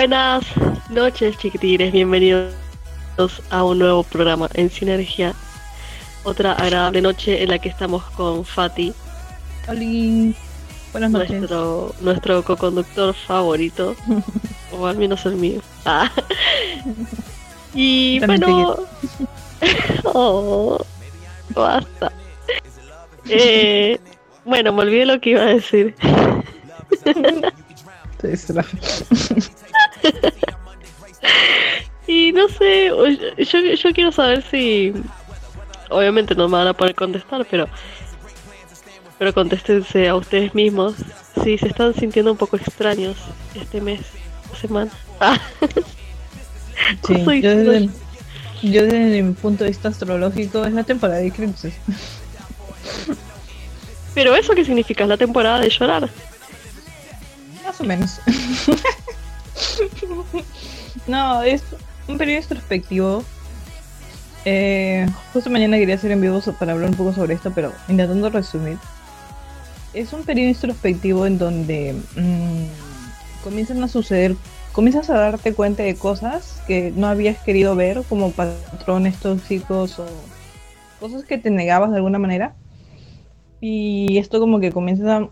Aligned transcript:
Buenas 0.00 0.46
noches, 0.88 1.36
chiquitines. 1.36 1.92
Bienvenidos 1.92 2.54
a 3.50 3.64
un 3.64 3.80
nuevo 3.80 4.02
programa 4.02 4.48
en 4.54 4.70
Sinergia. 4.70 5.34
Otra 6.24 6.54
agradable 6.54 7.02
noche 7.02 7.42
en 7.42 7.50
la 7.50 7.58
que 7.58 7.68
estamos 7.68 8.02
con 8.16 8.46
Fati. 8.46 8.94
Hola. 9.68 10.34
Buenas 10.92 11.10
noches. 11.10 11.32
Nuestro, 11.32 11.94
nuestro 12.00 12.42
co-conductor 12.42 13.12
favorito. 13.12 13.94
o 14.72 14.86
al 14.86 14.96
menos 14.96 15.26
el 15.26 15.36
mío. 15.36 15.60
Ah. 15.84 16.10
Y 17.74 18.20
bueno. 18.20 18.76
oh, 20.04 20.82
basta. 21.54 22.10
Eh, 23.28 24.00
bueno, 24.46 24.72
me 24.72 24.80
olvidé 24.80 25.04
lo 25.04 25.20
que 25.20 25.30
iba 25.30 25.42
a 25.42 25.46
decir. 25.46 25.94
y 32.06 32.32
no 32.32 32.48
sé, 32.48 32.88
yo, 32.88 33.58
yo 33.60 33.92
quiero 33.92 34.12
saber 34.12 34.42
si. 34.50 34.92
Obviamente 35.88 36.34
no 36.34 36.48
me 36.48 36.58
van 36.58 36.68
a 36.68 36.74
poder 36.74 36.94
contestar, 36.94 37.46
pero. 37.50 37.68
Pero 39.18 39.34
contéstense 39.34 40.08
a 40.08 40.16
ustedes 40.16 40.54
mismos 40.54 40.94
si 41.42 41.58
se 41.58 41.68
están 41.68 41.94
sintiendo 41.94 42.32
un 42.32 42.38
poco 42.38 42.56
extraños 42.56 43.16
este 43.54 43.80
mes, 43.80 44.00
semana. 44.60 44.90
Sí, 47.06 47.14
yo, 47.14 47.56
desde, 47.56 47.90
yo 48.62 48.82
desde 48.84 49.22
mi 49.22 49.34
punto 49.34 49.64
de 49.64 49.70
vista 49.70 49.88
astrológico 49.88 50.64
es 50.64 50.72
la 50.72 50.82
temporada 50.82 51.20
de 51.20 51.26
eclipses. 51.26 51.74
Pero 54.14 54.34
eso 54.34 54.54
qué 54.54 54.64
significa, 54.64 55.04
es 55.04 55.08
la 55.08 55.18
temporada 55.18 55.60
de 55.60 55.68
llorar. 55.68 56.08
Más 57.64 57.80
o 57.80 57.84
menos. 57.84 58.20
no, 61.06 61.42
es 61.42 61.62
un 62.08 62.18
periodo 62.18 62.42
introspectivo. 62.42 63.24
Eh, 64.44 65.06
justo 65.32 65.50
mañana 65.50 65.76
quería 65.76 65.96
hacer 65.96 66.10
en 66.12 66.20
vivo 66.20 66.40
para 66.58 66.72
hablar 66.72 66.90
un 66.90 66.96
poco 66.96 67.12
sobre 67.12 67.34
esto, 67.34 67.52
pero 67.54 67.72
intentando 67.88 68.30
resumir. 68.30 68.78
Es 69.92 70.12
un 70.12 70.24
periodo 70.24 70.48
introspectivo 70.48 71.26
en 71.26 71.38
donde 71.38 71.94
mmm, 72.16 73.42
comienzan 73.42 73.82
a 73.82 73.88
suceder 73.88 74.36
comienzas 74.72 75.10
a 75.10 75.18
darte 75.18 75.52
cuenta 75.52 75.82
de 75.82 75.96
cosas 75.96 76.62
que 76.66 76.92
no 76.94 77.08
habías 77.08 77.38
querido 77.42 77.74
ver, 77.74 78.02
como 78.08 78.30
patrones 78.32 79.16
tóxicos 79.16 79.98
o 79.98 80.06
cosas 81.00 81.24
que 81.24 81.38
te 81.38 81.50
negabas 81.50 81.90
de 81.90 81.96
alguna 81.96 82.18
manera. 82.18 82.54
Y 83.60 84.18
esto 84.18 84.40
como 84.40 84.60
que 84.60 84.72
comienza 84.72 85.28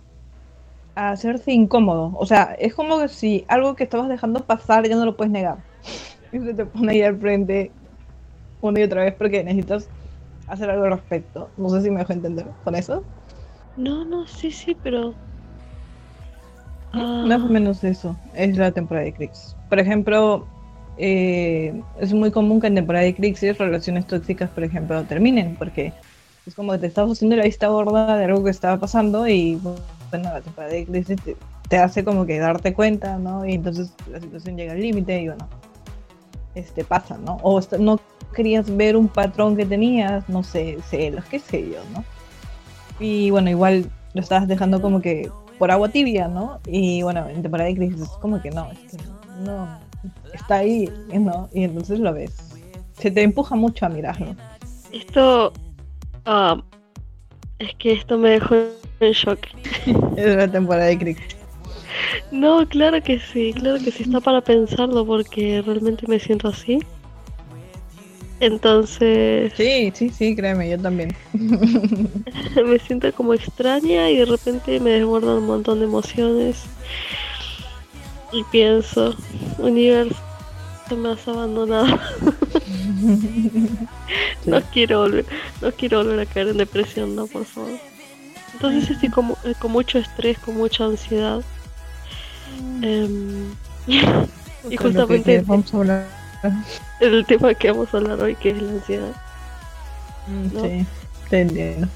a, 0.99 1.11
hacerte 1.11 1.53
incómodo. 1.53 2.13
O 2.19 2.27
sea, 2.27 2.57
es 2.59 2.75
como 2.75 2.99
que 2.99 3.09
si 3.09 3.45
algo 3.49 3.75
que 3.77 3.85
estabas 3.85 4.09
dejando 4.09 4.41
pasar 4.41 4.89
ya 4.89 4.97
no 4.97 5.05
lo 5.05 5.17
puedes 5.17 5.33
negar. 5.33 5.59
Y 6.33 6.39
se 6.41 6.55
te 6.55 6.67
pone 6.67 6.93
ahí 6.93 7.03
al 7.03 7.19
frente 7.19 7.71
una 8.61 8.81
y 8.81 8.83
otra 8.83 9.05
vez 9.05 9.15
porque 9.15 9.45
necesitas 9.45 9.89
hacer 10.49 10.71
algo 10.71 10.85
al 10.85 10.93
respecto. 10.93 11.49
No 11.57 11.69
sé 11.71 11.83
si 11.83 11.91
me 11.91 12.01
dejo 12.01 12.13
entender 12.13 12.47
con 12.65 12.75
eso. 12.75 13.03
No, 13.77 14.05
no, 14.05 14.27
sí, 14.27 14.51
sí, 14.51 14.77
pero 14.83 15.15
más 16.93 17.41
o 17.43 17.45
ah. 17.45 17.49
menos 17.49 17.85
eso 17.85 18.17
es 18.35 18.57
la 18.57 18.73
temporada 18.73 19.05
de 19.05 19.13
crisis. 19.13 19.57
Por 19.69 19.79
ejemplo, 19.79 20.47
eh, 20.97 21.81
es 22.01 22.13
muy 22.13 22.31
común 22.31 22.61
que 22.61 22.67
en 22.67 22.75
temporada 22.75 23.05
de 23.05 23.15
crisis 23.15 23.57
relaciones 23.59 24.07
tóxicas, 24.07 24.51
por 24.51 24.65
ejemplo, 24.65 25.03
terminen, 25.05 25.55
porque 25.57 25.93
es 26.47 26.55
como 26.55 26.73
que 26.73 26.79
te 26.79 26.87
estás 26.87 27.11
haciendo 27.11 27.37
la 27.37 27.45
vista 27.45 27.69
gorda 27.69 28.17
de 28.17 28.25
algo 28.25 28.43
que 28.43 28.51
estaba 28.51 28.79
pasando 28.79 29.29
y 29.29 29.61
bueno, 30.11 30.33
la 30.33 30.41
temporada 30.41 30.73
de 30.73 30.87
crisis 30.87 31.17
te, 31.69 31.79
hace 31.79 32.05
como 32.05 32.27
que 32.27 32.39
darte 32.39 32.75
cuenta, 32.75 33.19
¿no? 33.19 33.45
Y 33.45 33.55
entonces 33.55 33.93
la 34.11 34.21
situación 34.21 34.57
llega 34.57 34.73
al 34.73 34.81
límite 34.81 35.21
y 35.21 35.27
bueno, 35.29 35.49
este 36.55 36.85
pasa, 36.85 37.19
¿no? 37.19 37.37
O 37.43 37.61
no 37.79 38.01
querías 38.35 38.75
ver 38.75 38.97
un 38.97 39.09
patrón 39.09 39.57
que 39.57 39.67
tenías, 39.67 40.29
no 40.29 40.43
sé, 40.43 40.79
celos, 40.89 41.25
qué 41.27 41.39
sé 41.39 41.69
yo, 41.69 41.79
¿no? 41.95 42.05
Y 43.01 43.31
bueno, 43.31 43.51
igual 43.51 43.91
lo 44.15 44.21
estabas 44.21 44.49
dejando 44.49 44.81
como 44.81 45.01
que 45.01 45.31
por 45.59 45.71
agua 45.71 45.89
tibia, 45.89 46.29
¿no? 46.29 46.61
Y 46.67 47.03
bueno, 47.03 47.29
en 47.29 47.43
temporada 47.43 47.69
de 47.69 47.77
crisis 47.77 48.03
es 48.03 48.09
como 48.21 48.41
que 48.41 48.51
no, 48.51 48.71
es 48.71 48.79
que 48.79 48.97
no, 49.45 49.69
está 50.33 50.57
ahí, 50.57 50.91
¿no? 51.13 51.49
Y 51.53 51.65
entonces 51.65 51.99
lo 52.01 52.13
ves. 52.13 52.37
Se 52.93 53.11
te 53.11 53.23
empuja 53.23 53.55
mucho 53.55 53.87
a 53.87 53.89
mirarlo. 53.89 54.35
Esto, 54.93 55.53
uh, 56.27 56.61
es 57.59 57.75
que 57.77 57.93
esto 57.93 58.19
me 58.19 58.31
dejó 58.31 58.55
en 59.01 59.13
shock. 59.13 59.41
es 60.17 60.37
la 60.37 60.49
temporada 60.49 60.87
de 60.87 60.99
crisis. 60.99 61.37
No, 62.31 62.67
claro 62.69 63.03
que 63.03 63.19
sí, 63.19 63.53
claro 63.55 63.79
que 63.83 63.91
sí 63.91 64.05
está 64.05 64.21
para 64.21 64.41
pensarlo 64.41 65.05
porque 65.05 65.63
realmente 65.65 66.07
me 66.07 66.21
siento 66.21 66.49
así. 66.49 66.81
Entonces... 68.41 69.53
Sí, 69.57 69.91
sí, 69.95 70.11
sí, 70.11 70.37
créeme, 70.37 70.71
yo 70.71 70.79
también. 70.79 71.15
me 71.33 72.79
siento 72.79 73.13
como 73.13 73.35
extraña 73.35 74.11
y 74.11 74.19
de 74.19 74.25
repente 74.27 74.79
me 74.81 74.91
desbordan 74.91 75.39
un 75.39 75.47
montón 75.47 75.81
de 75.81 75.87
emociones. 75.87 76.65
Y 78.31 78.45
pienso, 78.45 79.17
universo, 79.59 80.15
me 80.97 81.11
has 81.11 81.27
abandonado. 81.27 81.99
no 84.47 84.61
quiero 84.73 85.01
volver, 85.01 85.27
no 85.61 85.73
quiero 85.73 85.99
volver 85.99 86.21
a 86.21 86.27
caer 86.27 86.49
en 86.49 86.59
depresión, 86.59 87.17
no, 87.17 87.27
por 87.27 87.45
favor. 87.45 87.79
Entonces 88.55 88.91
estoy 88.91 89.09
como, 89.09 89.37
eh, 89.45 89.55
con 89.59 89.73
mucho 89.73 89.99
estrés, 89.99 90.39
con 90.39 90.57
mucha 90.57 90.85
ansiedad. 90.85 91.43
Um, 92.83 93.55
y 94.71 94.77
justamente... 94.77 95.43
Vamos 95.43 95.73
a 95.73 95.77
hablar 95.77 96.19
el 97.01 97.25
tema 97.27 97.55
que 97.55 97.71
vamos 97.71 97.93
a 97.93 97.99
hablar 97.99 98.21
hoy, 98.21 98.35
que 98.35 98.51
es 98.51 98.63
la 98.63 98.73
ansiedad. 98.73 99.13
Mm, 100.27 100.61
sí, 100.61 100.87
te 101.31 101.41
entiendo. 101.41 101.89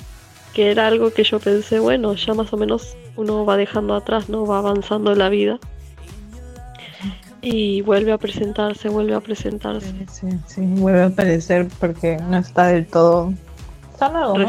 Que 0.54 0.70
era 0.70 0.86
algo 0.86 1.12
que 1.12 1.24
yo 1.24 1.40
pensé, 1.40 1.78
bueno, 1.80 2.14
ya 2.14 2.34
más 2.34 2.52
o 2.52 2.56
menos 2.56 2.96
uno 3.16 3.44
va 3.44 3.56
dejando 3.56 3.94
atrás, 3.94 4.28
¿no? 4.28 4.46
Va 4.46 4.58
avanzando 4.58 5.12
en 5.12 5.18
la 5.18 5.28
vida. 5.28 5.58
Y 7.42 7.82
vuelve 7.82 8.12
a 8.12 8.18
presentarse, 8.18 8.88
vuelve 8.88 9.14
a 9.14 9.20
presentarse. 9.20 9.92
Sí, 10.12 10.28
sí, 10.46 10.60
vuelve 10.60 11.02
a 11.02 11.06
aparecer 11.06 11.68
porque 11.80 12.16
no 12.16 12.38
está 12.38 12.68
del 12.68 12.86
todo 12.86 13.34
sanado, 13.98 14.38
¿no? 14.38 14.46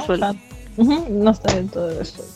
no 1.09 1.31
está 1.31 1.53
del 1.55 1.69
todo 1.69 1.89
resuelto. 1.97 2.33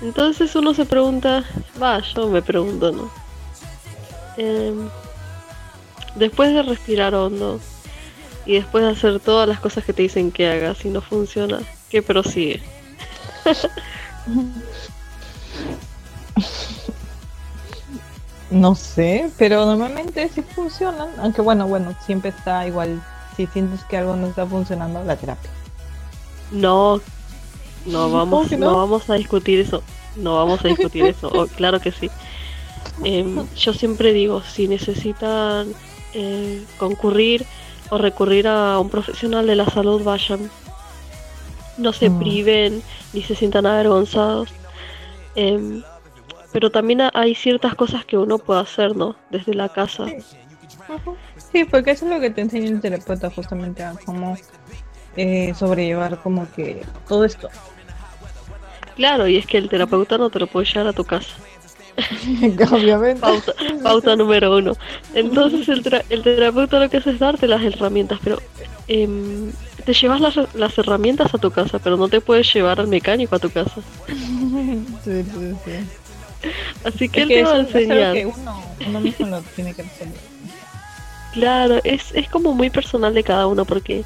Entonces 0.00 0.54
uno 0.56 0.72
se 0.74 0.84
pregunta, 0.84 1.44
va, 1.80 2.00
yo 2.00 2.28
me 2.28 2.42
pregunto, 2.42 2.92
¿no? 2.92 3.10
Eh, 4.36 4.72
después 6.16 6.52
de 6.52 6.62
respirar 6.62 7.14
hondo 7.14 7.60
y 8.46 8.54
después 8.54 8.84
de 8.84 8.90
hacer 8.90 9.20
todas 9.20 9.48
las 9.48 9.60
cosas 9.60 9.84
que 9.84 9.92
te 9.92 10.02
dicen 10.02 10.32
que 10.32 10.48
hagas 10.48 10.84
y 10.84 10.90
no 10.90 11.00
funciona, 11.00 11.60
¿qué 11.90 12.02
prosigue? 12.02 12.62
no 18.52 18.74
sé, 18.74 19.30
pero 19.38 19.66
normalmente 19.66 20.28
sí 20.28 20.42
funcionan, 20.42 21.08
aunque 21.18 21.40
bueno, 21.40 21.66
bueno, 21.66 21.94
siempre 22.04 22.30
está 22.30 22.66
igual, 22.66 23.02
si 23.36 23.46
sientes 23.46 23.84
que 23.84 23.96
algo 23.96 24.14
no 24.16 24.28
está 24.28 24.46
funcionando, 24.46 25.02
la 25.04 25.16
terapia. 25.16 25.50
No, 26.50 27.00
no 27.86 28.10
vamos, 28.10 28.52
no? 28.52 28.76
vamos 28.76 29.08
a 29.10 29.14
discutir 29.14 29.60
eso, 29.60 29.82
no 30.16 30.36
vamos 30.36 30.64
a 30.64 30.68
discutir 30.68 31.06
eso, 31.06 31.30
oh, 31.32 31.46
claro 31.56 31.80
que 31.80 31.92
sí. 31.92 32.10
Em, 33.04 33.46
yo 33.56 33.72
siempre 33.72 34.12
digo, 34.12 34.42
si 34.42 34.68
necesitan 34.68 35.72
eh, 36.14 36.62
concurrir 36.78 37.46
o 37.90 37.98
recurrir 37.98 38.48
a 38.48 38.78
un 38.78 38.90
profesional 38.90 39.46
de 39.46 39.56
la 39.56 39.66
salud, 39.66 40.02
vayan. 40.02 40.50
No 41.78 41.92
se 41.92 42.10
mm. 42.10 42.18
priven 42.18 42.82
ni 43.12 43.22
se 43.22 43.34
sientan 43.34 43.66
avergonzados. 43.66 44.50
Em, 45.34 45.82
pero 46.52 46.70
también 46.70 47.02
hay 47.14 47.34
ciertas 47.34 47.74
cosas 47.74 48.04
que 48.04 48.18
uno 48.18 48.38
puede 48.38 48.60
hacer, 48.60 48.96
¿no? 48.96 49.16
Desde 49.30 49.54
la 49.54 49.68
casa. 49.68 50.06
Sí, 51.52 51.64
porque 51.64 51.92
eso 51.92 52.06
es 52.06 52.12
lo 52.12 52.20
que 52.20 52.30
te 52.30 52.40
enseña 52.42 52.68
el 52.68 52.80
terapeuta 52.80 53.30
justamente 53.30 53.82
a 53.82 53.94
cómo 54.04 54.36
eh, 55.16 55.52
sobrellevar 55.54 56.18
como 56.20 56.50
que 56.52 56.82
todo 57.08 57.24
esto. 57.24 57.48
Claro, 58.96 59.26
y 59.26 59.36
es 59.36 59.46
que 59.46 59.58
el 59.58 59.68
terapeuta 59.68 60.18
no 60.18 60.30
te 60.30 60.38
lo 60.38 60.46
puede 60.46 60.66
llevar 60.66 60.88
a 60.88 60.92
tu 60.92 61.04
casa. 61.04 61.34
Obviamente. 62.72 63.20
Pauta, 63.82 64.16
número 64.16 64.56
uno. 64.56 64.72
Entonces 65.14 65.68
el, 65.68 66.04
el, 66.08 66.22
terapeuta 66.22 66.80
lo 66.80 66.88
que 66.88 66.98
hace 66.98 67.10
es 67.10 67.18
darte 67.18 67.46
las 67.46 67.62
herramientas, 67.62 68.18
pero 68.22 68.38
em, 68.88 69.52
te 69.84 69.92
llevas 69.92 70.20
las, 70.20 70.54
las, 70.54 70.78
herramientas 70.78 71.34
a 71.34 71.38
tu 71.38 71.50
casa, 71.50 71.78
pero 71.78 71.96
no 71.96 72.08
te 72.08 72.20
puedes 72.20 72.52
llevar 72.52 72.80
al 72.80 72.88
mecánico 72.88 73.36
a 73.36 73.38
tu 73.38 73.50
casa. 73.50 73.80
Sí, 75.04 75.22
sí, 75.24 75.54
sí. 75.64 75.72
Así 76.84 77.08
que 77.08 77.22
él 77.22 77.28
te 77.28 77.42
va 77.42 77.54
a 77.54 77.60
enseñar. 77.60 78.14
que 78.14 78.26
uno, 78.26 78.62
uno, 78.86 79.00
mismo 79.00 79.26
lo 79.26 79.40
tiene 79.42 79.74
que 79.74 79.82
hacer. 79.82 80.08
Claro, 81.32 81.80
es, 81.84 82.12
es 82.14 82.28
como 82.28 82.52
muy 82.52 82.70
personal 82.70 83.14
de 83.14 83.22
cada 83.22 83.46
uno, 83.46 83.64
porque 83.64 84.04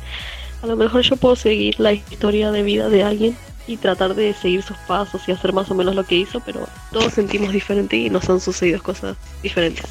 a 0.62 0.66
lo 0.66 0.76
mejor 0.76 1.02
yo 1.02 1.16
puedo 1.16 1.36
seguir 1.36 1.78
la 1.80 1.92
historia 1.92 2.50
de 2.52 2.62
vida 2.62 2.88
de 2.88 3.02
alguien 3.02 3.36
y 3.66 3.76
tratar 3.76 4.14
de 4.14 4.32
seguir 4.34 4.62
sus 4.62 4.76
pasos 4.78 5.28
y 5.28 5.32
hacer 5.32 5.52
más 5.52 5.70
o 5.70 5.74
menos 5.74 5.94
lo 5.94 6.04
que 6.04 6.16
hizo, 6.16 6.40
pero 6.40 6.68
todos 6.92 7.12
sentimos 7.12 7.52
diferente 7.52 7.96
y 7.96 8.10
nos 8.10 8.28
han 8.30 8.40
sucedido 8.40 8.82
cosas 8.82 9.16
diferentes. 9.42 9.86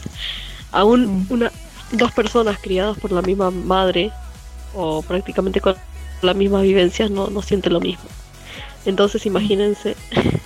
Aún 0.71 1.06
mm. 1.06 1.27
una, 1.30 1.51
dos 1.91 2.12
personas 2.12 2.57
criadas 2.59 2.98
por 2.98 3.12
la 3.12 3.21
misma 3.21 3.51
madre 3.51 4.12
o 4.74 5.01
prácticamente 5.01 5.62
con 5.62 5.75
las 6.21 6.36
mismas 6.36 6.63
vivencias 6.63 7.12
no, 7.12 7.27
no 7.27 7.41
sienten 7.41 7.74
lo 7.74 7.80
mismo. 7.80 8.06
Entonces 8.86 9.25
imagínense. 9.25 9.95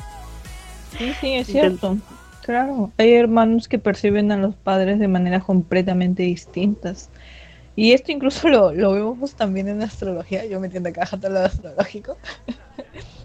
Sí, 0.99 1.13
sí, 1.13 1.33
es 1.33 1.47
cierto. 1.47 1.97
Claro, 2.41 2.91
hay 2.97 3.13
hermanos 3.13 3.69
que 3.69 3.79
perciben 3.79 4.33
a 4.33 4.37
los 4.37 4.53
padres 4.53 4.99
de 4.99 5.07
maneras 5.07 5.45
completamente 5.45 6.23
distintas. 6.23 7.09
Y 7.77 7.93
esto 7.93 8.11
incluso 8.11 8.49
lo, 8.49 8.73
lo 8.73 8.91
vemos 8.91 9.33
también 9.33 9.69
en 9.69 9.81
astrología. 9.81 10.45
Yo 10.45 10.59
me 10.59 10.67
entiendo 10.67 10.91
caja 10.91 11.17
todo 11.17 11.31
lo 11.31 11.39
astrológico. 11.39 12.17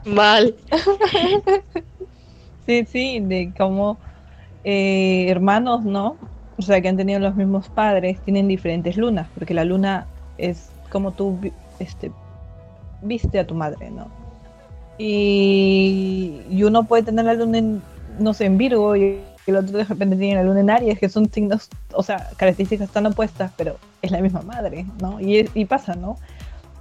Mal. 0.05 0.55
sí, 2.67 2.85
sí, 2.87 3.19
de 3.19 3.53
cómo 3.59 3.99
eh, 4.62 5.27
hermanos, 5.29 5.85
¿no? 5.85 6.17
O 6.56 6.62
sea, 6.62 6.81
que 6.81 6.87
han 6.88 6.97
tenido 6.97 7.19
los 7.19 7.35
mismos 7.35 7.69
padres, 7.70 8.20
tienen 8.20 8.47
diferentes 8.47 8.97
lunas, 8.97 9.29
porque 9.35 9.53
la 9.53 9.65
luna 9.65 10.06
es 10.38 10.70
como 10.91 11.12
tú 11.12 11.41
este, 11.81 12.12
viste 13.03 13.41
a 13.41 13.47
tu 13.49 13.56
madre, 13.56 13.91
¿no? 13.91 14.24
Y, 14.99 16.41
y 16.50 16.62
uno 16.62 16.85
puede 16.85 17.02
tener 17.02 17.25
la 17.25 17.35
luna 17.35 17.58
en 17.58 17.82
no 18.19 18.35
sé, 18.35 18.46
en 18.46 18.58
Virgo 18.58 18.96
y 18.96 19.20
el 19.46 19.56
otro 19.56 19.79
de 19.79 19.85
repente 19.85 20.17
tiene 20.17 20.37
la 20.37 20.44
luna 20.44 20.61
en 20.61 20.70
Aries, 20.70 20.99
que 20.99 21.08
son 21.08 21.31
signos, 21.31 21.69
o 21.93 22.02
sea, 22.02 22.31
características 22.37 22.91
tan 22.91 23.06
opuestas, 23.06 23.52
pero 23.56 23.76
es 24.02 24.11
la 24.11 24.20
misma 24.20 24.43
madre, 24.43 24.87
¿no? 25.00 25.20
Y, 25.20 25.49
y 25.55 25.64
pasa, 25.64 25.94
¿no? 25.94 26.17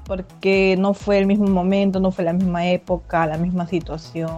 Porque 0.05 0.75
no 0.77 0.93
fue 0.93 1.17
el 1.17 1.25
mismo 1.25 1.47
momento, 1.47 1.99
no 1.99 2.11
fue 2.11 2.25
la 2.25 2.33
misma 2.33 2.67
época, 2.67 3.25
la 3.25 3.37
misma 3.37 3.67
situación, 3.67 4.31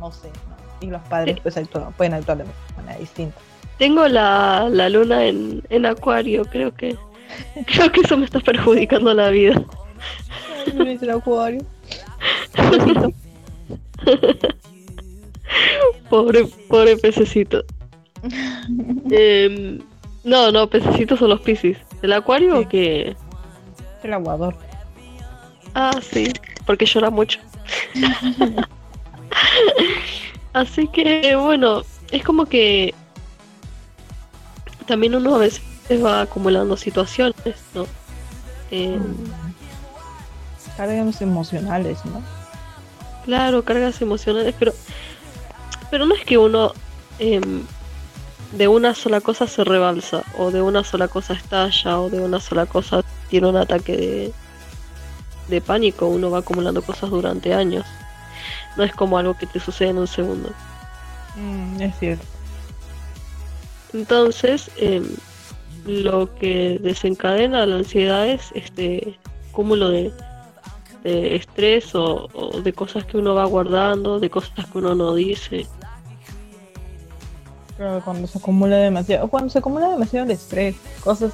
no 0.00 0.12
sé, 0.12 0.28
¿no? 0.28 0.86
Y 0.86 0.90
los 0.90 1.02
padres 1.02 1.38
pues 1.42 1.58
pueden 1.96 2.14
actuar 2.14 2.38
de 2.38 2.44
manera 2.76 2.98
distinta. 2.98 3.36
Tengo 3.78 4.08
la, 4.08 4.68
la 4.70 4.88
luna 4.88 5.24
en, 5.24 5.62
en 5.68 5.86
acuario, 5.86 6.44
creo 6.44 6.72
que 6.74 6.96
creo 7.66 7.92
que 7.92 8.00
eso 8.00 8.16
me 8.16 8.24
está 8.24 8.40
perjudicando 8.40 9.12
la 9.12 9.30
vida. 9.30 9.62
Ay, 10.78 10.98
el 11.00 11.10
acuario. 11.10 11.64
pobre, 16.10 16.46
pobre 16.68 16.96
pececito. 16.96 17.64
Em, 19.10 19.80
no, 20.24 20.50
no, 20.50 20.68
pececitos 20.68 21.18
son 21.18 21.30
los 21.30 21.40
piscis. 21.40 21.78
¿El 22.02 22.12
acuario 22.12 22.60
o 22.60 22.68
qué? 22.68 23.16
El 24.02 24.12
aguador. 24.12 24.56
Ah, 25.74 26.00
sí, 26.00 26.32
porque 26.64 26.86
llora 26.86 27.10
mucho. 27.10 27.38
Así 30.52 30.88
que, 30.88 31.36
bueno, 31.36 31.82
es 32.10 32.24
como 32.24 32.46
que 32.46 32.94
también 34.86 35.14
uno 35.14 35.34
a 35.34 35.38
veces 35.38 35.62
va 36.02 36.22
acumulando 36.22 36.76
situaciones, 36.76 37.34
¿no? 37.74 37.86
Eh, 38.70 38.98
cargas 40.76 41.22
emocionales, 41.22 42.04
¿no? 42.04 42.22
Claro, 43.24 43.64
cargas 43.64 44.00
emocionales, 44.00 44.54
pero 44.58 44.72
pero 45.90 46.06
no 46.06 46.14
es 46.14 46.24
que 46.24 46.38
uno 46.38 46.72
em, 47.18 47.62
de 48.52 48.68
una 48.68 48.94
sola 48.94 49.20
cosa 49.20 49.46
se 49.46 49.64
rebalsa, 49.64 50.22
o 50.38 50.50
de 50.50 50.62
una 50.62 50.84
sola 50.84 51.08
cosa 51.08 51.34
estalla, 51.34 52.00
o 52.00 52.10
de 52.10 52.20
una 52.20 52.40
sola 52.40 52.66
cosa 52.66 53.02
tiene 53.28 53.48
un 53.48 53.56
ataque 53.56 53.96
de, 53.96 54.32
de 55.48 55.60
pánico. 55.60 56.06
Uno 56.06 56.30
va 56.30 56.38
acumulando 56.38 56.82
cosas 56.82 57.10
durante 57.10 57.54
años. 57.54 57.84
No 58.76 58.84
es 58.84 58.92
como 58.92 59.18
algo 59.18 59.36
que 59.36 59.46
te 59.46 59.60
sucede 59.60 59.90
en 59.90 59.98
un 59.98 60.06
segundo. 60.06 60.50
Mm, 61.36 61.80
es 61.82 61.98
cierto. 61.98 62.24
Entonces, 63.92 64.70
em, 64.76 65.06
lo 65.86 66.34
que 66.34 66.78
desencadena 66.82 67.64
la 67.64 67.76
ansiedad 67.76 68.26
es 68.26 68.50
este 68.54 69.18
cúmulo 69.52 69.90
de, 69.90 70.12
de 71.06 71.36
estrés 71.36 71.94
o, 71.94 72.28
de 72.62 72.72
cosas 72.72 73.04
que 73.04 73.16
uno 73.16 73.34
va 73.34 73.44
guardando, 73.44 74.18
de 74.18 74.28
cosas 74.28 74.66
que 74.66 74.78
uno 74.78 74.94
no 74.94 75.14
dice. 75.14 75.66
Cuando 78.04 78.26
se 78.26 78.38
acumula 78.38 78.76
demasiado, 78.76 79.28
cuando 79.28 79.50
se 79.50 79.58
acumula 79.58 79.88
demasiado 79.90 80.24
el 80.24 80.32
estrés, 80.32 80.76
cosas, 81.04 81.32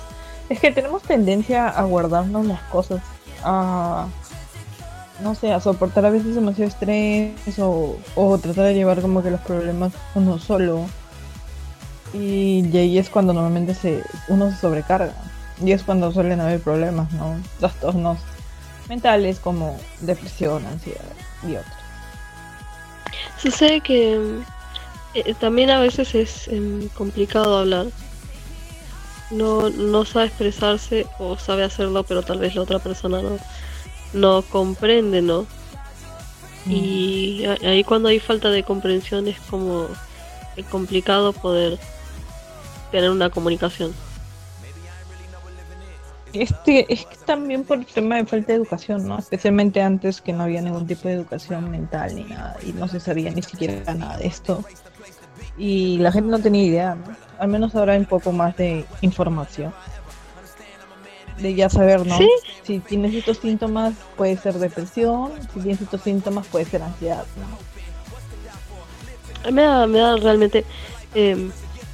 es 0.49 0.59
que 0.59 0.73
tenemos 0.73 1.03
tendencia 1.03 1.69
a 1.69 1.85
guardarnos 1.85 2.45
las 2.47 2.61
cosas, 2.63 3.01
a, 3.45 4.09
no 5.23 5.35
sé, 5.37 5.53
a 5.53 5.61
soportar 5.61 6.05
a 6.05 6.11
veces 6.11 6.35
demasiado 6.35 6.69
estrés 6.69 7.59
o, 7.61 7.97
o 8.17 8.39
tratar 8.39 8.65
de 8.67 8.75
llevar 8.75 9.01
como 9.01 9.23
que 9.23 9.31
los 9.31 9.41
problemas 9.41 9.93
uno 10.15 10.39
solo. 10.39 10.85
Y, 12.13 12.69
y 12.71 12.77
ahí 12.77 12.99
es 12.99 13.09
cuando 13.09 13.33
normalmente 13.33 13.75
se, 13.75 14.03
uno 14.29 14.51
se 14.51 14.57
sobrecarga. 14.57 15.15
Y 15.65 15.73
es 15.73 15.85
cuando 15.85 16.11
suelen 16.13 16.41
haber 16.41 16.61
problemas, 16.61 17.11
¿no? 17.13 17.37
Trastornos 17.61 18.19
mentales 18.89 19.39
como 19.39 19.79
depresión, 20.01 20.65
ansiedad 20.67 21.01
y 21.47 21.57
otros. 21.57 21.75
Sucede 23.41 23.81
que 23.81 24.19
eh, 25.15 25.35
también 25.35 25.71
a 25.71 25.81
veces 25.81 26.15
es 26.15 26.49
em, 26.49 26.89
complicado 26.91 27.59
hablar. 27.59 27.87
No, 29.31 29.71
no 29.71 30.05
sabe 30.05 30.27
expresarse 30.27 31.07
o 31.19 31.39
sabe 31.39 31.65
hacerlo, 31.65 32.05
pero 32.05 32.23
tal 32.23 32.39
vez 32.39 32.55
la 32.55 32.63
otra 32.63 32.79
persona 32.79 33.23
no, 33.23 33.39
no 34.13 34.43
comprende, 34.43 35.23
¿no? 35.23 35.47
Y 36.67 37.45
mm. 37.47 37.67
ahí 37.67 37.83
cuando 37.83 38.09
hay 38.09 38.21
falta 38.21 38.51
de 38.51 38.63
comprensión 38.63 39.27
es 39.27 39.39
como 39.51 39.89
es 40.57 40.67
complicado 40.67 41.33
poder 41.33 41.79
tener 42.91 43.11
una 43.11 43.31
comunicación. 43.31 43.95
Este 46.33 46.93
es 46.93 47.07
también 47.27 47.65
por 47.65 47.79
el 47.79 47.87
tema 47.87 48.17
de 48.17 48.25
falta 48.25 48.49
de 48.49 48.55
educación, 48.55 49.07
¿no? 49.07 49.19
Especialmente 49.19 49.83
antes 49.83 50.21
que 50.23 50.33
no 50.33 50.45
había 50.45 50.63
ningún 50.63 50.87
tipo 50.87 51.09
de 51.09 51.15
educación 51.15 51.71
mental 51.71 52.15
ni 52.15 52.25
nada 52.25 52.57
y 52.67 52.73
no 52.73 52.89
se 52.89 53.01
sabía 53.01 53.31
ni 53.31 53.43
siquiera 53.43 53.95
nada 53.95 54.17
de 54.17 54.27
esto. 54.27 54.65
Y 55.59 55.99
la 55.99 56.11
gente 56.11 56.31
no 56.31 56.39
tenía 56.39 56.63
idea, 56.65 56.95
¿no? 56.95 57.15
Al 57.39 57.49
menos 57.49 57.75
ahora 57.75 57.93
hay 57.93 57.99
un 57.99 58.07
poco 58.07 58.33
más 58.33 58.57
de 58.57 58.87
información. 59.03 59.75
De 61.39 61.55
ya 61.55 61.69
saber, 61.69 62.07
¿no? 62.07 62.17
Si 62.63 62.79
tienes 62.79 63.15
estos 63.15 63.39
síntomas 63.39 63.95
puede 64.17 64.37
ser 64.37 64.55
depresión, 64.55 65.33
si 65.53 65.61
tienes 65.61 65.81
estos 65.83 66.01
síntomas 66.03 66.47
puede 66.47 66.65
ser 66.65 66.83
ansiedad, 66.83 67.25
¿no? 69.45 69.51
Me 69.51 69.63
da, 69.63 69.87
me 69.87 69.99
da 69.99 70.17
realmente 70.17 70.65
eh, 71.15 71.51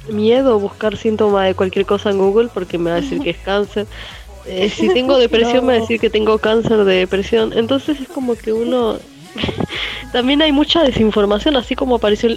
miedo 0.09 0.59
buscar 0.59 0.95
síntomas 0.97 1.47
de 1.47 1.55
cualquier 1.55 1.85
cosa 1.85 2.11
en 2.11 2.19
Google 2.19 2.49
porque 2.53 2.77
me 2.77 2.91
va 2.91 2.97
a 2.97 3.01
decir 3.01 3.21
que 3.21 3.31
es 3.31 3.37
cáncer. 3.37 3.87
Eh, 4.45 4.69
si 4.69 4.89
tengo 4.89 5.17
depresión 5.19 5.65
me 5.65 5.73
va 5.73 5.77
a 5.79 5.81
decir 5.81 5.99
que 5.99 6.09
tengo 6.09 6.37
cáncer 6.37 6.83
de 6.83 6.95
depresión. 6.95 7.53
Entonces 7.53 7.99
es 7.99 8.07
como 8.07 8.35
que 8.35 8.53
uno... 8.53 8.97
también 10.11 10.41
hay 10.41 10.51
mucha 10.51 10.83
desinformación, 10.83 11.55
así 11.55 11.75
como 11.75 11.95
apareció 11.95 12.35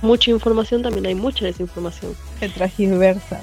mucha 0.00 0.30
información, 0.30 0.82
también 0.82 1.06
hay 1.06 1.14
mucha 1.14 1.44
desinformación. 1.44 2.14
Se 2.40 2.48
transversa. 2.48 3.40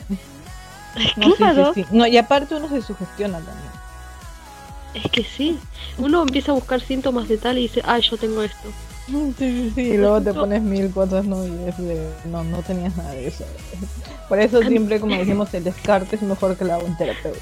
No, 1.15 1.33
claro. 1.35 1.73
No, 1.91 2.07
y 2.07 2.17
aparte 2.17 2.55
uno 2.55 2.67
se 2.69 2.81
sugestiona 2.81 3.37
también. 3.37 3.79
Es 4.93 5.11
que 5.11 5.23
sí, 5.23 5.57
uno 5.97 6.23
empieza 6.23 6.51
a 6.51 6.55
buscar 6.55 6.81
síntomas 6.81 7.27
de 7.27 7.37
tal 7.37 7.57
y 7.57 7.63
dice, 7.63 7.81
ah, 7.85 7.99
yo 7.99 8.17
tengo 8.17 8.41
esto. 8.41 8.69
Sí, 9.07 9.33
sí, 9.37 9.71
sí, 9.73 9.81
y 9.81 9.97
luego 9.97 10.21
te 10.21 10.33
pones 10.33 10.61
mil 10.61 10.91
cosas, 10.91 11.25
¿no? 11.25 11.45
Y 11.45 11.51
es 11.67 11.77
de, 11.77 12.09
no, 12.25 12.43
no 12.43 12.61
tenías 12.61 12.95
nada 12.95 13.11
de 13.11 13.27
eso. 13.27 13.43
Por 14.27 14.39
eso 14.39 14.61
siempre, 14.61 14.99
como 14.99 15.15
decimos, 15.15 15.53
el 15.53 15.63
descarte 15.63 16.15
es 16.15 16.21
mejor 16.21 16.55
que 16.57 16.65
la 16.65 16.77
un 16.77 16.95
terapeuta. 16.97 17.39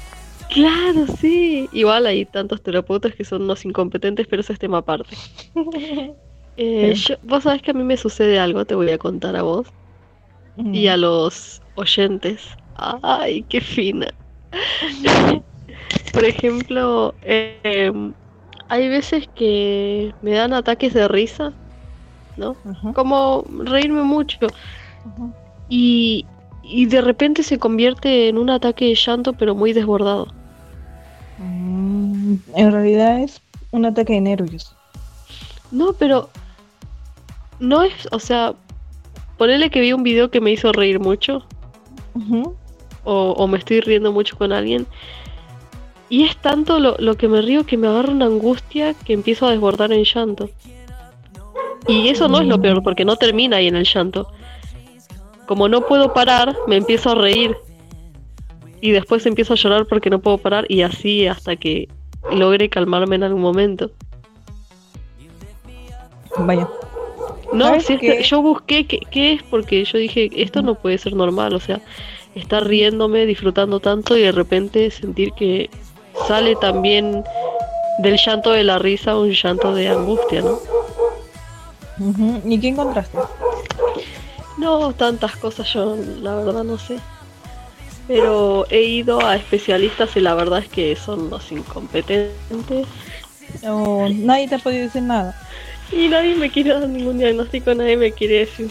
Claro, 0.48 1.06
sí. 1.20 1.68
Igual 1.72 2.06
hay 2.06 2.24
tantos 2.24 2.62
terapeutas 2.62 3.14
que 3.14 3.24
son 3.24 3.42
unos 3.42 3.64
incompetentes, 3.64 4.26
pero 4.26 4.40
eso 4.40 4.52
es 4.52 4.58
tema 4.58 4.78
aparte. 4.78 5.16
Eh, 6.60 6.92
vos 7.22 7.44
sabés 7.44 7.62
que 7.62 7.70
a 7.70 7.74
mí 7.74 7.84
me 7.84 7.96
sucede 7.96 8.36
algo, 8.40 8.64
te 8.64 8.74
voy 8.74 8.90
a 8.90 8.98
contar 8.98 9.36
a 9.36 9.42
vos 9.42 9.68
y 10.56 10.88
a 10.88 10.96
los 10.96 11.60
oyentes. 11.76 12.48
Ay, 12.74 13.44
qué 13.44 13.60
fina. 13.60 14.08
Por 16.12 16.24
ejemplo, 16.24 17.14
em, 17.22 18.12
hay 18.68 18.88
veces 18.88 19.28
que 19.36 20.12
me 20.20 20.32
dan 20.32 20.52
ataques 20.52 20.94
de 20.94 21.06
risa, 21.06 21.52
¿no? 22.36 22.56
Como 22.92 23.44
reírme 23.64 24.02
mucho. 24.02 24.38
Y, 25.68 26.26
y 26.68 26.86
de 26.86 27.00
repente 27.00 27.42
se 27.42 27.58
convierte 27.58 28.28
en 28.28 28.38
un 28.38 28.50
ataque 28.50 28.86
de 28.86 28.94
llanto, 28.94 29.32
pero 29.32 29.54
muy 29.54 29.72
desbordado. 29.72 30.28
Mm, 31.38 32.34
en 32.54 32.72
realidad 32.72 33.20
es 33.20 33.40
un 33.70 33.86
ataque 33.86 34.14
de 34.14 34.20
nervios. 34.20 34.74
No, 35.70 35.92
pero 35.94 36.28
no 37.58 37.82
es, 37.82 38.08
o 38.12 38.18
sea, 38.18 38.54
ponele 39.36 39.70
que 39.70 39.80
vi 39.80 39.92
un 39.92 40.02
video 40.02 40.30
que 40.30 40.40
me 40.40 40.50
hizo 40.50 40.72
reír 40.72 41.00
mucho. 41.00 41.44
o, 43.04 43.32
o, 43.32 43.46
me 43.46 43.58
estoy 43.58 43.80
riendo 43.80 44.12
mucho 44.12 44.36
con 44.36 44.52
alguien. 44.52 44.86
Y 46.10 46.24
es 46.24 46.36
tanto 46.36 46.78
lo, 46.80 46.96
lo, 46.98 47.16
que 47.16 47.28
me 47.28 47.42
río 47.42 47.64
que 47.64 47.76
me 47.76 47.86
agarra 47.86 48.12
una 48.12 48.26
angustia 48.26 48.94
que 48.94 49.12
empiezo 49.12 49.46
a 49.46 49.52
desbordar 49.52 49.92
en 49.92 50.04
llanto. 50.04 50.50
Y 51.86 52.08
eso 52.08 52.28
no 52.28 52.40
es 52.40 52.46
lo 52.46 52.60
peor, 52.60 52.82
porque 52.82 53.04
no 53.04 53.16
termina 53.16 53.58
ahí 53.58 53.68
en 53.68 53.76
el 53.76 53.84
llanto. 53.84 54.30
Como 55.48 55.66
no 55.66 55.86
puedo 55.86 56.12
parar, 56.12 56.54
me 56.66 56.76
empiezo 56.76 57.12
a 57.12 57.14
reír. 57.14 57.56
Y 58.82 58.90
después 58.90 59.24
empiezo 59.24 59.54
a 59.54 59.56
llorar 59.56 59.86
porque 59.86 60.10
no 60.10 60.18
puedo 60.18 60.36
parar 60.36 60.66
y 60.68 60.82
así 60.82 61.26
hasta 61.26 61.56
que 61.56 61.88
logre 62.30 62.68
calmarme 62.68 63.16
en 63.16 63.22
algún 63.24 63.40
momento. 63.40 63.90
Vaya. 66.36 66.68
No, 67.54 67.80
si 67.80 67.94
es 67.94 68.00
que 68.00 68.22
yo 68.22 68.42
busqué 68.42 68.86
qué, 68.86 69.32
es 69.32 69.42
porque 69.44 69.82
yo 69.86 69.96
dije, 69.96 70.28
esto 70.36 70.60
no 70.60 70.74
puede 70.74 70.98
ser 70.98 71.14
normal, 71.14 71.54
o 71.54 71.60
sea, 71.60 71.80
estar 72.34 72.66
riéndome, 72.66 73.24
disfrutando 73.24 73.80
tanto 73.80 74.18
y 74.18 74.20
de 74.20 74.32
repente 74.32 74.90
sentir 74.90 75.32
que 75.32 75.70
sale 76.26 76.56
también 76.56 77.24
del 78.00 78.18
llanto 78.18 78.50
de 78.50 78.64
la 78.64 78.78
risa 78.78 79.16
un 79.18 79.30
llanto 79.30 79.74
de 79.74 79.88
angustia, 79.88 80.42
¿no? 80.42 80.58
¿Y 82.44 82.60
qué 82.60 82.68
encontraste? 82.68 83.18
No, 84.58 84.92
tantas 84.92 85.36
cosas 85.36 85.72
yo 85.72 85.96
la 86.20 86.34
verdad 86.34 86.64
no 86.64 86.78
sé. 86.78 86.98
Pero 88.08 88.66
he 88.70 88.82
ido 88.82 89.24
a 89.24 89.36
especialistas 89.36 90.16
y 90.16 90.20
la 90.20 90.34
verdad 90.34 90.60
es 90.60 90.68
que 90.68 90.96
son 90.96 91.30
los 91.30 91.52
incompetentes. 91.52 92.86
No, 93.62 94.08
nadie 94.08 94.48
te 94.48 94.56
ha 94.56 94.58
podido 94.58 94.84
decir 94.84 95.02
nada. 95.02 95.38
Y 95.92 96.08
nadie 96.08 96.34
me 96.34 96.50
quiere 96.50 96.70
dar 96.70 96.88
ningún 96.88 97.18
diagnóstico, 97.18 97.74
nadie 97.74 97.96
me 97.96 98.12
quiere 98.12 98.40
decir. 98.40 98.68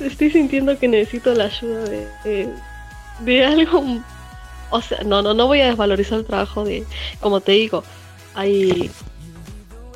Estoy 0.00 0.30
sintiendo 0.30 0.78
que 0.78 0.88
necesito 0.88 1.32
la 1.34 1.44
ayuda 1.44 1.84
de, 1.84 2.48
de, 3.20 3.44
algo. 3.44 3.84
O 4.70 4.82
sea, 4.82 4.98
no, 5.04 5.22
no, 5.22 5.34
no 5.34 5.46
voy 5.46 5.60
a 5.60 5.66
desvalorizar 5.66 6.18
el 6.18 6.24
trabajo 6.24 6.64
de, 6.64 6.84
como 7.20 7.40
te 7.40 7.52
digo, 7.52 7.84
hay 8.34 8.90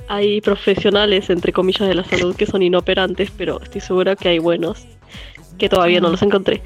hay 0.09 0.41
profesionales 0.41 1.31
entre 1.31 1.53
comillas 1.53 1.89
de 1.89 1.95
la 1.95 2.05
salud 2.05 2.35
que 2.35 2.47
son 2.47 2.63
inoperantes, 2.63 3.31
pero 3.31 3.61
estoy 3.63 3.81
segura 3.81 4.17
que 4.17 4.29
hay 4.29 4.39
buenos 4.39 4.87
que 5.59 5.69
todavía 5.69 6.01
no 6.01 6.11
los 6.11 6.23
encontré. 6.23 6.63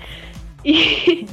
Y, 0.63 1.27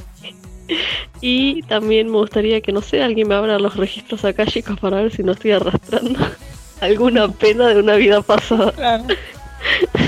y 1.20 1.62
también 1.62 2.10
me 2.10 2.18
gustaría 2.18 2.60
que 2.60 2.72
no 2.72 2.82
sé, 2.82 3.02
alguien 3.02 3.28
me 3.28 3.34
abra 3.34 3.58
los 3.58 3.76
registros 3.76 4.24
acá, 4.24 4.46
chicos, 4.46 4.78
para 4.80 5.02
ver 5.02 5.12
si 5.12 5.22
no 5.22 5.32
estoy 5.32 5.52
arrastrando 5.52 6.18
alguna 6.80 7.28
pena 7.28 7.68
de 7.68 7.80
una 7.80 7.94
vida 7.94 8.22
pasada. 8.22 8.72
Claro. 8.72 9.04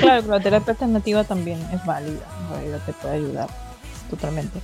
Claro, 0.01 0.23
pero 0.23 0.39
la 0.39 0.41
terapia 0.41 0.73
alternativa 0.73 1.25
también 1.25 1.61
es 1.75 1.85
válida, 1.85 2.27
en 2.41 2.55
realidad 2.55 2.81
te 2.87 2.93
puede 2.95 3.17
ayudar 3.17 3.49
totalmente. 4.09 4.61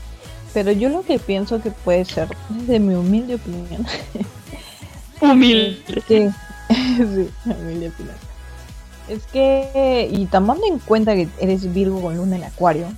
Pero 0.55 0.73
yo 0.73 0.89
lo 0.89 1.03
que 1.03 1.19
pienso 1.19 1.61
que 1.61 1.71
puede 1.71 2.07
ser, 2.07 2.29
desde 2.49 2.81
mi 2.81 2.95
humilde 2.95 3.35
opinión, 3.35 3.87
humilde, 5.21 6.03
que, 6.09 6.31
sí, 7.15 7.31
es 9.09 9.27
que, 9.27 10.09
y 10.11 10.27
tomando 10.27 10.67
en 10.67 10.79
cuenta 10.79 11.15
que 11.15 11.29
eres 11.41 11.73
Virgo 11.73 12.03
con 12.03 12.17
luna 12.17 12.37
en 12.37 12.45
Acuario, 12.45 12.89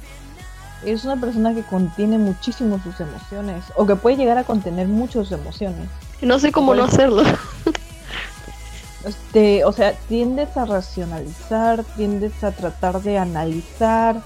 es 0.84 1.04
una 1.04 1.16
persona 1.16 1.54
que 1.54 1.62
contiene 1.62 2.18
muchísimo 2.18 2.80
sus 2.82 3.00
emociones, 3.00 3.64
o 3.76 3.86
que 3.86 3.96
puede 3.96 4.16
llegar 4.16 4.38
a 4.38 4.44
contener 4.44 4.88
muchas 4.88 5.30
emociones. 5.30 5.88
No 6.20 6.38
sé 6.38 6.52
cómo 6.52 6.74
no 6.74 6.84
hacerlo. 6.84 7.22
Este, 9.02 9.64
o 9.64 9.72
sea, 9.72 9.94
tiendes 10.10 10.54
a 10.58 10.66
racionalizar, 10.66 11.84
tiendes 11.96 12.44
a 12.44 12.52
tratar 12.52 13.00
de 13.00 13.16
analizar 13.16 14.20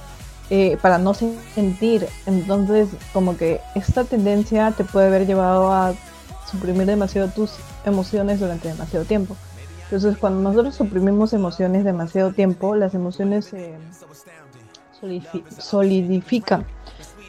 eh, 0.51 0.77
para 0.83 0.99
no 0.99 1.15
sentir. 1.15 2.09
Entonces, 2.27 2.89
como 3.13 3.37
que 3.37 3.61
esta 3.77 4.03
tendencia 4.03 4.73
te 4.73 4.83
puede 4.83 5.07
haber 5.07 5.29
llevado 5.29 5.73
a 5.73 5.95
suprimir 6.51 6.87
demasiado 6.87 7.29
tus 7.29 7.53
emociones 7.85 8.41
durante 8.41 8.67
demasiado 8.67 9.05
tiempo. 9.05 9.37
Entonces, 9.85 10.17
cuando 10.19 10.41
nosotros 10.41 10.75
suprimimos 10.75 11.33
emociones 11.33 11.85
demasiado 11.85 12.33
tiempo, 12.33 12.75
las 12.75 12.95
emociones 12.95 13.47
se 13.47 13.75
solidifican. 15.59 16.65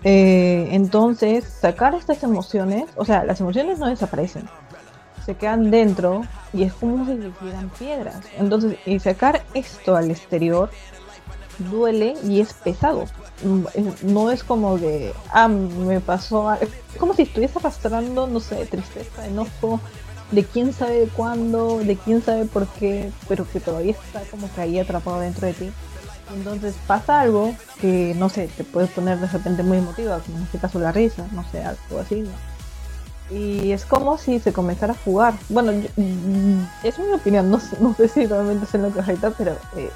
Eh, 0.03 0.69
entonces, 0.71 1.43
sacar 1.45 1.95
estas 1.95 2.23
emociones, 2.23 2.85
o 2.95 3.05
sea, 3.05 3.23
las 3.23 3.41
emociones 3.41 3.79
no 3.79 3.87
desaparecen, 3.87 4.47
se 5.25 5.35
quedan 5.35 5.71
dentro 5.71 6.21
y 6.53 6.63
es 6.63 6.73
como 6.73 7.05
si 7.05 7.13
hicieran 7.13 7.69
piedras. 7.77 8.19
Entonces, 8.37 8.77
y 8.85 8.99
sacar 8.99 9.43
esto 9.53 9.95
al 9.95 10.11
exterior 10.11 10.69
duele 11.57 12.15
y 12.23 12.39
es 12.39 12.53
pesado. 12.53 13.05
Mm, 13.43 14.13
no 14.13 14.31
es 14.31 14.43
como 14.43 14.77
de, 14.77 15.13
ah, 15.31 15.47
me 15.47 15.99
pasó. 15.99 16.53
Es 16.53 16.69
como 16.97 17.13
si 17.13 17.23
estuviese 17.23 17.57
arrastrando, 17.59 18.27
no 18.27 18.39
sé, 18.39 18.65
tristeza, 18.65 19.25
enojo, 19.25 19.79
de 20.31 20.43
quién 20.43 20.73
sabe 20.73 21.07
cuándo, 21.15 21.79
de 21.79 21.95
quién 21.97 22.21
sabe 22.23 22.45
por 22.45 22.67
qué, 22.67 23.11
pero 23.27 23.47
que 23.49 23.59
todavía 23.59 23.91
está 23.91 24.21
como 24.31 24.51
que 24.53 24.61
ahí 24.61 24.79
atrapado 24.79 25.19
dentro 25.19 25.47
de 25.47 25.53
ti. 25.53 25.71
Entonces 26.33 26.75
pasa 26.87 27.21
algo 27.21 27.55
que, 27.79 28.15
no 28.17 28.29
sé, 28.29 28.49
te 28.57 28.63
puedes 28.63 28.89
poner 28.89 29.19
de 29.19 29.27
repente 29.27 29.61
muy 29.63 29.77
emotiva, 29.77 30.19
como 30.19 30.37
en 30.37 30.43
este 30.43 30.57
caso 30.57 30.79
la 30.79 30.91
risa, 30.91 31.27
no 31.31 31.43
sé, 31.51 31.63
algo 31.63 31.99
así, 31.99 32.21
¿no? 32.21 32.31
Y 33.35 33.71
es 33.71 33.85
como 33.85 34.17
si 34.17 34.39
se 34.39 34.53
comenzara 34.53 34.93
a 34.93 34.97
jugar. 35.03 35.33
Bueno, 35.49 35.71
mm, 35.71 36.63
es 36.83 36.99
mi 36.99 37.11
opinión, 37.13 37.49
no, 37.49 37.59
sé 37.95 38.07
si 38.07 38.25
realmente 38.25 38.65
es 38.65 38.73
en 38.73 38.83
lo 38.83 38.91
correcto, 38.91 39.33
pero, 39.37 39.53
eh, 39.77 39.89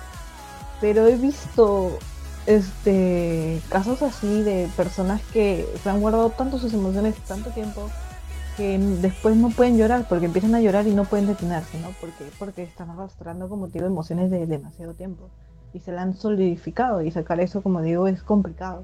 pero 0.81 1.07
he 1.07 1.15
visto 1.15 1.97
este 2.45 3.61
casos 3.69 4.01
así 4.01 4.41
de 4.41 4.69
personas 4.75 5.21
que 5.33 5.67
se 5.83 5.89
han 5.89 5.99
guardado 5.99 6.29
tanto 6.31 6.57
sus 6.57 6.73
emociones 6.73 7.15
tanto 7.27 7.49
tiempo 7.51 7.91
que 8.59 8.77
después 8.77 9.37
no 9.37 9.51
pueden 9.51 9.77
llorar 9.77 10.05
porque 10.09 10.25
empiezan 10.25 10.53
a 10.53 10.59
llorar 10.59 10.85
y 10.85 10.93
no 10.93 11.05
pueden 11.05 11.27
detenerse, 11.27 11.79
¿no? 11.79 11.87
Porque, 12.01 12.25
porque 12.37 12.63
están 12.63 12.89
arrastrando, 12.89 13.47
como 13.47 13.67
digo, 13.67 13.85
emociones 13.85 14.29
de 14.29 14.45
demasiado 14.45 14.93
tiempo 14.93 15.29
y 15.73 15.79
se 15.79 15.93
la 15.93 16.01
han 16.01 16.13
solidificado 16.13 17.01
y 17.01 17.09
sacar 17.09 17.39
eso, 17.39 17.63
como 17.63 17.81
digo, 17.81 18.09
es 18.09 18.21
complicado. 18.21 18.83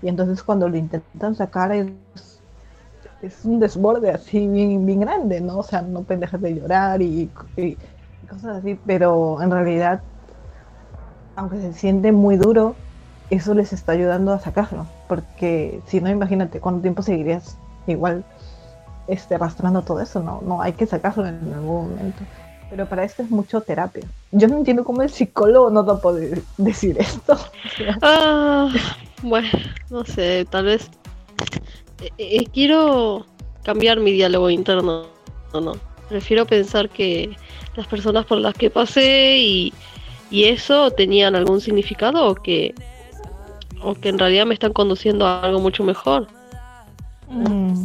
Y 0.00 0.08
entonces 0.08 0.42
cuando 0.42 0.66
lo 0.66 0.78
intentan 0.78 1.34
sacar 1.34 1.72
es 1.72 1.92
es 3.20 3.44
un 3.44 3.60
desborde 3.60 4.10
así 4.10 4.48
bien, 4.48 4.84
bien 4.84 5.00
grande, 5.00 5.40
¿no? 5.40 5.58
O 5.58 5.62
sea, 5.62 5.82
no 5.82 6.02
pueden 6.02 6.20
dejar 6.20 6.40
de 6.40 6.54
llorar 6.54 7.00
y, 7.02 7.30
cosas 8.28 8.58
así, 8.58 8.78
pero 8.86 9.40
en 9.42 9.50
realidad, 9.50 10.00
aunque 11.36 11.60
se 11.60 11.72
siente 11.74 12.12
muy 12.12 12.36
duro, 12.36 12.74
eso 13.30 13.54
les 13.54 13.72
está 13.72 13.92
ayudando 13.92 14.32
a 14.32 14.40
sacarlo, 14.40 14.86
porque 15.06 15.80
si 15.86 16.00
no, 16.00 16.10
imagínate 16.10 16.60
cuánto 16.60 16.82
tiempo 16.82 17.02
seguirías 17.02 17.58
igual 17.86 18.24
este, 19.06 19.34
arrastrando 19.34 19.82
todo 19.82 20.00
eso, 20.00 20.22
no, 20.22 20.40
no, 20.42 20.62
hay 20.62 20.72
que 20.72 20.86
sacarlo 20.86 21.26
en 21.26 21.52
algún 21.54 21.90
momento. 21.90 22.22
Pero 22.70 22.86
para 22.86 23.04
esto 23.04 23.22
es 23.22 23.30
mucho 23.30 23.60
terapia. 23.60 24.02
Yo 24.30 24.48
no 24.48 24.56
entiendo 24.56 24.84
cómo 24.84 25.02
el 25.02 25.10
psicólogo 25.10 25.68
no 25.70 25.84
te 25.84 26.00
puede 26.00 26.42
decir 26.56 26.96
esto. 26.98 27.38
ah, 28.02 28.70
bueno, 29.22 29.48
no 29.90 30.04
sé, 30.04 30.46
tal 30.48 30.66
vez 30.66 30.90
eh, 32.02 32.10
eh, 32.18 32.46
quiero 32.52 33.26
cambiar 33.62 34.00
mi 34.00 34.12
diálogo 34.12 34.50
interno, 34.50 35.06
no, 35.52 35.60
no. 35.60 35.72
Prefiero 36.08 36.46
pensar 36.46 36.88
que 36.88 37.36
las 37.76 37.86
personas 37.86 38.26
por 38.26 38.38
las 38.38 38.54
que 38.54 38.70
pasé 38.70 39.38
y, 39.38 39.72
eso 40.30 40.90
tenían 40.90 41.34
algún 41.34 41.60
significado 41.60 42.26
o 42.26 42.34
que, 42.34 42.74
o 43.82 43.94
que 43.94 44.08
en 44.08 44.18
realidad 44.18 44.46
me 44.46 44.54
están 44.54 44.72
conduciendo 44.72 45.26
a 45.26 45.42
algo 45.42 45.60
mucho 45.60 45.84
mejor. 45.84 46.26
Mm. 47.28 47.84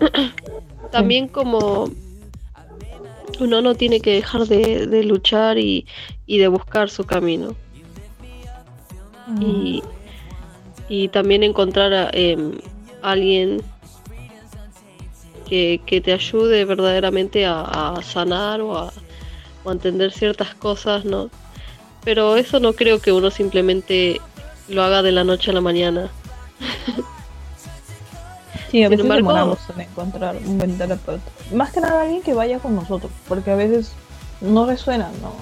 También 0.90 1.28
como 1.28 1.90
uno 3.40 3.60
no 3.62 3.74
tiene 3.74 4.00
que 4.00 4.14
dejar 4.14 4.46
de, 4.46 5.02
luchar 5.04 5.58
y, 5.58 5.86
de 6.26 6.48
buscar 6.48 6.90
su 6.90 7.04
camino. 7.04 7.54
Mm. 9.26 9.42
Y, 9.42 9.82
y 10.88 11.08
también 11.08 11.42
encontrar 11.42 11.92
a, 11.94 12.10
em, 12.12 12.58
alguien 13.00 13.62
que, 15.48 16.00
te 16.02 16.12
ayude 16.12 16.64
verdaderamente 16.64 17.44
a, 17.44 17.98
sanar 18.02 18.62
o 18.62 18.78
a, 18.78 18.92
entender 19.66 20.10
ciertas 20.12 20.54
cosas, 20.54 21.04
¿no? 21.04 21.30
Pero 22.04 22.36
eso 22.36 22.58
no 22.58 22.72
creo 22.72 23.00
que 23.00 23.12
uno 23.12 23.30
simplemente 23.30 24.20
lo 24.68 24.82
haga 24.82 25.02
de 25.02 25.12
la 25.12 25.24
noche 25.24 25.50
a 25.50 25.54
la 25.54 25.60
mañana. 25.60 26.10
Sí, 28.72 28.82
a 28.82 28.88
veces 28.88 29.06
demoramos 29.06 29.58
en 29.76 29.82
encontrar 29.82 30.34
un 30.46 30.56
buen 30.56 30.78
terapeuta. 30.78 31.30
Más 31.52 31.72
que 31.72 31.80
nada 31.82 32.00
alguien 32.00 32.22
que 32.22 32.32
vaya 32.32 32.58
con 32.58 32.74
nosotros, 32.74 33.12
porque 33.28 33.50
a 33.50 33.54
veces 33.54 33.92
no 34.40 34.64
resuena, 34.64 35.10
¿no? 35.20 35.34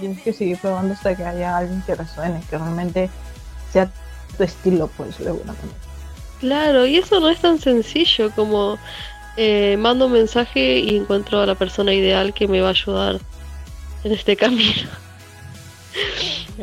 Tienes 0.00 0.22
que 0.22 0.32
seguir 0.32 0.56
probando 0.56 0.94
hasta 0.94 1.14
que 1.14 1.22
haya 1.22 1.54
alguien 1.54 1.82
que 1.82 1.94
resuene, 1.94 2.40
que 2.48 2.56
realmente 2.56 3.10
sea 3.70 3.90
tu 4.38 4.42
estilo, 4.42 4.90
pues, 4.96 5.18
de 5.18 5.28
alguna 5.28 5.52
manera. 5.52 5.78
Claro, 6.40 6.86
y 6.86 6.96
eso 6.96 7.20
no 7.20 7.28
es 7.28 7.40
tan 7.40 7.58
sencillo 7.58 8.30
como 8.30 8.78
eh, 9.36 9.76
mando 9.78 10.06
un 10.06 10.12
mensaje 10.12 10.78
y 10.78 10.96
encuentro 10.96 11.42
a 11.42 11.46
la 11.46 11.56
persona 11.56 11.92
ideal 11.92 12.32
que 12.32 12.48
me 12.48 12.62
va 12.62 12.68
a 12.68 12.70
ayudar 12.70 13.20
en 14.02 14.12
este 14.12 14.34
camino. 14.38 14.88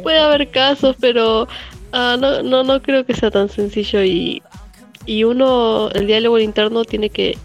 Puede 0.01 0.17
haber 0.17 0.49
casos, 0.49 0.95
pero 0.99 1.47
ah, 1.91 2.17
no, 2.19 2.41
no, 2.41 2.63
no 2.63 2.81
creo 2.81 3.05
que 3.05 3.13
sea 3.13 3.29
tan 3.29 3.47
sencillo 3.47 4.03
y, 4.03 4.41
y 5.05 5.23
uno, 5.23 5.89
el 5.91 6.07
diálogo 6.07 6.39
interno 6.39 6.85
tiene 6.85 7.09
que 7.09 7.37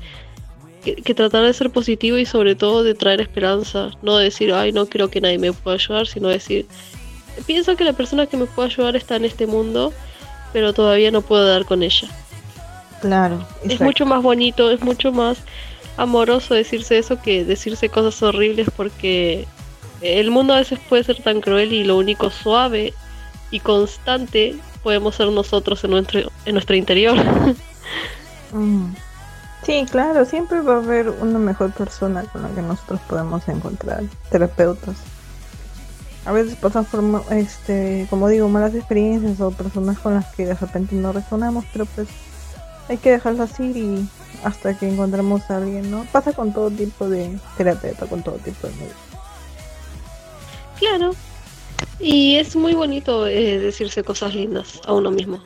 que, 0.95 1.15
tratar 1.15 1.45
de 1.45 1.53
ser 1.53 1.71
positivo 1.71 2.17
y 2.17 2.27
sobre 2.27 2.55
todo 2.55 2.85
de 2.85 2.95
traer 2.95 3.21
esperanza, 3.21 3.91
no 4.03 4.17
decir, 4.17 4.53
ay, 4.53 4.73
no 4.73 4.87
creo 4.87 5.09
que 5.09 5.21
nadie 5.21 5.39
me 5.39 5.53
pueda 5.53 5.77
ayudar, 5.77 6.07
sino 6.07 6.29
decir, 6.29 6.67
pienso 7.47 7.77
que 7.77 7.85
la 7.85 7.93
persona 7.93 8.27
que 8.27 8.37
me 8.37 8.47
puede 8.47 8.69
ayudar 8.69 8.97
está 8.97 9.17
en 9.17 9.25
este 9.25 9.47
mundo, 9.47 9.93
pero 10.53 10.73
todavía 10.73 11.11
no 11.11 11.23
puedo 11.23 11.47
dar 11.47 11.65
con 11.65 11.83
ella. 11.83 12.09
Claro. 13.01 13.45
Es 13.69 13.81
mucho 13.81 14.07
más 14.07 14.23
bonito, 14.23 14.71
es 14.71 14.81
mucho 14.81 15.13
más 15.13 15.39
amoroso 15.97 16.55
decirse 16.55 16.99
eso 16.99 17.21
que 17.21 17.45
decirse 17.45 17.89
cosas 17.89 18.23
horribles 18.23 18.69
porque 18.77 19.47
el 20.03 20.31
mundo 20.31 20.55
a 20.55 20.59
veces 20.59 20.79
puede 20.89 21.05
ser 21.05 21.23
tan 21.23 21.41
cruel 21.41 21.73
y 21.73 21.85
lo 21.85 21.97
único 21.97 22.31
suave 22.31 22.93
y 23.51 23.61
constante 23.61 24.57
podemos 24.87 25.17
ser 25.17 25.33
nosotros 25.33 25.83
en 25.83 25.91
nuestro, 25.91 26.21
en 26.45 26.53
nuestro 26.53 26.77
interior. 26.77 27.17
Mm. 28.53 28.95
Sí, 29.65 29.85
claro, 29.91 30.25
siempre 30.25 30.61
va 30.61 30.75
a 30.75 30.77
haber 30.77 31.11
una 31.11 31.41
mejor 31.41 31.73
persona 31.73 32.23
con 32.23 32.43
la 32.43 32.49
que 32.51 32.63
nosotros 32.63 33.01
podemos 33.09 33.49
encontrar, 33.49 34.05
terapeutas. 34.31 34.95
A 36.25 36.31
veces 36.31 36.55
pasan 36.55 36.85
por, 36.85 37.03
este, 37.33 38.07
como 38.09 38.29
digo, 38.29 38.49
malas 38.49 38.77
experiencias 38.77 39.41
o 39.41 39.51
personas 39.51 39.99
con 39.99 40.15
las 40.15 40.33
que 40.37 40.47
de 40.47 40.55
repente 40.55 40.95
no 40.95 41.13
resonamos, 41.13 41.65
pero 41.73 41.87
pues 41.87 42.07
hay 42.89 42.99
que 42.99 43.11
dejarlas 43.11 43.59
ir 43.59 43.77
y 43.77 44.09
hasta 44.45 44.79
que 44.79 44.89
encontremos 44.89 45.51
a 45.51 45.57
alguien, 45.57 45.91
¿no? 45.91 46.07
Pasa 46.13 46.33
con 46.33 46.53
todo 46.53 46.71
tipo 46.71 47.09
de 47.09 47.37
terapeuta, 47.57 48.07
con 48.07 48.23
todo 48.23 48.37
tipo 48.37 48.69
de 48.69 48.75
médicos. 48.75 49.03
Claro. 50.79 51.11
Y 51.99 52.37
es 52.37 52.55
muy 52.57 52.75
bonito 52.75 53.27
eh, 53.27 53.59
decirse 53.59 54.05
cosas 54.05 54.35
lindas 54.35 54.81
a 54.87 54.93
uno 54.93 55.11
mismo. 55.11 55.43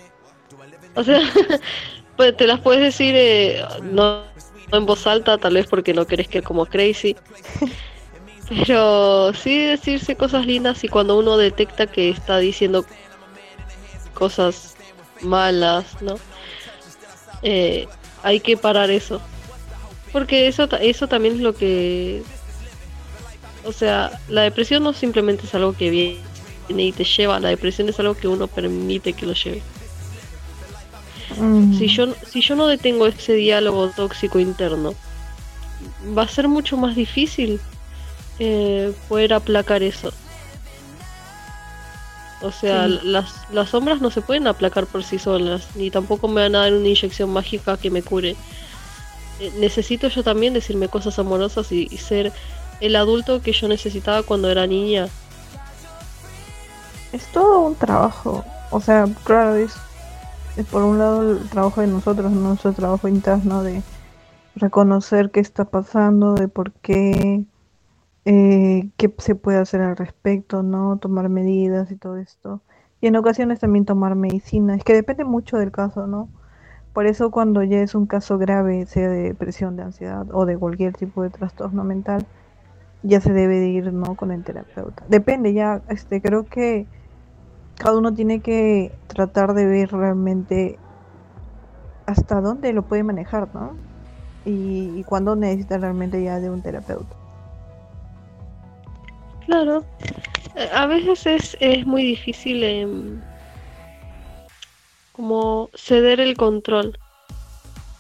O 0.95 1.05
sea, 1.05 1.21
pues, 2.17 2.37
te 2.37 2.47
las 2.47 2.61
puedes 2.61 2.83
decir 2.83 3.15
eh, 3.17 3.65
no, 3.83 4.25
en 4.73 4.87
voz 4.87 5.07
alta, 5.07 5.39
tal 5.39 5.55
vez 5.55 5.67
porque 5.67 5.95
no 5.95 6.07
querés 6.07 6.29
que 6.29 6.43
como 6.43 6.67
crazy. 6.67 7.17
Pero 8.49 9.33
sí 9.33 9.59
decirse 9.59 10.17
cosas 10.17 10.45
lindas 10.45 10.83
y 10.83 10.89
cuando 10.89 11.17
uno 11.17 11.37
detecta 11.37 11.87
que 11.87 12.11
está 12.11 12.39
diciendo 12.39 12.85
cosas 14.13 14.75
malas, 15.23 16.03
¿no? 16.03 16.17
Eh, 17.43 17.87
hay 18.23 18.41
que 18.41 18.57
parar 18.57 18.91
eso. 18.91 19.21
Porque 20.13 20.49
eso, 20.49 20.69
eso 20.81 21.07
también 21.07 21.37
es 21.37 21.41
lo 21.41 21.55
que... 21.55 22.23
O 23.65 23.73
sea, 23.73 24.21
la 24.29 24.43
depresión 24.43 24.83
no 24.83 24.93
simplemente 24.93 25.47
es 25.47 25.55
algo 25.55 25.75
que 25.75 25.91
viene 25.91 26.21
y 26.69 26.93
te 26.93 27.05
lleva, 27.05 27.41
la 27.41 27.49
depresión 27.49 27.89
es 27.89 27.99
algo 28.01 28.15
que 28.15 28.29
uno 28.29 28.47
permite 28.47 29.13
que 29.13 29.27
lo 29.27 29.35
lleve. 29.35 29.63
Mm. 31.39 31.79
Si, 31.79 31.89
yo, 31.89 32.15
si 32.27 32.41
yo 32.41 32.57
no 32.57 32.67
detengo 32.67 33.07
ese 33.07 33.35
diálogo 33.35 33.89
tóxico 33.89 34.39
interno, 34.39 34.95
va 36.17 36.23
a 36.23 36.29
ser 36.29 36.49
mucho 36.49 36.77
más 36.77 36.97
difícil 36.97 37.61
eh, 38.39 38.93
poder 39.09 39.35
aplacar 39.35 39.83
eso. 39.83 40.13
O 42.43 42.51
sea, 42.51 42.89
las, 42.89 43.35
las 43.53 43.69
sombras 43.69 44.01
no 44.01 44.11
se 44.11 44.23
pueden 44.23 44.47
aplacar 44.47 44.87
por 44.87 45.05
sí 45.05 45.19
solas, 45.19 45.69
ni 45.75 45.91
tampoco 45.91 46.27
me 46.27 46.41
van 46.41 46.55
a 46.55 46.61
dar 46.61 46.73
una 46.73 46.89
inyección 46.89 47.31
mágica 47.31 47.77
que 47.77 47.91
me 47.91 48.03
cure. 48.03 48.35
Eh, 49.41 49.53
necesito 49.59 50.09
yo 50.09 50.23
también 50.23 50.55
decirme 50.55 50.89
cosas 50.89 51.19
amorosas 51.19 51.71
y, 51.73 51.87
ser 51.99 52.33
el 52.81 52.97
adulto 52.97 53.43
que 53.43 53.53
yo 53.53 53.69
necesitaba 53.69 54.23
cuando 54.23 54.51
era 54.51 54.67
niña. 54.67 55.09
Es 57.13 57.27
todo 57.33 57.61
un 57.61 57.75
trabajo. 57.75 58.45
O 58.71 58.81
sea, 58.81 59.07
claro, 59.25 59.57
es 59.57 59.75
por 60.71 60.83
un 60.83 60.99
lado 60.99 61.33
el 61.33 61.49
trabajo 61.49 61.81
de 61.81 61.87
nosotros, 61.87 62.31
nuestro 62.33 62.73
trabajo 62.73 63.09
interno 63.09 63.63
de 63.63 63.83
reconocer 64.55 65.31
qué 65.31 65.41
está 65.41 65.65
pasando, 65.65 66.35
de 66.35 66.49
por 66.49 66.73
qué, 66.73 67.45
eh, 68.25 68.91
qué 68.97 69.15
se 69.19 69.35
puede 69.35 69.59
hacer 69.59 69.81
al 69.81 69.97
respecto, 69.97 70.63
¿no? 70.63 70.99
Tomar 70.99 71.29
medidas 71.29 71.91
y 71.91 71.97
todo 71.97 72.17
esto. 72.17 72.61
Y 73.01 73.07
en 73.07 73.17
ocasiones 73.17 73.61
también 73.61 73.87
tomar 73.87 74.15
medicina. 74.15 74.77
Es 74.77 74.85
que 74.85 74.95
depende 74.95 75.25
mucho 75.25 75.57
del 75.57 75.73
caso, 75.73 76.07
¿no? 76.07 76.29
Por 76.93 77.07
eso 77.07 77.31
cuando 77.31 77.63
ya 77.63 77.81
es 77.81 77.95
un 77.95 78.07
caso 78.07 78.37
grave, 78.37 78.87
sea 78.87 79.09
de 79.09 79.23
depresión, 79.23 79.77
de 79.77 79.85
ansiedad 79.85 80.27
o 80.33 80.45
de 80.45 80.59
cualquier 80.59 80.95
tipo 80.95 81.23
de 81.23 81.31
trastorno 81.31 81.85
mental, 81.85 82.27
ya 83.03 83.21
se 83.21 83.33
debe 83.33 83.59
de 83.59 83.69
ir, 83.69 83.93
¿no? 83.93 84.15
Con 84.15 84.31
el 84.31 84.45
terapeuta. 84.45 85.05
Depende, 85.09 85.53
ya, 85.53 85.83
este, 85.89 86.21
creo 86.21 86.45
que 86.47 86.87
cada 87.77 87.97
uno 87.97 88.13
tiene 88.13 88.41
que 88.41 88.93
tratar 89.07 89.55
de 89.55 89.67
ver 89.67 89.91
realmente 89.91 90.79
hasta 92.07 92.41
dónde 92.41 92.73
lo 92.73 92.83
puede 92.83 93.03
manejar, 93.03 93.49
¿no? 93.55 93.77
Y, 94.45 94.91
y 94.97 95.05
cuándo 95.05 95.37
necesita 95.37 95.79
realmente 95.79 96.23
ya 96.23 96.41
de 96.41 96.51
un 96.51 96.63
terapeuta. 96.63 97.17
Claro, 99.47 99.85
eh, 100.57 100.69
a 100.75 100.87
veces 100.87 101.27
es, 101.27 101.57
es 101.61 101.87
muy 101.87 102.03
difícil 102.03 102.63
em, 102.63 103.21
como 105.13 105.71
ceder 105.75 106.21
el 106.21 106.37
control, 106.37 106.99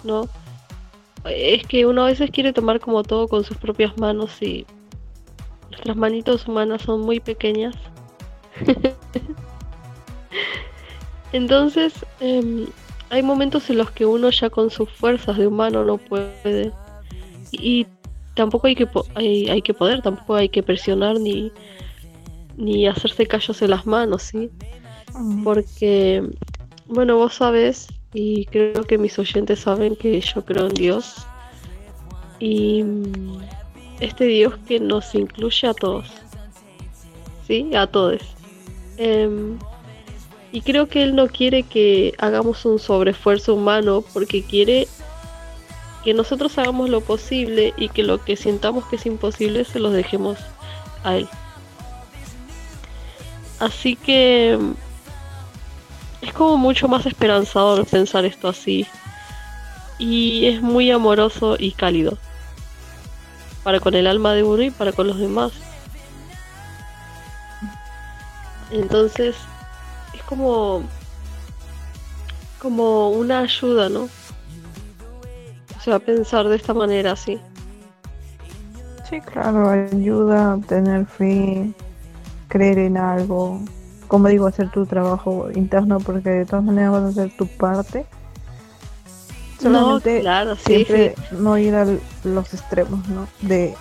¿no? 0.04 0.28
Es 1.24 1.66
que 1.66 1.86
uno 1.86 2.04
a 2.04 2.06
veces 2.06 2.30
quiere 2.30 2.52
tomar 2.52 2.80
como 2.80 3.02
todo 3.02 3.28
con 3.28 3.44
sus 3.44 3.56
propias 3.56 3.96
manos 3.98 4.40
y 4.42 4.66
nuestras 5.70 5.96
manitos 5.96 6.46
humanas 6.46 6.82
son 6.82 7.00
muy 7.00 7.20
pequeñas. 7.20 7.74
Entonces, 11.32 11.94
em, 12.20 12.66
hay 13.10 13.22
momentos 13.22 13.70
en 13.70 13.78
los 13.78 13.90
que 13.90 14.06
uno 14.06 14.30
ya 14.30 14.50
con 14.50 14.70
sus 14.70 14.88
fuerzas 14.90 15.38
de 15.38 15.46
humano 15.46 15.84
no 15.84 15.98
puede. 15.98 16.72
Y, 17.52 17.86
tampoco 18.34 18.66
hay 18.66 18.74
que, 18.74 18.88
hay, 19.14 19.62
que 19.62 19.74
poder, 19.74 20.02
tampoco 20.02 20.34
hay 20.34 20.48
que 20.48 20.62
presionar 20.62 21.18
ni, 21.18 21.52
ni 22.56 22.86
hacerse 22.86 23.26
callos 23.26 23.60
en 23.62 23.70
las 23.70 23.86
manos, 23.86 24.22
¿sí? 24.22 24.50
Mm. 25.14 25.44
Porque, 25.44 26.22
bueno, 26.86 27.16
vos 27.16 27.34
sabes, 27.34 27.88
y 28.12 28.46
creo 28.46 28.84
que 28.84 28.98
mis 28.98 29.18
oyentes 29.18 29.60
saben 29.60 29.96
que 29.96 30.20
yo 30.20 30.44
creo 30.44 30.66
en 30.66 30.74
Dios. 30.74 31.26
Y 32.38 32.84
este 34.00 34.24
Dios 34.24 34.54
que 34.66 34.80
nos 34.80 35.14
incluye 35.14 35.68
a 35.68 35.74
todos. 35.74 36.06
¿Sí? 37.46 37.74
A 37.74 37.86
todos. 37.86 38.20
Em, 38.96 39.58
y 40.52 40.62
creo 40.62 40.88
que 40.88 41.02
él 41.02 41.14
no 41.14 41.28
quiere 41.28 41.62
que 41.62 42.14
hagamos 42.18 42.64
un 42.64 42.78
sobreesfuerzo 42.78 43.54
humano 43.54 44.02
porque 44.12 44.42
quiere 44.42 44.88
que 46.04 46.14
nosotros 46.14 46.56
hagamos 46.58 46.88
lo 46.88 47.00
posible 47.02 47.74
y 47.76 47.88
que 47.88 48.02
lo 48.02 48.24
que 48.24 48.36
sintamos 48.36 48.86
que 48.86 48.96
es 48.96 49.06
imposible 49.06 49.64
se 49.64 49.78
los 49.78 49.92
dejemos 49.92 50.38
a 51.04 51.16
él. 51.16 51.28
Así 53.58 53.96
que 53.96 54.58
es 56.22 56.32
como 56.32 56.56
mucho 56.56 56.88
más 56.88 57.06
esperanzador 57.06 57.86
pensar 57.86 58.24
esto 58.24 58.48
así. 58.48 58.86
Y 59.98 60.46
es 60.46 60.62
muy 60.62 60.90
amoroso 60.90 61.56
y 61.58 61.72
cálido. 61.72 62.16
Para 63.62 63.80
con 63.80 63.94
el 63.94 64.06
alma 64.06 64.32
de 64.32 64.42
uno 64.42 64.62
y 64.62 64.70
para 64.70 64.92
con 64.92 65.06
los 65.06 65.18
demás. 65.18 65.52
Entonces, 68.70 69.36
como 70.28 70.84
como 72.60 73.10
una 73.10 73.40
ayuda, 73.40 73.88
¿no? 73.88 74.02
O 75.76 75.80
sea, 75.82 75.98
pensar 75.98 76.46
de 76.46 76.56
esta 76.56 76.74
manera 76.74 77.12
así. 77.12 77.40
Sí, 79.08 79.20
claro, 79.20 79.68
ayuda 79.70 80.52
a 80.52 80.58
tener 80.58 81.06
fe, 81.06 81.72
creer 82.48 82.78
en 82.78 82.96
algo. 82.96 83.60
Como 84.06 84.28
digo, 84.28 84.46
hacer 84.46 84.70
tu 84.70 84.86
trabajo 84.86 85.48
interno 85.54 85.98
porque 86.00 86.28
de 86.30 86.46
todas 86.46 86.64
maneras 86.64 86.92
vas 86.92 87.02
a 87.02 87.08
hacer 87.08 87.36
tu 87.36 87.46
parte. 87.46 88.06
Solamente 89.60 90.16
no, 90.16 90.20
claro, 90.20 90.56
siempre 90.56 91.14
no 91.32 91.58
ir 91.58 91.74
a 91.74 91.86
los 92.24 92.54
extremos, 92.54 93.06
¿no? 93.08 93.28
De 93.40 93.74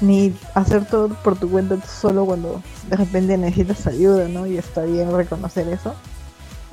ni 0.00 0.34
hacer 0.54 0.86
todo 0.86 1.08
por 1.08 1.36
tu 1.36 1.50
cuenta 1.50 1.76
solo 1.86 2.24
cuando 2.24 2.62
de 2.88 2.96
repente 2.96 3.36
necesitas 3.36 3.86
ayuda, 3.86 4.28
¿no? 4.28 4.46
Y 4.46 4.56
está 4.56 4.82
bien 4.82 5.12
reconocer 5.14 5.68
eso. 5.68 5.94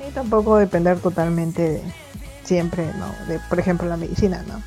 Y 0.06 0.10
tampoco 0.12 0.56
depender 0.56 0.98
totalmente 0.98 1.62
de 1.62 1.82
siempre, 2.44 2.86
¿no? 2.98 3.06
De, 3.26 3.40
por 3.48 3.58
ejemplo, 3.58 3.88
la 3.88 3.96
medicina, 3.96 4.42
¿no? 4.46 4.62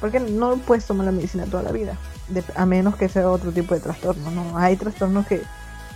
Porque 0.00 0.20
no 0.20 0.56
puedes 0.58 0.84
tomar 0.84 1.06
la 1.06 1.12
medicina 1.12 1.46
toda 1.46 1.62
la 1.62 1.72
vida, 1.72 1.96
a 2.54 2.66
menos 2.66 2.96
que 2.96 3.08
sea 3.08 3.30
otro 3.30 3.52
tipo 3.52 3.74
de 3.74 3.80
trastorno, 3.80 4.30
¿no? 4.30 4.56
Hay 4.58 4.76
trastornos 4.76 5.26
que 5.26 5.42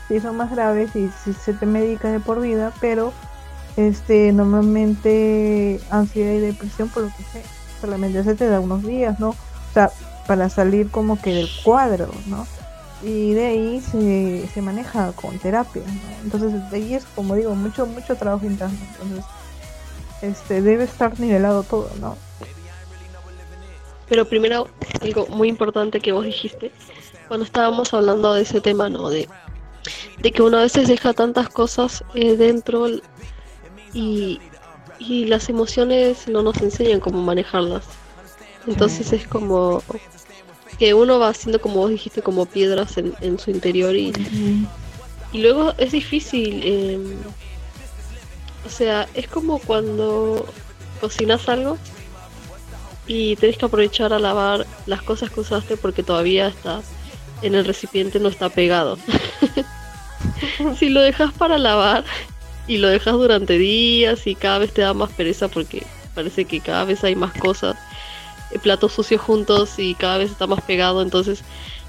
sí 0.09 0.21
son 0.21 0.37
más 0.37 0.51
graves 0.51 0.97
y 0.97 1.11
sí 1.25 1.33
se 1.35 1.53
te 1.53 1.67
medica 1.67 2.11
de 2.11 2.19
por 2.19 2.41
vida, 2.41 2.73
pero 2.81 3.13
este 3.79 4.33
normalmente 4.33 5.81
ansiedad 5.91 6.33
y 6.33 6.41
depresión, 6.41 6.89
por 6.89 7.05
lo 7.05 7.09
que 7.09 7.23
sé, 7.25 7.43
solamente 7.81 8.23
se 8.25 8.35
te 8.35 8.49
da 8.49 8.61
unos 8.61 8.83
días, 8.85 9.19
¿no? 9.21 9.31
O 9.31 9.75
sea, 9.75 9.91
para 10.27 10.49
salir 10.51 10.91
como 10.91 11.21
que 11.21 11.33
del 11.33 11.49
cuadro, 11.65 12.11
¿no? 12.27 12.47
Y 13.03 13.33
de 13.35 13.47
ahí 13.47 13.81
se, 13.81 14.49
se 14.53 14.61
maneja 14.63 15.13
con 15.13 15.39
terapia, 15.39 15.83
¿no? 15.87 16.25
Entonces 16.25 16.71
de 16.71 16.77
ahí 16.77 16.95
es 16.95 17.05
como 17.15 17.35
digo, 17.35 17.55
mucho, 17.55 17.87
mucho 17.87 18.17
trabajo 18.17 18.45
interno. 18.45 18.77
Entonces, 18.93 19.25
este 20.21 20.61
debe 20.63 20.85
estar 20.85 21.19
nivelado 21.21 21.63
todo, 21.63 21.91
¿no? 22.01 22.17
pero 24.09 24.25
primero 24.25 24.69
algo 25.03 25.27
muy 25.29 25.49
importante 25.49 26.01
que 26.01 26.13
vos 26.13 26.25
dijiste 26.25 26.73
cuando 27.29 27.45
estábamos 27.45 27.93
hablando 27.93 28.33
de 28.35 28.43
ese 28.43 28.61
tema, 28.61 28.89
¿no? 28.89 29.11
De, 29.11 29.29
de 30.19 30.33
que 30.33 30.43
uno 30.43 30.59
a 30.59 30.63
veces 30.63 30.89
deja 30.89 31.13
tantas 31.13 31.51
cosas 31.51 32.03
eh, 32.15 32.37
dentro 32.37 32.89
y, 33.93 34.41
y 34.99 35.25
las 35.27 35.49
emociones 35.49 36.29
no 36.29 36.43
nos 36.43 36.59
enseñan 36.59 37.01
cómo 37.01 37.23
manejarlas. 37.23 37.85
Entonces 38.67 39.13
es 39.13 39.27
como 39.27 39.83
que 40.79 40.95
uno 40.95 41.19
va 41.19 41.29
haciendo, 41.29 41.61
como 41.61 41.77
vos 41.77 41.91
dijiste, 41.91 42.23
como 42.23 42.47
piedras 42.47 42.97
en, 42.99 43.39
su 43.39 43.51
interior 43.51 43.97
y, 43.97 44.13
y 45.33 45.39
luego 45.43 45.75
es 45.79 45.93
difícil. 45.93 46.63
Em, 46.65 47.17
o 48.67 48.71
sea, 48.71 49.09
es 49.15 49.27
como 49.29 49.59
cuando 49.59 50.47
cocinas 51.01 51.49
algo 51.49 51.79
y 53.07 53.37
tenés 53.37 53.57
que 53.57 53.65
aprovechar 53.65 54.13
a 54.13 54.19
lavar 54.19 54.67
las 54.87 55.03
cosas 55.03 55.31
que 55.31 55.41
usaste 55.41 55.77
porque 55.77 56.03
todavía 56.03 56.49
está 56.49 56.83
en 57.43 57.55
el 57.55 57.65
recipiente, 57.65 58.21
no 58.21 58.29
está 58.29 58.51
pegado. 58.51 58.99
si 60.79 60.91
lo 60.91 61.01
dejas 61.01 61.33
para 61.33 61.59
lavar 61.59 62.05
y 62.69 62.77
lo 62.77 62.89
dejas 62.89 63.15
durante 63.15 63.59
días 63.59 64.27
y 64.27 64.35
cada 64.35 64.59
vez 64.59 64.73
te 64.73 64.83
da 64.83 64.95
más 64.95 65.11
pereza 65.11 65.49
porque 65.49 65.85
parece 66.15 66.45
que 66.45 66.61
cada 66.61 66.85
vez 66.85 67.03
hay 67.03 67.17
más 67.17 67.33
cosas, 67.33 67.77
eh, 68.53 68.59
platos 68.59 68.93
sucios 68.93 69.21
juntos 69.21 69.79
y 69.79 69.95
cada 69.95 70.19
vez 70.19 70.31
está 70.31 70.47
más 70.47 70.61
pegado, 70.61 71.03
entonces 71.03 71.43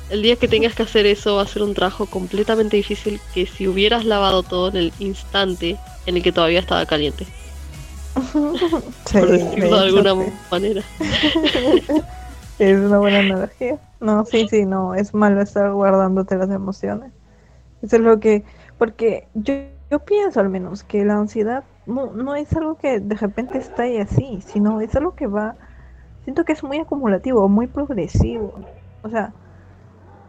el 0.10 0.24
día 0.24 0.38
que 0.38 0.48
tengas 0.48 0.74
que 0.74 0.84
hacer 0.84 1.06
eso 1.06 1.36
va 1.36 1.44
a 1.44 1.48
ser 1.48 1.62
un 1.62 1.76
trabajo 1.76 2.08
completamente 2.08 2.78
difícil 2.78 3.20
que 3.34 3.46
si 3.46 3.68
hubieras 3.68 4.06
lavado 4.06 4.42
todo 4.42 4.70
en 4.70 4.78
el 4.78 4.94
instante 5.00 5.78
en 6.06 6.18
el 6.18 6.24
que 6.24 6.32
todavía 6.32 6.60
estaba 6.60 6.86
caliente. 6.86 7.28
por 8.34 9.28
decirlo 9.28 9.78
de 9.78 9.86
alguna 9.86 10.34
manera. 10.50 10.84
es 12.60 12.80
una 12.80 12.98
buena 12.98 13.20
analogía. 13.20 13.80
No, 14.00 14.26
sí, 14.26 14.48
sí, 14.50 14.66
no, 14.66 14.96
es 14.96 15.14
malo 15.14 15.42
estar 15.42 15.72
guardándote 15.72 16.36
las 16.38 16.50
emociones. 16.50 17.12
Eso 17.82 17.98
es 17.98 18.02
lo 18.02 18.20
que, 18.20 18.44
porque 18.78 19.28
yo, 19.34 19.54
yo 19.90 20.00
pienso 20.00 20.40
al 20.40 20.50
menos 20.50 20.84
que 20.84 21.06
la 21.06 21.16
ansiedad 21.16 21.64
no, 21.86 22.14
no 22.14 22.36
es 22.36 22.54
algo 22.54 22.78
que 22.78 23.00
de 23.00 23.16
repente 23.16 23.58
está 23.58 23.84
ahí 23.84 23.98
así, 23.98 24.42
sino 24.42 24.82
es 24.82 24.96
algo 24.96 25.16
que 25.16 25.28
va, 25.28 25.56
siento 26.24 26.46
que 26.46 26.54
es 26.54 26.64
muy 26.64 26.80
acumulativo, 26.80 27.48
muy 27.50 27.68
progresivo. 27.68 28.54
O 29.02 29.10
sea, 29.10 29.34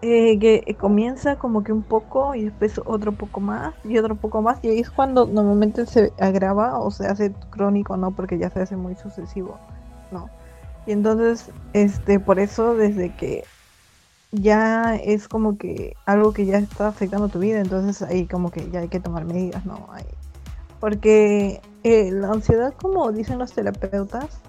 eh, 0.03 0.39
que 0.39 0.77
comienza 0.79 1.37
como 1.37 1.63
que 1.63 1.73
un 1.73 1.83
poco 1.83 2.35
y 2.35 2.45
después 2.45 2.81
otro 2.87 3.13
poco 3.13 3.41
más 3.41 3.75
y 3.85 3.99
otro 3.99 4.17
poco 4.17 4.41
más 4.43 4.59
y 4.63 4.69
ahí 4.69 4.81
es 4.81 4.91
cuando 4.91 5.27
normalmente 5.27 5.85
se 5.87 6.15
agrava 6.19 6.79
o 6.79 6.91
se 6.91 7.07
hace 7.07 7.35
crónico, 7.51 7.97
¿no? 7.99 8.15
Porque 8.15 8.39
ya 8.39 8.49
se 8.51 8.61
hace 8.61 8.77
muy 8.77 8.97
sucesivo, 8.97 9.61
¿no? 10.11 10.33
Y 10.87 10.93
entonces, 10.93 11.53
este, 11.75 12.19
por 12.21 12.41
eso 12.41 12.75
desde 12.75 13.15
que 13.15 13.45
ya 14.33 14.97
es 14.97 15.29
como 15.29 15.59
que 15.59 15.95
algo 16.07 16.33
que 16.33 16.47
ya 16.47 16.59
está 16.59 16.89
afectando 16.89 17.29
tu 17.29 17.39
vida, 17.39 17.61
entonces 17.61 18.03
ahí 18.03 18.27
como 18.27 18.51
que 18.51 18.71
ya 18.71 18.81
hay 18.81 18.89
que 18.89 19.01
tomar 19.01 19.25
medidas, 19.25 19.65
¿no? 19.67 19.87
porque 20.79 21.61
eh, 21.85 22.11
la 22.11 22.29
ansiedad, 22.29 22.73
como 22.81 23.13
dicen 23.13 23.39
los 23.39 23.53
terapeutas, 23.53 24.41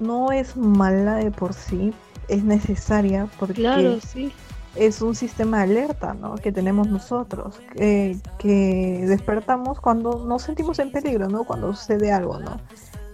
no 0.00 0.32
es 0.32 0.56
mala 0.56 1.16
de 1.16 1.30
por 1.30 1.54
sí, 1.54 1.92
es 2.28 2.42
necesaria 2.42 3.28
porque 3.38 3.54
claro, 3.54 4.00
sí 4.00 4.32
es 4.76 5.02
un 5.02 5.14
sistema 5.14 5.58
de 5.58 5.62
alerta 5.64 6.14
¿no? 6.14 6.36
que 6.36 6.52
tenemos 6.52 6.88
nosotros, 6.88 7.60
que, 7.74 8.18
despertamos 9.08 9.80
cuando 9.80 10.24
nos 10.24 10.42
sentimos 10.42 10.78
en 10.78 10.92
peligro, 10.92 11.28
¿no? 11.28 11.44
cuando 11.44 11.74
sucede 11.74 12.12
algo, 12.12 12.38
¿no? 12.38 12.60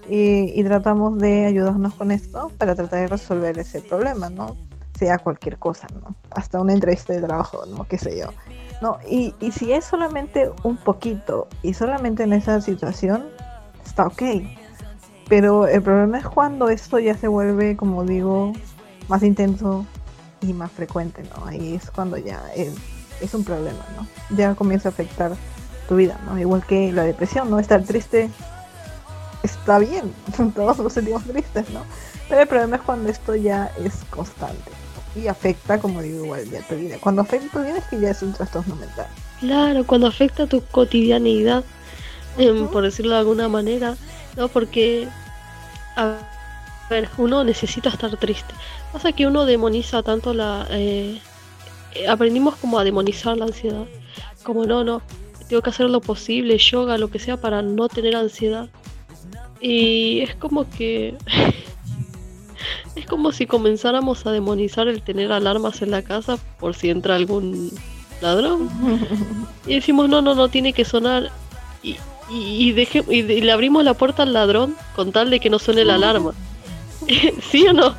Y, 0.09 0.63
tratamos 0.65 1.19
de 1.19 1.47
ayudarnos 1.47 1.95
con 1.95 2.11
esto 2.11 2.51
para 2.59 2.75
tratar 2.75 3.01
de 3.01 3.07
resolver 3.07 3.57
ese 3.59 3.81
problema, 3.81 4.29
¿no? 4.29 4.57
Sea 5.03 5.19
cualquier 5.19 5.59
cosa, 5.59 5.89
¿no? 6.01 6.15
hasta 6.31 6.61
una 6.61 6.73
entrevista 6.73 7.13
de 7.13 7.21
trabajo, 7.21 7.67
¿no? 7.67 7.85
qué 7.89 7.99
sé 7.99 8.19
yo. 8.19 8.29
¿no? 8.81 8.99
Y, 9.09 9.35
y 9.41 9.51
si 9.51 9.73
es 9.73 9.85
solamente 9.85 10.51
un 10.63 10.77
poquito 10.77 11.49
y 11.63 11.75
solamente 11.75 12.23
en 12.23 12.33
esa 12.33 12.61
situación, 12.61 13.25
está 13.85 14.07
ok. 14.07 14.23
Pero 15.29 15.67
el 15.67 15.83
problema 15.83 16.19
es 16.19 16.27
cuando 16.27 16.69
esto 16.69 16.99
ya 16.99 17.17
se 17.17 17.27
vuelve, 17.27 17.77
como 17.77 18.05
digo, 18.05 18.53
más 19.09 19.23
intenso, 19.23 19.87
y 20.43 20.53
más 20.53 20.71
frecuente, 20.71 21.23
¿no? 21.35 21.47
Ahí 21.47 21.75
es 21.75 21.91
cuando 21.91 22.17
ya 22.17 22.43
es, 22.55 22.75
es 23.21 23.35
un 23.35 23.45
problema, 23.45 23.85
¿no? 23.97 24.07
Ya 24.37 24.55
comienza 24.55 24.89
a 24.89 24.93
afectar 24.93 25.33
tu 25.89 25.97
vida, 25.97 26.19
¿no? 26.27 26.39
Igual 26.39 26.65
que 26.67 26.93
la 26.93 27.05
depresión, 27.05 27.51
¿no? 27.51 27.59
Estar 27.59 27.83
triste 27.85 28.31
está 29.43 29.79
bien, 29.79 30.13
todos 30.55 30.79
nos 30.79 30.93
sentimos 30.93 31.25
tristes, 31.25 31.71
¿no? 31.71 31.81
Pero 32.29 32.43
el 32.43 32.49
problema 32.49 32.77
es 32.77 32.83
cuando 32.83 33.09
esto 33.09 33.35
ya 33.35 33.71
es 33.79 34.05
constante 34.11 34.71
y 35.15 35.27
afecta, 35.27 35.79
como 35.79 36.01
digo, 36.03 36.25
igual 36.25 36.49
ya 36.51 36.63
tu 36.63 36.77
vida. 36.77 36.97
Cuando 37.01 37.23
afecta 37.23 37.49
tu 37.53 37.61
vida 37.61 37.79
es 37.79 37.85
que 37.85 38.01
ya 38.01 38.11
es 38.11 38.23
un 38.23 38.33
trastorno 38.33 38.77
mental. 38.77 39.07
Claro, 39.41 39.85
cuando 39.85 40.07
afecta 40.07 40.47
tu 40.47 40.63
cotidianidad, 40.63 41.65
em, 42.39 42.69
por 42.69 42.83
decirlo 42.83 43.13
de 43.13 43.19
alguna 43.19 43.49
manera, 43.49 43.97
¿no? 44.37 44.49
Porque, 44.49 45.09
a 45.97 46.17
ver, 46.89 47.09
uno 47.19 47.45
necesita 47.45 47.91
estar 47.91 48.17
triste. 48.17 48.55
Pasa 48.93 49.13
que 49.13 49.27
uno 49.27 49.45
demoniza 49.45 50.03
tanto 50.03 50.33
la... 50.33 50.67
Eh, 50.71 51.21
eh, 51.95 52.09
aprendimos 52.09 52.57
como 52.57 52.79
a 52.79 52.85
demonizar 52.85 53.37
la 53.37 53.47
ansiedad. 53.47 53.85
Como 54.43 54.65
no, 54.65 54.85
no, 54.85 55.03
tengo 55.49 55.63
que 55.63 55.71
hacer 55.71 55.91
lo 55.91 56.01
posible, 56.01 56.57
yoga, 56.59 56.97
lo 56.99 57.11
que 57.11 57.19
sea 57.19 57.37
para 57.37 57.63
no 57.63 57.89
tener 57.89 58.17
ansiedad. 58.17 58.69
Y 59.61 60.21
es 60.21 60.35
como 60.37 60.69
que... 60.71 61.17
es 62.97 63.07
como 63.07 63.33
si 63.33 63.47
comenzáramos 63.47 64.27
a 64.27 64.33
demonizar 64.33 64.89
el 64.89 65.03
tener 65.03 65.33
alarmas 65.33 65.83
en 65.83 65.91
la 65.91 66.03
casa 66.03 66.39
por 66.59 66.75
si 66.75 66.91
entra 66.91 67.17
algún 67.17 67.71
ladrón. 68.21 68.69
Y 69.67 69.75
decimos, 69.77 70.09
no, 70.09 70.21
no, 70.23 70.35
no, 70.35 70.49
tiene 70.49 70.73
que 70.73 70.85
sonar. 70.85 71.31
Y, 71.85 71.97
y, 72.29 72.75
y 73.09 73.41
le 73.41 73.53
abrimos 73.53 73.85
la 73.85 73.95
puerta 73.95 74.25
al 74.25 74.33
ladrón 74.33 74.75
con 74.97 75.13
tal 75.13 75.31
de 75.31 75.39
que 75.39 75.51
no 75.51 75.61
suene 75.61 75.85
la 75.85 75.95
alarma. 75.95 76.33
¿Sí 77.51 77.67
o 77.69 77.73
no? 77.73 77.95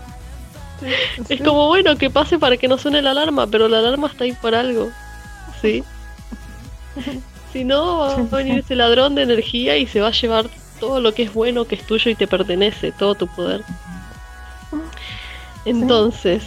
Es 1.29 1.41
como 1.41 1.67
bueno 1.67 1.95
que 1.95 2.09
pase 2.09 2.37
para 2.37 2.57
que 2.57 2.67
no 2.67 2.77
suene 2.77 3.01
la 3.01 3.11
alarma, 3.11 3.47
pero 3.47 3.67
la 3.67 3.79
alarma 3.79 4.07
está 4.07 4.25
ahí 4.25 4.33
por 4.33 4.55
algo. 4.55 4.89
¿Sí? 5.61 5.83
Si 7.53 7.63
no, 7.63 7.99
va 7.99 8.13
a 8.15 8.37
venir 8.37 8.57
ese 8.57 8.75
ladrón 8.75 9.13
de 9.13 9.21
energía 9.21 9.77
y 9.77 9.85
se 9.85 10.01
va 10.01 10.07
a 10.07 10.11
llevar 10.11 10.49
todo 10.79 10.99
lo 10.99 11.13
que 11.13 11.21
es 11.21 11.33
bueno, 11.35 11.65
que 11.65 11.75
es 11.75 11.85
tuyo 11.85 12.09
y 12.09 12.15
te 12.15 12.25
pertenece, 12.25 12.91
todo 12.91 13.13
tu 13.13 13.27
poder. 13.27 13.63
Entonces, 15.65 16.43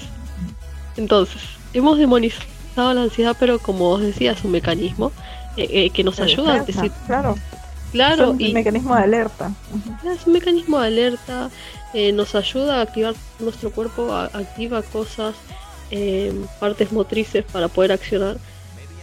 entonces, 0.96 1.42
hemos 1.72 1.98
demonizado 1.98 2.94
la 2.94 3.02
ansiedad, 3.02 3.36
pero 3.38 3.58
como 3.58 3.90
vos 3.90 4.00
decías, 4.00 4.42
un 4.44 4.52
mecanismo 4.52 5.12
eh, 5.56 5.68
eh, 5.70 5.90
que 5.90 6.04
nos 6.04 6.20
ayuda 6.20 6.54
a 6.54 6.64
decir. 6.64 6.92
Claro. 7.06 7.36
Claro, 7.92 8.36
es 8.38 8.48
un 8.48 8.52
mecanismo 8.52 8.94
de 8.94 9.02
alerta. 9.02 9.52
Es 10.04 10.26
un 10.26 10.32
mecanismo 10.32 10.80
de 10.80 10.86
alerta, 10.88 11.50
eh, 11.94 12.12
nos 12.12 12.34
ayuda 12.34 12.78
a 12.78 12.82
activar 12.82 13.14
nuestro 13.38 13.70
cuerpo, 13.70 14.12
activa 14.12 14.82
cosas, 14.82 15.34
partes 16.58 16.92
motrices 16.92 17.44
para 17.44 17.68
poder 17.68 17.92
accionar, 17.92 18.36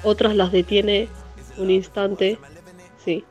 otras 0.04 0.36
las 0.36 0.52
detiene 0.52 1.08
un 1.58 1.72
instante, 1.72 2.38
sí, 3.04 3.24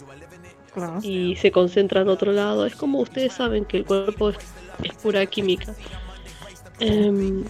y 1.02 1.36
se 1.36 1.52
concentra 1.52 2.00
en 2.00 2.08
otro 2.08 2.32
lado. 2.32 2.66
Es 2.66 2.74
como 2.74 3.00
ustedes 3.00 3.34
saben 3.34 3.64
que 3.64 3.76
el 3.78 3.84
cuerpo 3.84 4.30
es, 4.30 4.38
pura 5.02 5.24
química. 5.26 5.74
Em, 6.82 7.44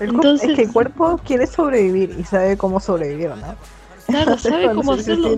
entonces, 0.00 0.50
es 0.50 0.56
que 0.56 0.62
el 0.62 0.72
cuerpo 0.72 1.20
quiere 1.24 1.46
sobrevivir 1.46 2.16
y 2.18 2.24
sabe 2.24 2.56
cómo 2.56 2.80
sobrevivir, 2.80 3.30
¿no? 3.30 3.54
Claro, 4.06 4.38
sabe 4.38 4.74
cómo 4.74 4.92
hacerlo 4.92 5.32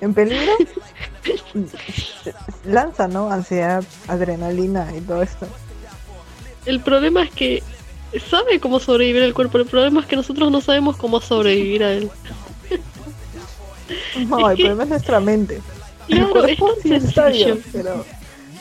en 0.00 0.14
peligro, 0.14 0.52
lanza, 2.64 3.08
¿no? 3.08 3.30
Ansiedad, 3.30 3.84
adrenalina 4.08 4.88
y 4.96 5.00
todo 5.02 5.22
esto. 5.22 5.46
El 6.64 6.80
problema 6.80 7.24
es 7.24 7.30
que 7.30 7.62
sabe 8.30 8.60
cómo 8.60 8.80
sobrevivir 8.80 9.22
el 9.22 9.34
cuerpo, 9.34 9.58
el 9.58 9.66
problema 9.66 10.00
es 10.00 10.06
que 10.06 10.16
nosotros 10.16 10.50
no 10.50 10.60
sabemos 10.60 10.96
cómo 10.96 11.20
sobrevivir 11.20 11.84
a 11.84 11.92
él. 11.92 12.10
No, 14.28 14.48
el 14.48 14.56
problema 14.56 14.84
es 14.84 14.88
nuestra 14.88 15.18
mente. 15.18 15.60
Claro, 16.06 16.44
el 16.44 16.56
cuerpo 16.56 16.74
sí 16.80 16.94
está 16.94 17.26
bien, 17.26 17.60
pero, 17.72 18.04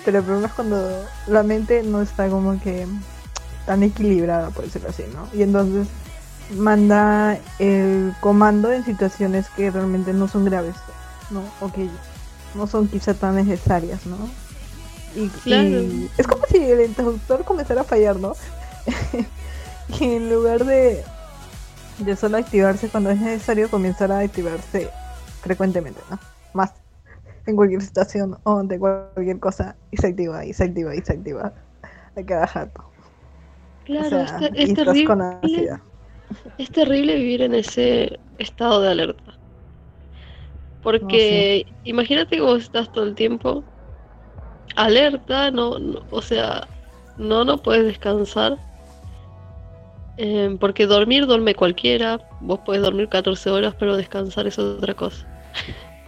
pero 0.04 0.18
el 0.18 0.24
problema 0.24 0.48
es 0.48 0.54
cuando 0.54 1.06
la 1.28 1.44
mente 1.44 1.84
no 1.84 2.02
está 2.02 2.28
como 2.30 2.60
que 2.60 2.88
tan 3.70 3.84
equilibrada, 3.84 4.50
por 4.50 4.66
decirlo 4.66 4.90
así, 4.90 5.04
¿no? 5.14 5.28
Y 5.32 5.44
entonces 5.44 5.88
manda 6.58 7.38
el 7.60 8.16
comando 8.20 8.72
en 8.72 8.84
situaciones 8.84 9.48
que 9.50 9.70
realmente 9.70 10.12
no 10.12 10.28
son 10.28 10.46
graves. 10.46 10.76
¿no? 11.32 11.44
O 11.62 11.72
que 11.72 11.90
no 12.56 12.68
son 12.68 12.88
quizá 12.88 13.14
tan 13.14 13.36
necesarias, 13.36 14.06
¿no? 14.06 14.18
Y, 15.16 16.10
es 16.18 16.28
como 16.28 16.46
si 16.46 16.58
el 16.58 16.82
interruptor 16.82 17.44
comenzara 17.44 17.82
a 17.82 17.84
fallar, 17.84 18.18
¿no? 18.18 18.34
y 20.00 20.04
en 20.04 20.30
lugar 20.30 20.66
de, 20.66 21.04
de 22.00 22.16
solo 22.16 22.38
activarse 22.38 22.90
cuando 22.90 23.10
es 23.10 23.20
necesario, 23.20 23.70
comenzar 23.70 24.12
a 24.12 24.20
activarse 24.20 24.90
frecuentemente, 25.42 26.00
¿no? 26.10 26.20
Más 26.54 26.74
en 27.46 27.56
cualquier 27.56 27.82
situación 27.82 28.38
o 28.44 28.64
de 28.64 28.78
cualquier 28.78 29.40
cosa 29.40 29.76
y 29.92 29.98
se 29.98 30.08
activa 30.08 30.46
y 30.46 30.54
se 30.54 30.66
activa 30.66 30.96
y 30.96 31.02
se 31.02 31.14
activa 31.14 31.54
a 32.16 32.24
cada 32.24 32.46
jato. 32.46 32.89
Claro, 33.90 34.22
es, 34.54 34.74
terrible. 34.76 35.80
Es 36.60 36.70
terrible 36.70 37.16
vivir 37.16 37.42
en 37.42 37.56
ese 37.56 38.20
estado 38.38 38.82
de 38.82 38.92
alerta. 38.92 39.34
Porque 40.84 41.66
imagínate 41.86 42.36
que 42.36 42.42
vos 42.44 42.62
estás 42.62 42.92
todo 42.92 43.06
el 43.06 43.16
tiempo 43.16 43.64
alerta, 44.76 45.50
no, 45.50 45.78
o 46.12 46.22
sea, 46.22 46.68
no, 47.18 47.44
no 47.44 47.58
puedes 47.58 47.84
descansar. 47.84 48.60
Em, 50.18 50.60
porque 50.60 50.86
dormir 50.86 51.26
duerme 51.26 51.56
cualquiera, 51.56 52.20
vos 52.42 52.60
puedes 52.64 52.84
dormir 52.84 53.10
14 53.10 53.50
horas, 53.50 53.74
pero 53.80 53.98
descansar 53.98 54.46
es 54.46 54.60
otra 54.60 54.94
cosa. 54.94 55.26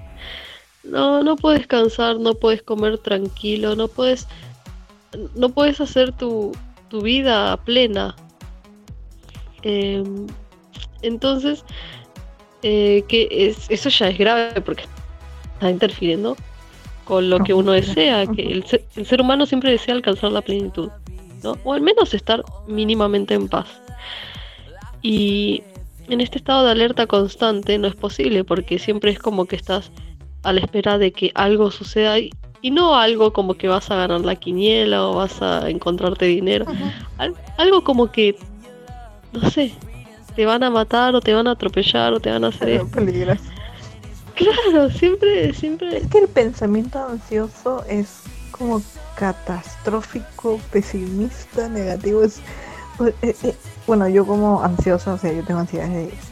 no, 0.83 1.23
no 1.23 1.35
puedes 1.35 1.61
descansar, 1.61 2.19
no 2.19 2.35
puedes 2.35 2.61
comer 2.61 2.99
tranquilo, 2.99 3.75
no 3.75 3.87
puedes, 3.87 4.27
no 5.33 5.49
puedes 5.49 5.81
hacer 5.81 6.11
tu, 6.11 6.51
tu 6.91 7.01
vida 7.01 7.57
plena. 7.63 8.15
Em, 9.63 10.27
entonces, 11.01 11.63
eh, 12.63 13.03
que 13.07 13.27
es, 13.31 13.65
eso 13.69 13.89
ya 13.89 14.09
es 14.09 14.17
grave 14.17 14.59
porque 14.61 14.83
está 15.53 15.69
interfiriendo 15.71 16.35
con 17.05 17.29
lo 17.29 17.39
que 17.39 17.53
uno 17.53 17.71
desea, 17.71 18.27
que 18.27 18.43
el 18.43 18.65
ser, 18.65 19.21
humano 19.21 19.45
siempre 19.45 19.71
desea 19.71 19.95
alcanzar 19.95 20.31
la 20.31 20.41
plenitud, 20.41 20.89
¿no? 21.43 21.57
o 21.63 21.73
al 21.73 21.81
menos 21.81 22.13
estar 22.13 22.43
mínimamente 22.67 23.33
en 23.33 23.47
paz. 23.47 23.67
Y 25.01 25.63
en 26.09 26.19
este 26.21 26.37
estado 26.37 26.65
de 26.65 26.71
alerta 26.71 27.07
constante 27.07 27.77
no 27.77 27.87
es 27.87 27.95
posible 27.95 28.43
porque 28.43 28.79
siempre 28.79 29.11
es 29.11 29.19
como 29.19 29.45
que 29.45 29.55
estás 29.55 29.91
a 30.43 30.53
la 30.53 30.59
espera 30.59 30.97
de 30.97 31.11
que 31.11 31.31
algo 31.35 31.71
suceda 31.71 32.19
y, 32.19 32.31
no 32.69 32.95
algo 32.95 33.33
como 33.33 33.55
que 33.55 33.67
vas 33.67 33.89
a 33.89 33.95
ganar 33.95 34.21
la 34.21 34.35
quiniela 34.35 35.07
o 35.07 35.15
vas 35.15 35.41
a 35.41 35.69
encontrarte 35.69 36.25
dinero, 36.25 36.65
algo 37.57 37.83
como 37.83 38.11
que, 38.11 38.37
no 39.33 39.49
sé, 39.49 39.73
te 40.35 40.45
van 40.45 40.61
a 40.63 40.69
matar 40.69 41.15
o 41.15 41.21
te 41.21 41.33
van 41.33 41.47
a 41.47 41.51
atropellar 41.51 42.13
o 42.13 42.19
te 42.19 42.29
van 42.29 42.43
a 42.43 42.49
hacer... 42.49 42.83
Claro, 44.33 44.89
siempre, 44.89 45.53
siempre. 45.53 45.97
Es 45.97 46.07
que 46.07 46.19
el 46.19 46.27
pensamiento 46.27 46.97
ansioso 46.97 47.83
es 47.87 48.21
como 48.49 48.81
catastrófico, 49.15 50.59
pesimista, 50.71 51.69
negativo. 51.69 52.23
Es, 52.23 52.39
pues, 52.97 53.13
eh, 53.21 53.35
eh, 53.43 53.55
bueno, 53.85 54.07
yo 54.07 54.25
como 54.25 54.63
ansiosa, 54.63 55.13
o 55.13 55.17
sea, 55.17 55.31
yo 55.31 55.43
tengo 55.43 55.59
ansiedad 55.59 55.89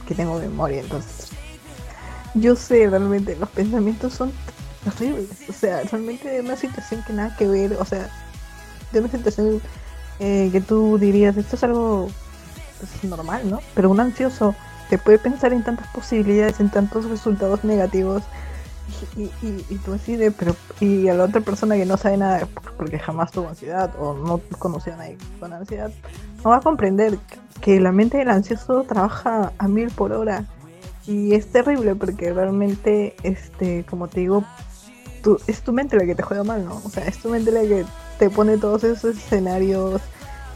que 0.08 0.16
tengo 0.16 0.40
memoria, 0.40 0.80
entonces 0.80 1.30
yo 2.36 2.56
sé 2.56 2.90
realmente 2.90 3.36
los 3.36 3.50
pensamientos 3.50 4.14
son 4.14 4.32
horribles. 4.88 5.30
O 5.48 5.54
sea, 5.54 5.82
realmente 5.84 6.30
de 6.30 6.42
una 6.42 6.56
situación 6.56 7.04
que 7.06 7.14
nada 7.14 7.36
que 7.36 7.48
ver, 7.48 7.74
o 7.74 7.86
sea, 7.86 8.10
de 8.92 9.00
una 9.00 9.10
situación 9.10 9.62
eh, 10.20 10.50
que 10.52 10.62
tú 10.62 10.98
dirías, 10.98 11.38
esto 11.38 11.56
es 11.56 11.64
algo 11.64 12.10
pues, 12.80 13.04
normal, 13.04 13.50
¿no? 13.50 13.60
Pero 13.76 13.90
un 13.90 14.00
ansioso 14.00 14.56
te 14.90 14.98
puede 14.98 15.20
pensar 15.20 15.54
en 15.54 15.64
tantas 15.64 15.88
posibilidades, 15.88 16.60
en 16.60 16.70
tantos 16.70 17.06
resultados 17.06 17.64
negativos. 17.64 18.24
Y, 19.16 19.30
y, 19.44 19.76
tú 19.86 19.94
así 19.94 20.16
de, 20.16 20.32
pero, 20.32 20.56
y 20.80 21.08
a 21.10 21.14
la 21.14 21.26
otra 21.26 21.42
persona 21.42 21.76
que 21.76 21.86
no 21.86 21.96
sabe 21.96 22.18
nada 22.18 22.48
porque 22.76 22.98
jamás 22.98 23.32
tuvo 23.32 23.48
ansiedad 23.48 23.94
o 24.00 24.16
no 24.16 24.42
conoció 24.58 24.94
a 24.94 24.98
nadie 24.98 25.18
con 25.40 25.54
ansiedad, 25.54 25.92
no 26.44 26.50
va 26.50 26.58
a 26.58 26.62
comprender 26.62 27.20
que 27.62 27.80
la 27.80 27.92
mente 27.92 28.18
del 28.18 28.30
ansioso 28.30 28.84
trabaja 28.84 29.54
a 29.60 29.68
mil 29.68 29.92
por 29.92 30.12
hora. 30.12 30.46
Y 31.06 31.34
es 31.34 31.52
terrible 31.52 31.96
porque 31.96 32.34
realmente, 32.34 33.16
este, 33.24 33.86
como 33.88 34.08
te 34.08 34.22
digo, 34.22 34.44
es 35.48 35.62
tu 35.62 35.74
mente 35.74 35.98
la 35.98 36.06
que 36.06 36.16
te 36.16 36.24
juega 36.24 36.44
mal, 36.44 36.66
¿no? 36.66 36.82
O 36.84 36.90
sea, 36.90 37.06
es 37.06 37.18
tu 37.20 37.30
mente 37.30 37.52
la 37.52 37.62
que 37.62 37.86
te 38.18 38.30
pone 38.30 38.58
todos 38.58 38.84
esos 38.84 39.18
escenarios 39.18 40.02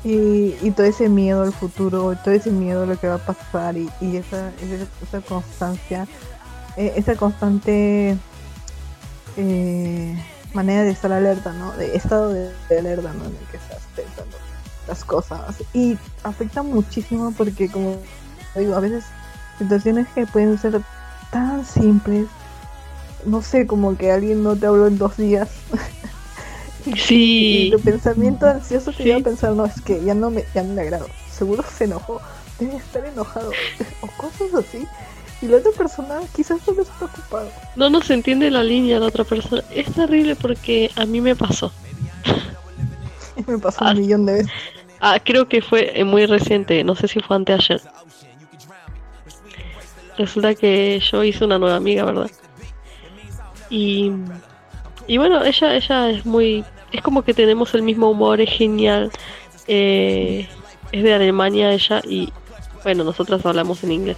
y, 0.03 0.71
todo 0.71 0.85
ese 0.85 1.07
miedo 1.07 1.43
al 1.43 1.53
futuro, 1.53 2.15
todo 2.23 2.33
ese 2.33 2.51
miedo 2.51 2.83
a 2.83 2.85
lo 2.85 2.99
que 2.99 3.07
va 3.07 3.15
a 3.15 3.17
pasar 3.19 3.77
y, 3.77 3.89
esa, 4.01 4.51
esa, 5.01 5.21
constancia, 5.21 6.07
eh, 6.75 6.93
esa 6.97 7.15
constante 7.15 8.17
eh, 9.37 10.23
manera 10.53 10.83
de 10.83 10.91
estar 10.91 11.11
alerta, 11.11 11.53
¿no? 11.53 11.71
De 11.73 11.95
estado 11.95 12.33
de, 12.33 12.51
alerta, 12.77 13.13
¿no? 13.13 13.25
En 13.25 13.31
el 13.31 13.45
que 13.49 13.57
estás 13.57 13.81
pensando 13.95 14.37
las 14.87 15.03
cosas. 15.05 15.63
Y 15.73 15.97
afecta 16.23 16.63
muchísimo 16.63 17.33
porque, 17.37 17.69
como 17.69 17.97
digo, 18.55 18.75
a 18.75 18.79
veces 18.79 19.05
situaciones 19.57 20.07
que 20.13 20.27
pueden 20.27 20.57
ser 20.57 20.81
tan 21.31 21.65
simples, 21.65 22.27
no 23.25 23.41
sé, 23.41 23.67
como 23.67 23.97
que 23.97 24.11
alguien 24.11 24.43
no 24.43 24.55
te 24.55 24.65
habló 24.65 24.87
en 24.87 24.97
dos 24.97 25.17
días. 25.17 25.49
Sí. 26.97 27.67
Y 27.67 27.71
tu 27.71 27.79
pensamiento 27.79 28.45
ansioso 28.45 28.91
te 28.91 29.07
iba 29.07 29.17
a 29.17 29.21
pensar, 29.21 29.53
no, 29.53 29.65
es 29.65 29.79
que 29.81 30.03
ya 30.03 30.13
no 30.13 30.29
me, 30.29 30.43
ya 30.53 30.63
no 30.63 30.73
me 30.73 30.81
agrado. 30.81 31.07
Seguro 31.31 31.63
se 31.63 31.85
enojó, 31.85 32.19
debe 32.59 32.75
estar 32.75 33.05
enojado. 33.05 33.51
o 34.01 34.07
cosas 34.17 34.53
así. 34.53 34.85
Y 35.41 35.47
la 35.47 35.57
otra 35.57 35.71
persona 35.71 36.19
quizás 36.35 36.59
no 36.67 36.81
está 36.81 37.05
ocupado. 37.05 37.49
No 37.75 37.89
nos 37.89 38.09
entiende 38.09 38.51
la 38.51 38.63
línea 38.63 38.99
la 38.99 39.07
otra 39.07 39.23
persona. 39.23 39.63
Es 39.71 39.93
terrible 39.93 40.35
porque 40.35 40.91
a 40.95 41.05
mí 41.05 41.21
me 41.21 41.35
pasó. 41.35 41.71
me 43.47 43.57
pasó 43.57 43.83
un 43.85 43.87
ah. 43.89 43.93
millón 43.93 44.25
de 44.25 44.33
veces. 44.33 44.51
Ah, 44.99 45.19
creo 45.21 45.49
que 45.49 45.61
fue 45.61 45.99
eh, 45.99 46.05
muy 46.05 46.25
reciente, 46.25 46.81
no 46.83 46.95
sé 46.95 47.09
si 47.09 47.19
fue 47.19 47.35
anteayer. 47.35 47.81
Resulta 50.17 50.55
que 50.55 51.01
yo 51.11 51.23
hice 51.23 51.43
una 51.43 51.59
nueva 51.59 51.75
amiga, 51.75 52.05
¿verdad? 52.05 52.31
Y, 53.69 54.11
y 55.07 55.17
bueno, 55.17 55.43
ella, 55.43 55.75
ella 55.75 56.09
es 56.09 56.25
muy 56.25 56.63
es 56.93 57.01
como 57.01 57.23
que 57.23 57.33
tenemos 57.33 57.73
el 57.73 57.81
mismo 57.81 58.09
humor, 58.09 58.39
es 58.39 58.51
genial. 58.51 59.11
Eh, 59.67 60.47
es 60.91 61.03
de 61.03 61.13
Alemania 61.13 61.73
ella 61.73 62.01
y 62.03 62.31
bueno, 62.83 63.03
nosotras 63.03 63.43
hablamos 63.45 63.83
en 63.83 63.91
inglés 63.91 64.17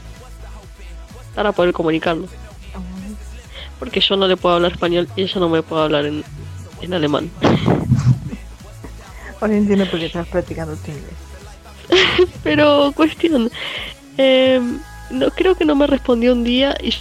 para 1.33 1.53
poder 1.53 1.73
comunicarnos. 1.73 2.29
Porque 3.79 4.01
yo 4.01 4.17
no 4.17 4.27
le 4.27 4.37
puedo 4.37 4.55
hablar 4.55 4.73
español 4.73 5.07
y 5.15 5.23
ella 5.23 5.39
no 5.39 5.49
me 5.49 5.61
puede 5.61 5.83
hablar 5.83 6.05
en, 6.05 6.23
en 6.81 6.93
alemán. 6.93 7.31
Ahora 9.39 9.55
entiendo 9.55 9.85
por 9.85 9.99
qué 9.99 10.07
estás 10.07 10.27
practicando 10.27 10.75
tu 10.75 10.91
inglés. 10.91 12.29
Pero 12.43 12.91
cuestión, 12.93 13.49
eh, 14.17 14.59
no 15.11 15.29
creo 15.31 15.55
que 15.55 15.65
no 15.65 15.75
me 15.75 15.87
respondió 15.87 16.33
un 16.33 16.43
día 16.43 16.75
y 16.81 16.93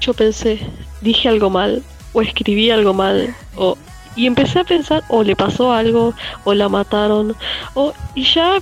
yo 0.00 0.14
pensé, 0.14 0.58
dije 1.00 1.28
algo 1.28 1.50
mal 1.50 1.82
o 2.12 2.22
escribí 2.22 2.70
algo 2.70 2.94
mal 2.94 3.34
o 3.56 3.76
y 4.16 4.26
empecé 4.26 4.58
a 4.58 4.64
pensar, 4.64 5.04
o 5.08 5.22
le 5.22 5.36
pasó 5.36 5.72
algo, 5.72 6.14
o 6.44 6.52
la 6.52 6.68
mataron, 6.68 7.36
o 7.74 7.94
y 8.14 8.24
ya 8.24 8.58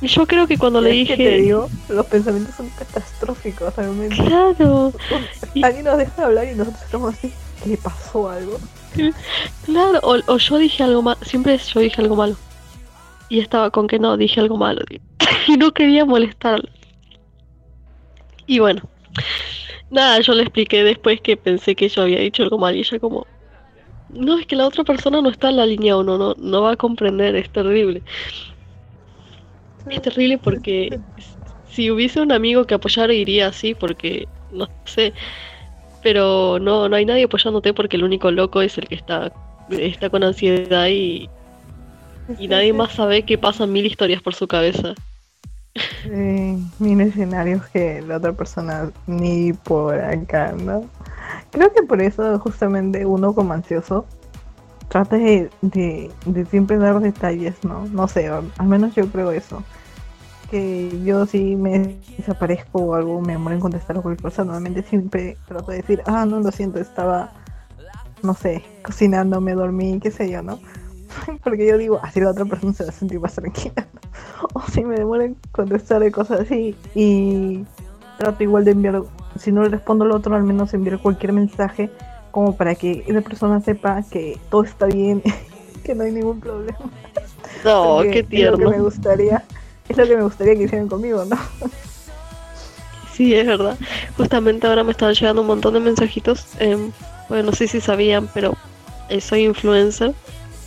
yo 0.00 0.26
creo 0.26 0.46
que 0.46 0.58
cuando 0.58 0.80
le 0.80 0.90
dije. 0.90 1.16
te 1.16 1.38
digo, 1.38 1.68
los 1.88 2.06
pensamientos 2.06 2.54
son 2.54 2.68
catastróficos 2.70 3.74
realmente. 3.74 4.16
Claro. 4.16 4.92
Alguien 5.62 5.84
nos 5.84 5.98
deja 5.98 6.14
de 6.16 6.22
hablar 6.22 6.48
y 6.48 6.54
nosotros 6.54 6.82
estamos 6.82 7.14
así, 7.14 7.32
¿le 7.66 7.76
pasó 7.76 8.28
algo? 8.28 8.58
Claro, 9.64 10.00
o, 10.02 10.36
yo 10.38 10.58
dije 10.58 10.82
algo 10.82 11.02
malo, 11.02 11.18
siempre 11.22 11.58
yo 11.58 11.80
dije 11.80 12.00
algo 12.00 12.16
malo. 12.16 12.36
Y 13.28 13.40
estaba 13.40 13.70
con 13.70 13.88
que 13.88 13.98
no, 13.98 14.16
dije 14.16 14.40
algo 14.40 14.56
malo. 14.56 14.82
y 15.46 15.56
no 15.56 15.72
quería 15.72 16.04
molestarla. 16.04 16.70
Y 18.46 18.60
bueno, 18.60 18.82
nada, 19.90 20.20
yo 20.20 20.34
le 20.34 20.42
expliqué 20.42 20.84
después 20.84 21.20
que 21.20 21.36
pensé 21.36 21.74
que 21.74 21.88
yo 21.88 22.02
había 22.02 22.20
dicho 22.20 22.42
algo 22.42 22.58
mal 22.58 22.76
y 22.76 22.80
ella 22.80 22.98
como, 22.98 23.26
no, 24.10 24.38
es 24.38 24.46
que 24.46 24.56
la 24.56 24.66
otra 24.66 24.84
persona 24.84 25.20
no 25.20 25.30
está 25.30 25.50
en 25.50 25.56
la 25.56 25.66
línea 25.66 25.96
uno, 25.96 26.18
no, 26.18 26.34
no 26.38 26.62
va 26.62 26.72
a 26.72 26.76
comprender, 26.76 27.36
es 27.36 27.50
terrible. 27.50 28.02
Es 29.88 30.02
terrible 30.02 30.38
porque 30.38 30.98
si 31.70 31.90
hubiese 31.90 32.20
un 32.20 32.32
amigo 32.32 32.64
que 32.64 32.74
apoyara 32.74 33.12
iría 33.12 33.48
así 33.48 33.74
porque, 33.74 34.26
no 34.52 34.68
sé, 34.84 35.12
pero 36.02 36.58
no, 36.58 36.88
no 36.88 36.96
hay 36.96 37.04
nadie 37.04 37.24
apoyándote 37.24 37.72
porque 37.72 37.96
el 37.96 38.04
único 38.04 38.30
loco 38.30 38.60
es 38.62 38.76
el 38.78 38.88
que 38.88 38.94
está, 38.94 39.32
está 39.70 40.10
con 40.10 40.24
ansiedad 40.24 40.88
y, 40.88 41.28
y 42.38 42.48
nadie 42.48 42.72
más 42.72 42.92
sabe 42.92 43.22
que 43.22 43.38
pasan 43.38 43.72
mil 43.72 43.86
historias 43.86 44.22
por 44.22 44.34
su 44.34 44.46
cabeza. 44.46 44.94
Mil 46.78 47.00
escenarios 47.00 47.66
que 47.68 48.02
la 48.02 48.16
otra 48.16 48.32
persona 48.32 48.90
ni 49.06 49.52
por 49.52 49.94
acá, 50.00 50.52
¿no? 50.52 50.84
Creo 51.50 51.72
que 51.72 51.82
por 51.82 52.02
eso 52.02 52.38
justamente 52.38 53.04
uno 53.06 53.34
como 53.34 53.52
ansioso 53.52 54.06
trata 54.88 55.16
de, 55.16 55.50
de, 55.62 56.46
siempre 56.46 56.78
dar 56.78 57.00
detalles, 57.00 57.62
¿no? 57.64 57.86
No 57.86 58.08
sé, 58.08 58.28
al 58.28 58.66
menos 58.66 58.94
yo 58.94 59.06
creo 59.08 59.30
eso. 59.32 59.62
Que 60.50 61.02
yo 61.04 61.26
si 61.26 61.56
me 61.56 61.98
desaparezco 62.16 62.78
o 62.78 62.94
algo, 62.94 63.20
me 63.20 63.34
demoro 63.34 63.54
en 63.54 63.60
contestar 63.60 63.98
a 63.98 64.00
cualquier 64.00 64.22
cosa, 64.22 64.44
normalmente 64.44 64.82
siempre 64.82 65.36
trato 65.46 65.70
de 65.70 65.78
decir, 65.78 66.02
ah, 66.06 66.24
no, 66.24 66.40
lo 66.40 66.50
siento, 66.50 66.78
estaba, 66.78 67.32
no 68.22 68.32
sé, 68.32 68.64
cocinando, 68.82 69.42
me 69.42 69.52
dormí, 69.52 70.00
qué 70.00 70.10
sé 70.10 70.30
yo, 70.30 70.42
¿no? 70.42 70.58
Porque 71.44 71.66
yo 71.66 71.78
digo, 71.78 72.00
así 72.02 72.20
la 72.20 72.30
otra 72.30 72.44
persona 72.44 72.72
se 72.72 72.84
va 72.84 72.90
a 72.90 72.92
sentir 72.92 73.20
más 73.20 73.34
tranquila. 73.34 73.86
o 74.52 74.62
si 74.62 74.84
me 74.84 74.96
demoro 74.96 75.22
en 75.22 75.36
contestar 75.52 76.00
de 76.00 76.12
cosas 76.12 76.40
así 76.40 76.76
y 76.94 77.64
trato 78.18 78.42
igual 78.42 78.64
de 78.64 78.72
enviar 78.72 79.02
si 79.38 79.52
no 79.52 79.62
le 79.62 79.68
respondo 79.68 80.04
al 80.04 80.12
otro, 80.12 80.34
al 80.34 80.42
menos 80.42 80.74
enviar 80.74 80.98
cualquier 80.98 81.32
mensaje 81.32 81.90
como 82.30 82.56
para 82.56 82.74
que 82.74 83.04
esa 83.06 83.20
persona 83.20 83.60
sepa 83.60 84.02
que 84.10 84.38
todo 84.50 84.64
está 84.64 84.86
bien, 84.86 85.22
que 85.84 85.94
no 85.94 86.04
hay 86.04 86.12
ningún 86.12 86.40
problema. 86.40 86.78
No, 87.64 88.00
qué 88.02 88.22
tierno. 88.22 88.56
Es 88.56 88.60
lo 88.60 88.70
que 88.70 88.76
me 88.76 88.82
gustaría, 88.82 89.44
es 89.88 89.96
lo 89.96 90.06
que 90.06 90.16
me 90.16 90.22
gustaría 90.22 90.54
que 90.54 90.62
hicieran 90.64 90.88
conmigo, 90.88 91.24
¿no? 91.24 91.36
Sí, 93.18 93.34
es 93.34 93.46
verdad. 93.46 93.76
Justamente 94.16 94.68
ahora 94.68 94.84
me 94.84 94.92
están 94.92 95.12
llegando 95.12 95.42
un 95.42 95.48
montón 95.48 95.74
de 95.74 95.80
mensajitos. 95.80 96.46
Eh, 96.60 96.76
bueno, 97.28 97.50
no 97.50 97.52
sé 97.52 97.66
si 97.66 97.80
sabían, 97.80 98.28
pero 98.32 98.54
eh, 99.08 99.20
soy 99.20 99.44
influencer. 99.44 100.14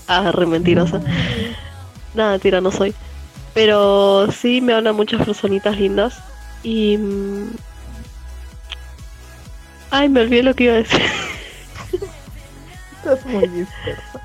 Ah, 0.08 0.32
re 0.32 0.46
mentirosa. 0.46 1.02
Nada, 2.14 2.40
tira, 2.40 2.62
no 2.62 2.72
soy. 2.72 2.94
Pero 3.54 4.32
sí 4.32 4.62
me 4.62 4.74
hablan 4.74 4.96
muchas 4.96 5.26
personitas 5.26 5.78
lindas. 5.78 6.22
Y. 6.64 6.98
Mm, 6.98 7.52
ay, 9.92 10.10
me 10.10 10.22
olvidé 10.22 10.44
lo 10.44 10.54
que 10.54 10.66
iba 10.66 10.74
a 10.74 10.78
decir. 10.78 11.02
Estás 12.98 13.26
muy 13.26 13.48
disperso. 13.48 14.20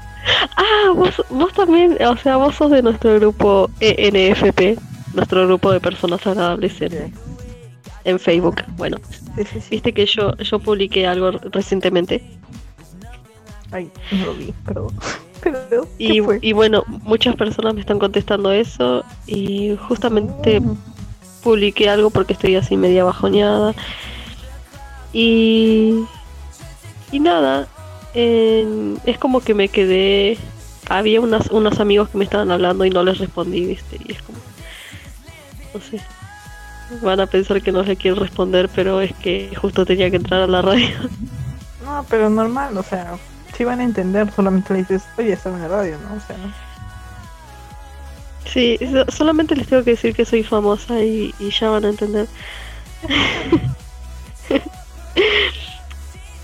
Ah, 0.57 0.93
vos, 0.95 1.23
vos 1.31 1.53
también, 1.53 1.97
o 2.03 2.17
sea, 2.17 2.37
vos 2.37 2.57
sos 2.57 2.71
de 2.71 2.83
nuestro 2.83 3.15
grupo 3.15 3.71
ENFP, 3.81 4.79
nuestro 5.15 5.47
grupo 5.47 5.71
de 5.73 5.81
personas 5.81 6.27
agradables 6.27 6.81
en, 6.81 7.12
en 8.05 8.19
Facebook. 8.19 8.62
Bueno, 8.77 8.99
viste 9.71 9.93
que 9.93 10.07
yo, 10.07 10.37
yo 10.37 10.59
publiqué 10.59 11.07
algo 11.07 11.31
recientemente. 11.31 12.23
Ay, 13.71 13.91
no 14.12 14.27
lo 14.27 14.35
vi, 14.35 14.55
pero... 14.65 14.89
pero 15.42 15.88
y, 15.99 16.20
y, 16.40 16.53
bueno, 16.53 16.85
muchas 16.87 17.37
personas 17.37 17.75
me 17.75 17.81
están 17.81 17.99
contestando 17.99 18.53
eso 18.53 19.05
y 19.27 19.77
justamente 19.88 20.61
mm. 20.61 20.77
publiqué 21.42 21.88
algo 21.88 22.11
porque 22.11 22.33
estoy 22.33 22.57
así 22.57 22.77
media 22.77 23.05
bajoneada. 23.05 23.75
Y... 25.12 26.05
Y 27.12 27.20
nada, 27.20 27.68
es 28.14 29.18
como 29.18 29.40
que 29.40 29.55
me 29.55 29.68
quedé... 29.68 30.38
Había 30.88 31.20
unas, 31.20 31.51
unos 31.51 31.81
amigos 31.81 32.09
que 32.09 32.18
me 32.18 32.25
estaban 32.25 32.51
hablando 32.51 32.85
y 32.85 32.90
no 32.90 33.03
les 33.03 33.18
respondí, 33.18 33.64
viste, 33.64 33.99
y 34.05 34.12
es 34.12 34.22
como... 34.22 34.38
No 35.75 35.81
sé, 35.81 36.01
Van 37.03 37.18
a 37.20 37.27
pensar 37.27 37.61
que 37.61 37.72
no 37.72 37.83
le 37.83 37.96
quiero 37.96 38.20
responder, 38.20 38.68
pero 38.75 39.01
es 39.01 39.12
que 39.14 39.53
justo 39.57 39.85
tenía 39.85 40.11
que 40.11 40.16
entrar 40.16 40.42
a 40.42 40.46
la 40.46 40.62
radio. 40.62 40.88
No, 41.85 42.05
pero 42.09 42.29
normal, 42.29 42.77
o 42.77 42.83
sea, 42.83 43.16
si 43.57 43.64
van 43.64 43.81
a 43.81 43.85
entender, 43.85 44.31
solamente 44.33 44.75
le 44.75 44.81
dices, 44.81 45.05
oye, 45.16 45.33
está 45.33 45.49
en 45.51 45.61
la 45.61 45.69
radio, 45.69 45.97
¿no? 45.99 46.14
O 46.16 46.21
sea. 46.21 46.37
Sí, 48.45 48.79
solamente 49.09 49.57
les 49.57 49.66
tengo 49.66 49.83
que 49.83 49.90
decir 49.92 50.14
que 50.14 50.25
soy 50.25 50.42
famosa 50.42 51.01
y, 51.01 51.35
ya 51.59 51.71
van 51.71 51.85
a 51.85 51.88
entender. 51.88 52.27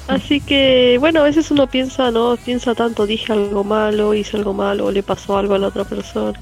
Así 0.08 0.40
que, 0.40 0.96
bueno, 0.98 1.20
a 1.20 1.24
veces 1.24 1.50
uno 1.50 1.68
piensa, 1.68 2.10
¿no? 2.10 2.36
Piensa 2.36 2.74
tanto, 2.74 3.06
dije 3.06 3.32
algo 3.32 3.62
malo, 3.62 4.14
hice 4.14 4.36
algo 4.36 4.52
malo, 4.52 4.90
le 4.90 5.02
pasó 5.02 5.38
algo 5.38 5.54
a 5.54 5.58
la 5.58 5.68
otra 5.68 5.84
persona. 5.84 6.38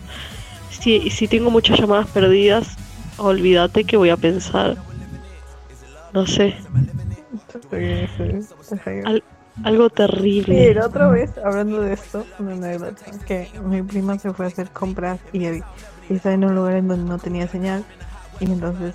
Si, 0.70 1.10
si 1.10 1.28
tengo 1.28 1.50
muchas 1.50 1.78
llamadas 1.78 2.08
perdidas, 2.08 2.76
olvídate 3.18 3.84
que 3.84 3.96
voy 3.96 4.10
a 4.10 4.16
pensar. 4.16 4.76
No 6.12 6.26
sé. 6.26 6.56
Algo 9.64 9.90
terrible. 9.90 10.72
Sí, 10.72 10.78
otra 10.78 11.08
vez, 11.08 11.30
hablando 11.38 11.80
de 11.80 11.94
esto, 11.94 12.24
una 12.38 12.52
anécdota, 12.52 13.04
que 13.26 13.50
mi 13.64 13.82
prima 13.82 14.18
se 14.18 14.32
fue 14.32 14.46
a 14.46 14.48
hacer 14.48 14.70
compras 14.70 15.20
y, 15.32 15.46
y 15.46 15.62
estaba 16.08 16.34
en 16.34 16.44
un 16.44 16.54
lugar 16.54 16.76
en 16.76 16.88
donde 16.88 17.08
no 17.08 17.18
tenía 17.18 17.46
señal 17.48 17.84
y 18.40 18.44
entonces 18.46 18.94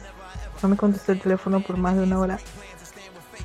no 0.62 0.70
me 0.70 0.78
contestó 0.78 1.12
el 1.12 1.22
teléfono 1.22 1.60
por 1.60 1.78
más 1.78 1.96
de 1.96 2.04
una 2.04 2.20
hora 2.20 2.40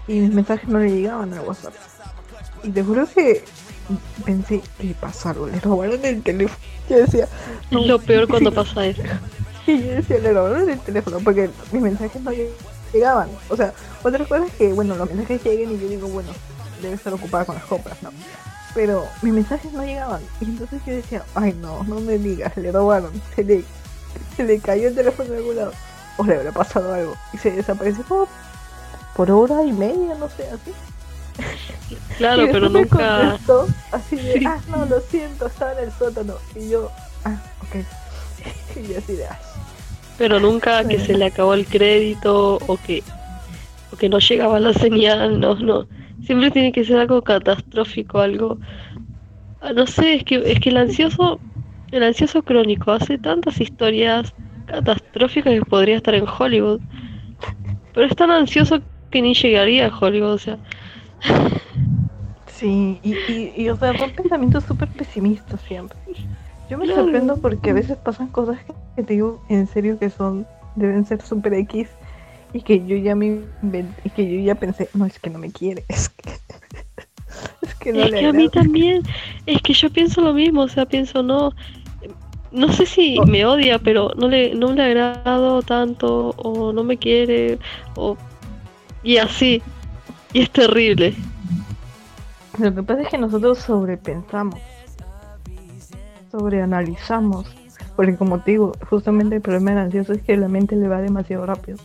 y 0.06 0.20
mis 0.20 0.32
mensajes 0.32 0.68
no 0.68 0.78
le 0.78 0.90
llegaban 0.90 1.32
al 1.32 1.40
WhatsApp. 1.40 1.74
Y 2.62 2.70
te 2.70 2.82
juro 2.82 3.06
que 3.06 3.44
pensé, 4.24 4.62
¿qué 4.78 4.94
pasó 4.98 5.30
algo? 5.30 5.46
Le 5.46 5.60
robaron 5.60 6.04
el 6.04 6.22
teléfono. 6.22 6.58
Yo 6.88 6.96
decía, 6.98 7.28
lo 7.70 7.98
peor 7.98 8.28
cuando 8.28 8.52
pasa 8.52 8.86
eso. 8.86 9.02
Y 9.66 9.78
yo 9.78 9.92
decía, 9.92 10.18
le 10.18 10.32
robaron 10.32 10.68
el 10.68 10.80
teléfono 10.80 11.18
porque 11.22 11.50
mis 11.72 11.82
mensajes 11.82 12.20
no 12.22 12.32
llegaban. 12.92 13.28
O 13.48 13.56
sea, 13.56 13.72
otra 14.02 14.24
cosa 14.24 14.46
es 14.46 14.52
que, 14.54 14.72
bueno, 14.72 14.96
los 14.96 15.08
mensajes 15.08 15.44
lleguen 15.44 15.72
y 15.72 15.78
yo 15.78 15.88
digo, 15.88 16.08
bueno, 16.08 16.30
debe 16.80 16.94
estar 16.94 17.12
ocupada 17.12 17.44
con 17.44 17.54
las 17.54 17.64
compras, 17.64 18.02
¿no? 18.02 18.10
Pero 18.74 19.06
mis 19.22 19.32
mensajes 19.32 19.72
no 19.72 19.84
llegaban. 19.84 20.22
Y 20.40 20.44
entonces 20.44 20.80
yo 20.86 20.94
decía, 20.94 21.24
ay 21.34 21.56
no, 21.60 21.82
no 21.84 22.00
me 22.00 22.18
digas, 22.18 22.56
le 22.56 22.70
robaron. 22.70 23.10
Se 23.34 23.44
le, 23.44 23.64
se 24.36 24.44
le 24.44 24.58
cayó 24.60 24.88
el 24.88 24.94
teléfono 24.94 25.30
de 25.30 25.36
algún 25.38 25.56
lado. 25.56 25.72
O 26.16 26.24
le 26.24 26.36
habrá 26.36 26.52
pasado 26.52 26.92
algo. 26.92 27.16
Y 27.32 27.38
se 27.38 27.50
desapareció 27.50 28.04
por, 28.04 28.28
por 29.16 29.30
hora 29.30 29.64
y 29.64 29.72
media, 29.72 30.14
no 30.14 30.28
sé, 30.28 30.48
así. 30.48 30.72
Claro, 32.18 32.46
pero 32.52 32.68
nunca. 32.68 33.38
así 33.92 34.16
de, 34.16 34.46
ah, 34.46 34.58
no, 34.68 34.84
lo 34.86 35.00
siento, 35.00 35.46
estaba 35.46 35.72
en 35.72 35.78
el 35.80 35.92
sótano. 35.92 36.34
Y 36.54 36.68
yo, 36.68 36.90
ah, 37.24 37.36
ok. 37.62 37.84
y 38.88 38.94
así 38.94 39.14
de, 39.14 39.26
ah, 39.26 39.38
pero 40.20 40.38
nunca 40.38 40.84
que 40.84 40.98
se 40.98 41.14
le 41.16 41.24
acabó 41.24 41.54
el 41.54 41.66
crédito 41.66 42.56
o 42.66 42.76
que, 42.76 43.02
o 43.90 43.96
que 43.96 44.10
no 44.10 44.18
llegaba 44.18 44.60
la 44.60 44.74
señal, 44.74 45.40
no, 45.40 45.54
no. 45.54 45.86
Siempre 46.22 46.50
tiene 46.50 46.72
que 46.72 46.84
ser 46.84 46.98
algo 46.98 47.22
catastrófico, 47.22 48.20
algo... 48.20 48.58
Ah, 49.60 49.72
no 49.72 49.86
sé, 49.86 50.14
es 50.14 50.24
que, 50.24 50.36
es 50.50 50.60
que 50.60 50.70
el 50.70 50.76
ansioso, 50.76 51.40
el 51.90 52.02
ansioso 52.02 52.42
crónico 52.42 52.92
hace 52.92 53.18
tantas 53.18 53.60
historias 53.60 54.32
catastróficas 54.66 55.54
que 55.54 55.62
podría 55.62 55.96
estar 55.96 56.14
en 56.14 56.26
Hollywood. 56.26 56.80
Pero 57.92 58.06
es 58.06 58.16
tan 58.16 58.30
ansioso 58.30 58.80
que 59.10 59.22
ni 59.22 59.34
llegaría 59.34 59.86
a 59.86 59.98
Hollywood, 59.98 60.32
o 60.32 60.38
sea. 60.38 60.58
Sí, 62.46 63.00
y, 63.02 63.14
y, 63.28 63.52
y 63.56 63.68
o 63.68 63.76
sea, 63.76 63.96
son 63.96 64.10
pensamientos 64.12 64.64
súper 64.64 64.88
pesimistas 64.88 65.60
siempre. 65.62 65.98
Yo 66.70 66.78
me 66.78 66.86
sorprendo 66.86 67.36
porque 67.36 67.70
a 67.70 67.74
veces 67.74 67.96
pasan 67.98 68.28
cosas 68.28 68.58
que, 68.94 69.02
te 69.02 69.14
digo 69.14 69.42
en 69.48 69.66
serio 69.66 69.98
que 69.98 70.08
son, 70.08 70.46
deben 70.76 71.04
ser 71.04 71.20
super 71.20 71.52
X 71.54 71.88
y 72.52 72.62
que 72.62 72.84
yo 72.86 72.96
ya 72.96 73.14
me 73.14 73.40
y 74.04 74.10
que 74.10 74.28
yo 74.28 74.40
ya 74.40 74.54
pensé, 74.54 74.88
no 74.94 75.06
es 75.06 75.18
que 75.18 75.30
no 75.30 75.38
me 75.38 75.50
quiere, 75.50 75.84
es 75.88 76.08
que 76.08 76.30
es 77.62 77.74
que 77.76 77.92
no 77.92 78.02
es 78.02 78.10
que 78.10 78.26
a 78.26 78.32
mí 78.32 78.48
también, 78.48 79.02
es 79.46 79.62
que 79.62 79.72
yo 79.72 79.90
pienso 79.90 80.20
lo 80.20 80.34
mismo, 80.34 80.62
o 80.62 80.68
sea, 80.68 80.86
pienso 80.86 81.22
no 81.22 81.52
no 82.52 82.72
sé 82.72 82.84
si 82.84 83.16
oh. 83.18 83.26
me 83.26 83.44
odia, 83.44 83.78
pero 83.78 84.12
no 84.16 84.28
le 84.28 84.54
no 84.54 84.72
le 84.72 84.82
agrado 84.82 85.62
tanto 85.62 86.30
o 86.30 86.72
no 86.72 86.82
me 86.82 86.96
quiere 86.96 87.58
o 87.96 88.16
y 89.02 89.16
así. 89.18 89.62
Y 90.32 90.42
es 90.42 90.50
terrible. 90.50 91.14
Lo 92.58 92.74
que 92.74 92.82
pasa 92.82 93.02
es 93.02 93.08
que 93.08 93.18
nosotros 93.18 93.58
sobrepensamos 93.58 94.60
sobreanalizamos. 96.30 97.46
Porque 97.96 98.16
como 98.16 98.40
te 98.40 98.52
digo, 98.52 98.72
justamente 98.88 99.36
el 99.36 99.42
problema 99.42 99.70
del 99.70 99.80
ansioso 99.80 100.12
es 100.12 100.22
que 100.22 100.36
la 100.36 100.48
mente 100.48 100.76
le 100.76 100.88
va 100.88 101.00
demasiado 101.00 101.44
rápido. 101.44 101.78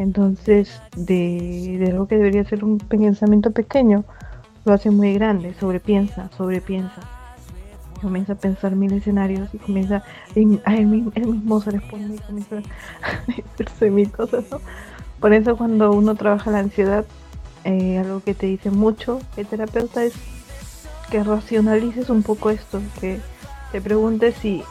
Entonces, 0.00 0.80
de, 0.96 1.76
de 1.78 1.90
algo 1.90 2.08
que 2.08 2.16
debería 2.16 2.42
ser 2.44 2.64
un 2.64 2.78
pensamiento 2.78 3.50
pequeño, 3.50 4.04
lo 4.64 4.72
hace 4.72 4.90
muy 4.90 5.12
grande, 5.12 5.52
sobrepiensa, 5.60 6.30
sobrepiensa. 6.38 7.02
Comienza 8.00 8.32
a 8.32 8.36
pensar 8.36 8.74
mil 8.76 8.94
escenarios 8.94 9.52
y 9.52 9.58
comienza 9.58 9.96
a 10.64 10.74
él, 10.74 10.86
mismo, 10.86 11.60
se 11.60 11.72
responde 11.72 12.14
y 12.14 12.18
comienza 12.18 12.56
a 13.02 13.26
decirse 13.26 13.90
mil 13.90 14.10
cosas, 14.10 14.46
Por 15.20 15.34
eso 15.34 15.54
cuando 15.58 15.92
uno 15.92 16.14
trabaja 16.14 16.50
la 16.50 16.60
ansiedad, 16.60 17.04
eh, 17.64 17.98
algo 17.98 18.20
que 18.20 18.32
te 18.32 18.46
dice 18.46 18.70
mucho 18.70 19.20
el 19.36 19.46
terapeuta 19.46 20.02
es 20.02 20.14
que 21.10 21.22
racionalices 21.22 22.08
un 22.08 22.22
poco 22.22 22.48
esto, 22.48 22.80
que 23.02 23.20
te 23.70 23.82
preguntes 23.82 24.34
si 24.36 24.62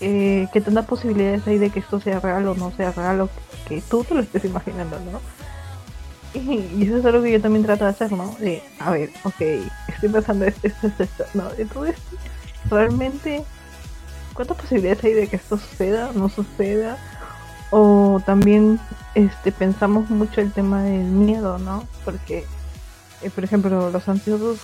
eh, 0.00 0.48
qué 0.52 0.60
tantas 0.60 0.86
posibilidades 0.86 1.46
hay 1.46 1.58
de 1.58 1.70
que 1.70 1.80
esto 1.80 2.00
sea 2.00 2.20
real 2.20 2.46
o 2.46 2.54
no 2.54 2.70
sea 2.72 2.92
real 2.92 3.22
o 3.22 3.30
que 3.66 3.82
tú 3.82 4.04
te 4.04 4.14
lo 4.14 4.20
estés 4.20 4.44
imaginando, 4.44 4.98
¿no? 5.00 5.20
Y, 6.34 6.84
eso 6.84 6.98
es 6.98 7.04
algo 7.04 7.22
que 7.22 7.32
yo 7.32 7.40
también 7.40 7.64
trato 7.64 7.84
de 7.84 7.90
hacer, 7.90 8.12
¿no? 8.12 8.36
A 8.80 8.90
ver, 8.90 9.10
ok, 9.24 9.40
estoy 9.88 10.08
pensando 10.10 10.44
esto, 10.44 10.66
esto, 10.66 10.86
esto, 10.86 11.02
esto, 11.02 11.24
¿no? 11.34 11.44
Entonces, 11.56 11.96
realmente, 12.70 13.44
¿cuántas 14.34 14.56
posibilidades 14.56 15.02
hay 15.04 15.14
de 15.14 15.26
que 15.26 15.36
esto 15.36 15.56
suceda, 15.58 16.10
no 16.14 16.28
suceda? 16.28 16.98
O 17.70 18.20
también 18.24 18.78
este, 19.14 19.52
pensamos 19.52 20.10
mucho 20.10 20.40
el 20.40 20.52
tema 20.52 20.82
del 20.82 21.04
miedo, 21.04 21.58
¿no? 21.58 21.84
Porque, 22.04 22.44
eh, 23.22 23.30
por 23.30 23.44
ejemplo, 23.44 23.90
los 23.90 24.08
ansiosos 24.08 24.60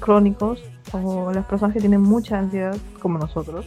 crónicos 0.00 0.60
o 0.92 1.32
las 1.32 1.46
personas 1.46 1.74
que 1.74 1.80
tienen 1.80 2.02
mucha 2.02 2.38
ansiedad, 2.38 2.76
como 3.00 3.18
nosotros, 3.18 3.66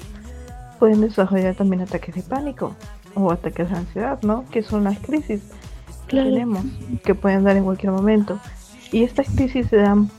pueden 0.79 1.01
desarrollar 1.01 1.55
también 1.55 1.81
ataques 1.81 2.15
de 2.15 2.21
pánico 2.21 2.75
o 3.15 3.31
ataques 3.31 3.69
de 3.69 3.75
ansiedad, 3.75 4.21
¿no? 4.21 4.45
Que 4.51 4.63
son 4.63 4.83
las 4.83 4.99
crisis 4.99 5.41
que 6.07 6.17
tenemos, 6.17 6.63
que 7.03 7.15
pueden 7.15 7.43
dar 7.43 7.57
en 7.57 7.63
cualquier 7.63 7.91
momento. 7.91 8.39
Y 8.91 9.03
estas 9.03 9.27
crisis 9.29 9.67
se 9.69 9.77
dan 9.77 10.09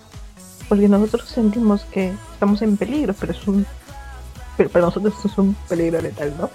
porque 0.69 0.89
nosotros 0.89 1.29
sentimos 1.29 1.85
que 1.85 2.13
estamos 2.33 2.61
en 2.63 2.77
peligro, 2.77 3.15
pero 3.19 3.33
es 3.33 3.47
un 3.47 3.65
pero 4.57 4.71
para 4.71 4.87
nosotros 4.87 5.15
es 5.25 5.39
un 5.39 5.55
peligro 5.69 6.01
letal, 6.01 6.35
¿no? 6.39 6.51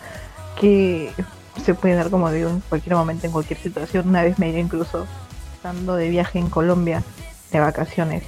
Que 0.60 1.12
se 1.64 1.74
puede 1.74 1.95
dar, 1.95 2.10
como 2.10 2.32
digo, 2.32 2.49
en 2.49 2.62
cualquier 2.62 2.95
momento, 2.95 3.28
en 3.28 3.32
cualquier 3.32 3.60
situación. 3.60 4.10
Una 4.10 4.24
vez 4.24 4.39
me 4.39 4.52
dio 4.52 4.60
incluso 4.60 5.06
estando 5.56 5.95
de 5.95 6.10
viaje 6.10 6.39
en 6.39 6.49
Colombia, 6.49 7.04
de 7.52 7.60
vacaciones, 7.60 8.24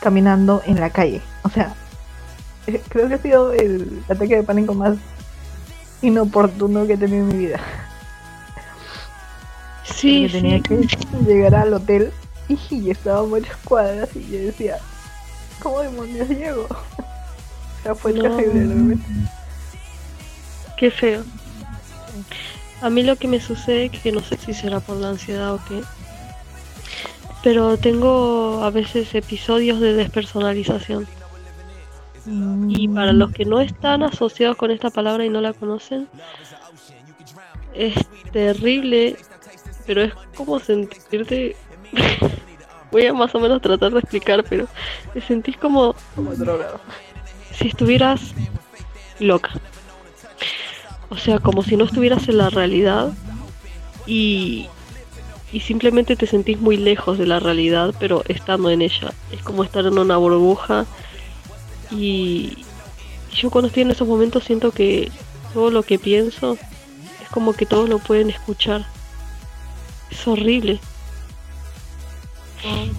caminando 0.00 0.62
en 0.66 0.80
la 0.80 0.90
calle. 0.90 1.22
O 1.44 1.48
sea, 1.48 1.74
creo 2.88 3.08
que 3.08 3.14
ha 3.14 3.18
sido 3.18 3.52
el 3.52 4.02
ataque 4.08 4.36
de 4.36 4.42
pánico 4.42 4.74
más 4.74 4.96
inoportuno 6.02 6.86
que 6.86 6.94
he 6.94 6.96
tenido 6.96 7.28
en 7.28 7.28
mi 7.28 7.46
vida. 7.46 7.60
Sí, 9.84 10.28
tenía 10.30 10.60
que 10.60 10.86
llegar 11.26 11.54
al 11.54 11.74
hotel 11.74 12.12
y 12.48 12.90
estaba 12.90 13.24
muchas 13.26 13.56
cuadras 13.58 14.08
y 14.14 14.26
yo 14.30 14.38
decía, 14.38 14.78
¿cómo 15.62 15.80
demonios 15.80 16.28
llego? 16.28 16.66
o 16.70 17.82
sea, 17.82 17.94
fue 17.94 18.12
terrible 18.12 18.64
realmente. 18.66 19.04
Qué 20.76 20.90
feo. 20.90 21.22
A 22.80 22.88
mí 22.88 23.02
lo 23.02 23.16
que 23.16 23.28
me 23.28 23.40
sucede, 23.40 23.90
que 23.90 24.10
no 24.10 24.20
sé 24.20 24.38
si 24.38 24.54
será 24.54 24.80
por 24.80 24.96
la 24.96 25.10
ansiedad 25.10 25.52
o 25.52 25.60
qué, 25.68 25.82
pero 27.42 27.76
tengo 27.76 28.62
a 28.64 28.70
veces 28.70 29.14
episodios 29.14 29.80
de 29.80 29.92
despersonalización. 29.92 31.06
Y 32.26 32.88
para 32.88 33.12
los 33.12 33.32
que 33.32 33.44
no 33.44 33.60
están 33.60 34.02
asociados 34.02 34.56
con 34.56 34.70
esta 34.70 34.90
palabra 34.90 35.24
y 35.24 35.30
no 35.30 35.40
la 35.40 35.52
conocen, 35.52 36.08
es 37.74 37.94
terrible, 38.32 39.16
pero 39.86 40.02
es 40.02 40.14
como 40.34 40.58
sentirte... 40.58 41.56
Voy 42.92 43.06
a 43.06 43.14
más 43.14 43.32
o 43.36 43.38
menos 43.38 43.62
tratar 43.62 43.92
de 43.92 44.00
explicar, 44.00 44.44
pero 44.48 44.66
te 45.14 45.20
sentís 45.20 45.56
como... 45.56 45.94
Como 46.16 46.34
drogado. 46.34 46.80
Si 47.52 47.68
estuvieras 47.68 48.34
loca. 49.20 49.52
O 51.08 51.16
sea, 51.16 51.38
como 51.38 51.62
si 51.62 51.76
no 51.76 51.84
estuvieras 51.84 52.28
en 52.28 52.38
la 52.38 52.50
realidad 52.50 53.12
y, 54.06 54.66
y 55.52 55.60
simplemente 55.60 56.16
te 56.16 56.26
sentís 56.26 56.60
muy 56.60 56.76
lejos 56.76 57.16
de 57.16 57.26
la 57.26 57.38
realidad, 57.38 57.94
pero 58.00 58.24
estando 58.26 58.70
en 58.70 58.82
ella. 58.82 59.12
Es 59.30 59.40
como 59.42 59.62
estar 59.62 59.86
en 59.86 59.96
una 59.96 60.16
burbuja 60.16 60.84
y 61.90 62.64
yo 63.34 63.50
cuando 63.50 63.68
estoy 63.68 63.82
en 63.82 63.90
esos 63.90 64.08
momentos 64.08 64.44
siento 64.44 64.72
que 64.72 65.10
todo 65.52 65.70
lo 65.70 65.82
que 65.82 65.98
pienso 65.98 66.56
es 67.22 67.28
como 67.30 67.52
que 67.52 67.66
todos 67.66 67.88
lo 67.88 67.98
pueden 67.98 68.30
escuchar. 68.30 68.86
Es 70.10 70.26
horrible. 70.26 70.80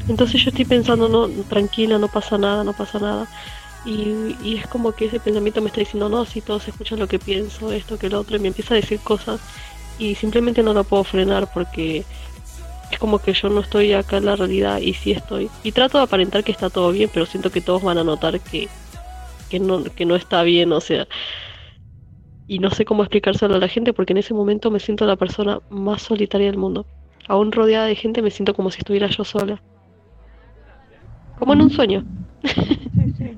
Entonces 0.08 0.42
yo 0.44 0.50
estoy 0.50 0.66
pensando, 0.66 1.08
no, 1.08 1.28
tranquila, 1.44 1.98
no 1.98 2.08
pasa 2.08 2.38
nada, 2.38 2.64
no 2.64 2.74
pasa 2.74 3.00
nada. 3.00 3.28
Y, 3.86 4.56
es 4.58 4.68
como 4.68 4.92
que 4.92 5.06
ese 5.06 5.20
pensamiento 5.20 5.62
me 5.62 5.68
está 5.68 5.80
diciendo, 5.80 6.10
no, 6.10 6.26
si 6.26 6.42
todos 6.42 6.68
escuchan 6.68 7.00
lo 7.00 7.08
que 7.08 7.20
pienso, 7.20 7.72
esto, 7.72 7.98
que 7.98 8.10
lo 8.10 8.20
otro, 8.20 8.36
y 8.36 8.40
me 8.40 8.50
empieza 8.50 8.74
a 8.74 8.78
decir 8.78 9.00
cosas 9.00 9.40
y 10.00 10.16
simplemente 10.16 10.64
no 10.64 10.74
lo 10.74 10.84
puedo 10.84 11.04
frenar 11.04 11.52
porque 11.54 12.06
es 12.96 13.00
como 13.00 13.20
que 13.20 13.34
yo 13.34 13.50
no 13.50 13.62
estoy 13.62 13.94
acá 13.94 14.18
en 14.18 14.26
la 14.26 14.36
realidad 14.36 14.80
y 14.80 14.94
sí 14.94 15.12
estoy. 15.12 15.50
Y 15.64 15.72
trato 15.72 15.98
de 15.98 16.04
aparentar 16.04 16.44
que 16.44 16.52
está 16.52 16.70
todo 16.70 16.92
bien, 16.92 17.10
pero 17.14 17.26
siento 17.26 17.52
que 17.52 17.62
todos 17.62 17.84
van 17.84 17.98
a 17.98 18.04
notar 18.04 18.40
que, 18.40 18.68
que, 19.50 19.60
no, 19.60 19.84
que 19.84 20.06
no 20.06 20.16
está 20.16 20.44
bien, 20.44 20.72
o 20.72 20.82
sea. 20.82 21.08
Y 22.48 22.60
no 22.60 22.70
sé 22.70 22.84
cómo 22.86 23.04
explicárselo 23.04 23.56
a 23.56 23.60
la 23.60 23.68
gente 23.68 23.94
porque 23.94 24.14
en 24.14 24.18
ese 24.18 24.34
momento 24.34 24.72
me 24.72 24.80
siento 24.80 25.06
la 25.06 25.16
persona 25.16 25.60
más 25.70 26.02
solitaria 26.02 26.48
del 26.48 26.58
mundo. 26.58 26.86
Aún 27.28 27.52
rodeada 27.52 27.86
de 27.86 27.96
gente 27.96 28.22
me 28.22 28.32
siento 28.32 28.54
como 28.54 28.72
si 28.72 28.80
estuviera 28.80 29.08
yo 29.08 29.24
sola. 29.24 29.62
Como 31.40 31.54
en 31.54 31.62
un 31.62 31.70
sueño. 31.70 32.04
Sí, 32.44 33.14
sí. 33.18 33.38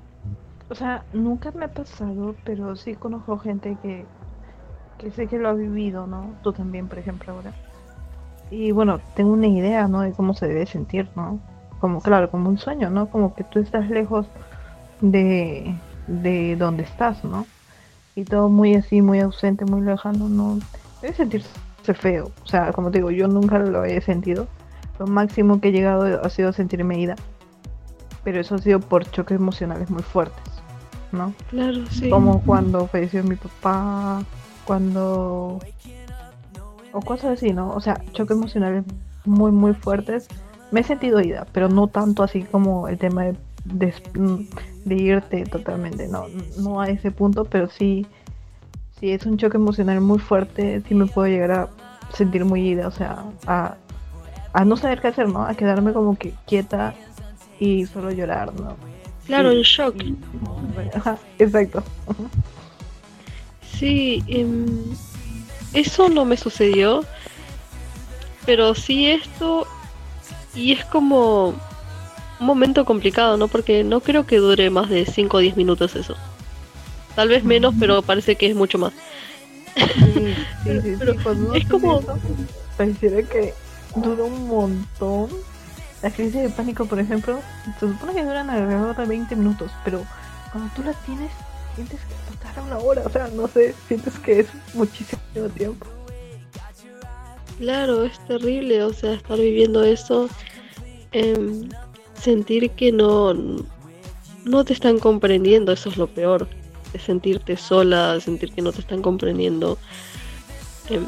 O 0.70 0.76
sea, 0.76 1.06
nunca 1.14 1.52
me 1.52 1.66
ha 1.66 1.74
pasado, 1.74 2.36
pero 2.44 2.76
sí 2.76 2.96
conozco 2.96 3.38
gente 3.38 3.78
que, 3.82 4.06
que 4.98 5.12
sé 5.12 5.28
que 5.28 5.38
lo 5.38 5.50
ha 5.50 5.54
vivido, 5.54 6.08
¿no? 6.08 6.36
Tú 6.42 6.52
también, 6.52 6.88
por 6.88 6.98
ejemplo, 6.98 7.34
ahora. 7.34 7.54
Y 8.54 8.72
bueno, 8.72 9.00
tengo 9.16 9.34
una 9.34 9.48
idea, 9.48 9.88
¿no? 9.88 10.02
De 10.02 10.12
cómo 10.12 10.36
se 10.36 10.48
debe 10.48 10.68
sentir, 10.68 11.10
¿no? 11.16 11.40
Como, 11.80 12.02
claro, 12.02 12.30
como 12.30 12.50
un 12.50 12.60
sueño, 12.60 12.92
¿no? 12.92 13.10
Como 13.10 13.34
que 13.34 13.44
tú 13.44 13.60
estás 13.60 13.90
lejos 13.90 14.28
de, 15.02 15.76
de 16.06 16.56
donde 16.56 16.84
estás, 16.84 17.24
¿no? 17.24 17.48
Y 18.16 18.26
todo 18.26 18.50
muy 18.50 18.76
así, 18.76 19.02
muy 19.02 19.22
ausente, 19.22 19.66
muy 19.66 19.82
lejano, 19.82 20.30
¿no? 20.30 20.60
Debe 21.02 21.16
sentirse 21.16 21.50
feo. 21.96 22.32
O 22.44 22.48
sea, 22.48 22.72
como 22.74 22.92
te 22.92 23.00
digo, 23.00 23.10
yo 23.10 23.28
nunca 23.28 23.58
lo 23.58 23.86
he 23.86 24.00
sentido. 24.02 24.48
Lo 25.00 25.08
máximo 25.08 25.60
que 25.60 25.70
he 25.70 25.72
llegado 25.72 26.24
ha 26.24 26.30
sido 26.30 26.54
sentirme 26.54 27.00
ida. 27.00 27.16
Pero 28.24 28.40
eso 28.40 28.54
ha 28.54 28.60
sido 28.60 28.80
por 28.80 29.10
choques 29.10 29.38
emocionales 29.38 29.90
muy 29.90 30.04
fuertes, 30.04 30.44
¿no? 31.12 31.34
Claro, 31.50 31.88
sí. 31.90 32.08
Como 32.08 32.44
cuando 32.44 32.86
falleció 32.86 33.24
mi 33.24 33.36
papá, 33.36 34.22
cuando 34.64 35.60
o 36.94 37.02
cosas 37.02 37.32
así, 37.38 37.52
¿no? 37.52 37.72
O 37.72 37.82
sea, 37.82 38.00
choques 38.14 38.38
emocionales 38.38 38.86
muy, 39.26 39.52
muy 39.52 39.74
fuertes. 39.74 40.28
Me 40.72 40.80
he 40.82 40.84
sentido 40.84 41.20
ida, 41.20 41.46
pero 41.52 41.68
no 41.68 41.88
tanto 41.88 42.24
así 42.24 42.44
como 42.44 42.88
el 42.88 42.98
tema 42.98 43.26
de, 43.66 43.94
de, 44.86 44.96
irte 44.96 45.44
totalmente, 45.44 46.08
no, 46.08 46.26
no 46.60 46.82
a 46.82 46.88
ese 46.88 47.12
punto, 47.12 47.46
pero 47.46 47.70
sí, 47.70 48.06
si 49.00 49.12
es 49.12 49.26
un 49.26 49.38
choque 49.38 49.58
emocional 49.58 50.02
muy 50.02 50.20
fuerte, 50.20 50.82
sí 50.88 50.96
me 50.96 51.06
puedo 51.06 51.28
llegar 51.28 51.52
a 51.52 51.70
sentir 52.14 52.46
muy 52.46 52.70
ida, 52.70 52.88
o 52.88 52.92
sea, 52.92 53.26
a, 53.46 53.76
a 54.54 54.66
no 54.66 54.78
saber 54.78 55.02
qué 55.02 55.08
hacer, 55.08 55.30
¿no? 55.30 55.46
A 55.46 55.56
quedarme 55.56 55.94
como 55.94 56.18
que 56.18 56.34
quieta 56.46 56.94
y 57.60 57.86
solo 57.86 58.12
llorar, 58.12 58.54
¿no? 58.60 58.76
Claro, 59.26 59.52
el 59.52 59.64
shock. 59.64 59.96
exacto. 61.40 61.84
Sí, 63.62 64.24
eh, 64.28 64.46
eso 65.74 66.10
no 66.10 66.26
me 66.26 66.38
sucedió. 66.38 67.04
Pero 68.46 68.76
sí 68.76 69.10
esto. 69.10 69.68
Y 70.54 70.72
es 70.72 70.86
como 70.86 71.50
un 72.40 72.46
momento 72.46 72.86
complicado, 72.86 73.38
¿no? 73.38 73.48
Porque 73.48 73.84
no 73.84 74.02
creo 74.02 74.26
que 74.26 74.38
dure 74.38 74.70
más 74.70 74.90
de 74.90 75.06
5 75.06 75.38
o 75.38 75.40
10 75.40 75.58
minutos 75.58 75.96
eso. 75.96 76.16
Tal 77.16 77.30
vez 77.30 77.44
menos, 77.44 77.74
pero 77.80 78.02
parece 78.02 78.36
que 78.36 78.48
es 78.48 78.56
mucho 78.56 78.78
más. 78.78 78.94
Sí, 79.76 80.36
sí, 80.64 80.82
sí, 80.82 80.96
es 81.56 81.68
como... 81.68 82.02
pareciera 82.78 83.24
que 83.24 83.54
dura 83.96 84.24
un 84.24 84.48
montón. 84.48 85.30
La 86.02 86.12
crisis 86.12 86.34
de 86.34 86.50
pánico, 86.50 86.86
por 86.86 87.00
ejemplo, 87.00 87.40
se 87.80 87.88
supone 87.88 88.14
que 88.14 88.26
duran 88.26 88.50
alrededor 88.50 88.96
de 88.96 89.06
20 89.06 89.36
minutos, 89.38 89.72
pero 89.86 90.04
cuando 90.52 90.70
tú 90.76 90.84
la 90.84 90.94
tienes, 90.94 91.32
sientes 91.76 92.00
que 92.02 92.23
una 92.62 92.78
hora, 92.78 93.04
o 93.06 93.10
sea, 93.10 93.28
no 93.30 93.48
sé, 93.48 93.74
sientes 93.88 94.18
que 94.20 94.42
es 94.42 94.48
muchísimo 94.74 95.48
tiempo. 95.56 95.88
Claro, 97.58 98.04
es 98.04 98.20
terrible, 98.26 98.84
o 98.84 98.94
sea, 98.94 99.14
estar 99.14 99.38
viviendo 99.38 99.84
eso, 99.84 100.30
em, 101.12 101.70
sentir 102.20 102.72
que 102.72 102.92
no, 102.92 103.34
no 104.44 104.66
te 104.66 104.74
están 104.74 105.00
comprendiendo, 105.00 105.72
eso 105.72 105.90
es 105.90 105.98
lo 105.98 106.08
peor, 106.08 106.48
de 106.92 107.00
sentirte 107.00 107.56
sola, 107.58 108.20
sentir 108.20 108.52
que 108.54 108.62
no 108.62 108.72
te 108.72 108.82
están 108.82 109.02
comprendiendo, 109.02 109.78
em, 110.90 111.06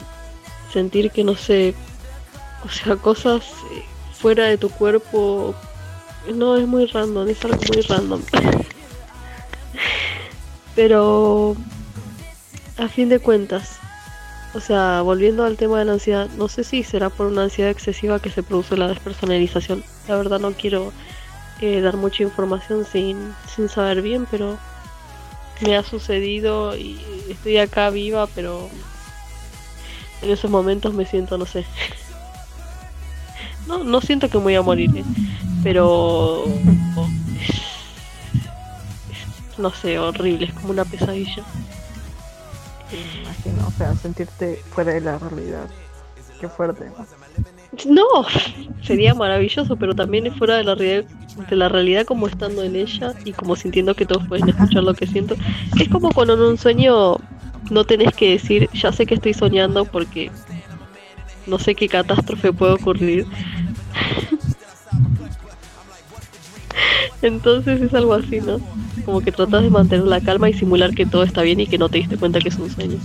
sentir 0.71 1.11
que 1.11 1.23
no 1.23 1.35
sé, 1.35 1.73
o 2.63 2.69
sea, 2.69 2.95
cosas 2.95 3.43
eh, 3.71 3.83
fuera 4.13 4.45
de 4.45 4.57
tu 4.57 4.69
cuerpo, 4.69 5.55
no, 6.33 6.57
es 6.57 6.67
muy 6.67 6.85
random, 6.85 7.27
es 7.27 7.43
algo 7.43 7.61
muy 7.71 7.81
random. 7.81 8.21
Pero 10.75 11.55
a 12.77 12.87
fin 12.87 13.09
de 13.09 13.19
cuentas, 13.19 13.77
o 14.53 14.59
sea, 14.59 15.01
volviendo 15.01 15.43
al 15.43 15.57
tema 15.57 15.79
de 15.79 15.85
la 15.85 15.93
ansiedad, 15.93 16.29
no 16.37 16.47
sé 16.47 16.63
si 16.63 16.83
será 16.83 17.09
por 17.09 17.27
una 17.27 17.43
ansiedad 17.43 17.71
excesiva 17.71 18.19
que 18.19 18.29
se 18.29 18.43
produce 18.43 18.77
la 18.77 18.87
despersonalización. 18.87 19.83
La 20.07 20.15
verdad 20.15 20.39
no 20.39 20.51
quiero 20.53 20.91
eh, 21.61 21.81
dar 21.81 21.97
mucha 21.97 22.23
información 22.23 22.85
sin, 22.85 23.33
sin 23.53 23.69
saber 23.69 24.01
bien, 24.01 24.27
pero 24.29 24.57
me 25.61 25.77
ha 25.77 25.83
sucedido 25.83 26.75
y 26.75 26.99
estoy 27.29 27.57
acá 27.57 27.89
viva, 27.89 28.27
pero 28.27 28.69
en 30.21 30.31
esos 30.31 30.51
momentos 30.51 30.93
me 30.93 31.05
siento, 31.05 31.37
no 31.37 31.45
sé. 31.45 31.65
No, 33.67 33.83
no 33.83 33.99
siento 33.99 34.29
que 34.29 34.37
me 34.37 34.43
voy 34.43 34.55
a 34.55 34.61
morir, 34.61 34.91
¿eh? 34.95 35.03
pero 35.63 36.45
no 39.57 39.71
sé, 39.71 39.99
horrible, 39.99 40.45
es 40.45 40.53
como 40.53 40.69
una 40.71 40.85
pesadilla. 40.85 41.43
Sí, 42.89 42.97
me 43.13 43.21
imagino, 43.21 43.67
o 43.67 43.71
sea, 43.71 43.95
sentirte 43.95 44.61
fuera 44.71 44.93
de 44.93 45.01
la 45.01 45.17
realidad. 45.17 45.67
Qué 46.39 46.47
fuerte. 46.49 46.91
No, 47.85 48.05
sería 48.81 49.13
maravilloso, 49.13 49.75
pero 49.75 49.93
también 49.93 50.27
es 50.27 50.35
fuera 50.35 50.57
de 50.57 50.63
la, 50.63 50.75
realidad, 50.75 51.09
de 51.49 51.55
la 51.55 51.69
realidad 51.69 52.05
como 52.05 52.27
estando 52.27 52.63
en 52.63 52.75
ella 52.75 53.13
y 53.25 53.33
como 53.33 53.55
sintiendo 53.55 53.95
que 53.95 54.05
todos 54.05 54.27
pueden 54.27 54.49
escuchar 54.49 54.83
lo 54.83 54.93
que 54.93 55.07
siento. 55.07 55.35
Es 55.79 55.89
como 55.89 56.11
cuando 56.11 56.35
en 56.35 56.41
un 56.41 56.57
sueño 56.57 57.17
no 57.69 57.83
tenés 57.85 58.13
que 58.13 58.31
decir, 58.31 58.69
ya 58.73 58.91
sé 58.91 59.05
que 59.05 59.15
estoy 59.15 59.33
soñando 59.33 59.85
porque 59.85 60.31
no 61.47 61.59
sé 61.59 61.75
qué 61.75 61.87
catástrofe 61.89 62.53
puede 62.53 62.73
ocurrir. 62.73 63.25
Entonces 67.25 67.81
es 67.81 67.93
algo 67.93 68.13
así, 68.13 68.39
¿no? 68.39 68.59
Como 69.03 69.21
que 69.21 69.31
tratas 69.31 69.63
de 69.63 69.71
mantener 69.71 70.05
la 70.05 70.21
calma 70.21 70.47
y 70.49 70.53
simular 70.53 70.93
que 70.93 71.07
todo 71.07 71.23
está 71.23 71.41
bien 71.41 71.59
y 71.59 71.67
que 71.67 71.79
no 71.79 71.89
te 71.89 71.97
diste 71.97 72.17
cuenta 72.17 72.39
que 72.39 72.49
es 72.49 72.55
un 72.55 72.69
sueño. 72.69 72.97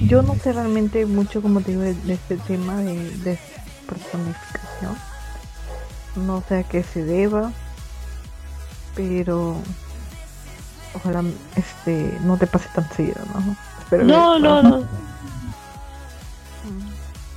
Yo 0.00 0.22
no 0.22 0.34
sé 0.36 0.52
realmente 0.52 1.06
mucho, 1.06 1.40
como 1.40 1.60
te 1.60 1.70
digo, 1.70 1.82
de, 1.82 1.96
este 2.08 2.36
tema 2.36 2.78
de, 2.78 2.94
de 3.18 3.38
personificación. 3.86 4.96
No 6.26 6.42
sé 6.48 6.56
a 6.56 6.62
qué 6.64 6.82
se 6.82 7.04
deba. 7.04 7.52
pero 8.96 9.56
ojalá 10.94 11.22
este 11.54 12.18
no 12.24 12.36
te 12.38 12.48
pase 12.48 12.68
tan 12.74 12.90
seguido, 12.92 13.20
¿no? 13.34 13.56
Espero 13.78 14.04
no, 14.04 14.38
no, 14.40 14.62
no. 14.62 14.84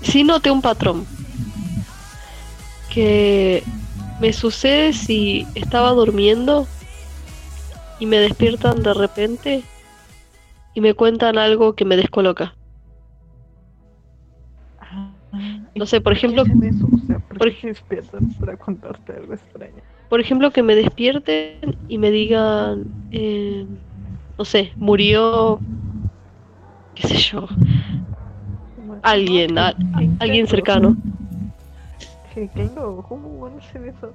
Sí 0.02 0.24
noté 0.24 0.50
un 0.50 0.64
patrón 0.64 1.06
que 2.94 3.64
me 4.20 4.34
sucede 4.34 4.94
si 4.94 5.48
estaba 5.56 5.92
durmiendo 5.92 6.68
y 8.00 8.06
me 8.06 8.18
despiertan 8.20 8.84
de 8.84 8.94
repente 8.94 9.64
y 10.74 10.82
me 10.82 10.94
cuentan 10.94 11.38
algo 11.38 11.74
que 11.74 11.86
me 11.86 11.98
descoloca. 11.98 12.54
No 15.76 15.86
sé, 15.86 16.02
por 16.02 16.14
ejemplo, 16.14 16.44
para 18.40 18.58
contarte 18.58 19.14
algo 19.14 19.34
extraño. 19.34 19.82
Por 20.10 20.20
ejemplo, 20.20 20.52
que 20.52 20.62
me 20.62 20.76
despierten 20.76 21.78
y 21.88 21.98
me 21.98 22.12
digan, 22.12 22.84
eh, 23.12 23.66
no 24.38 24.46
sé, 24.46 24.74
murió, 24.76 25.60
qué 26.96 27.08
sé 27.08 27.16
yo, 27.18 27.48
alguien, 29.02 29.58
alguien 30.20 30.48
cercano. 30.48 30.98
¿Cómo 33.08 33.48
eso? 33.48 34.14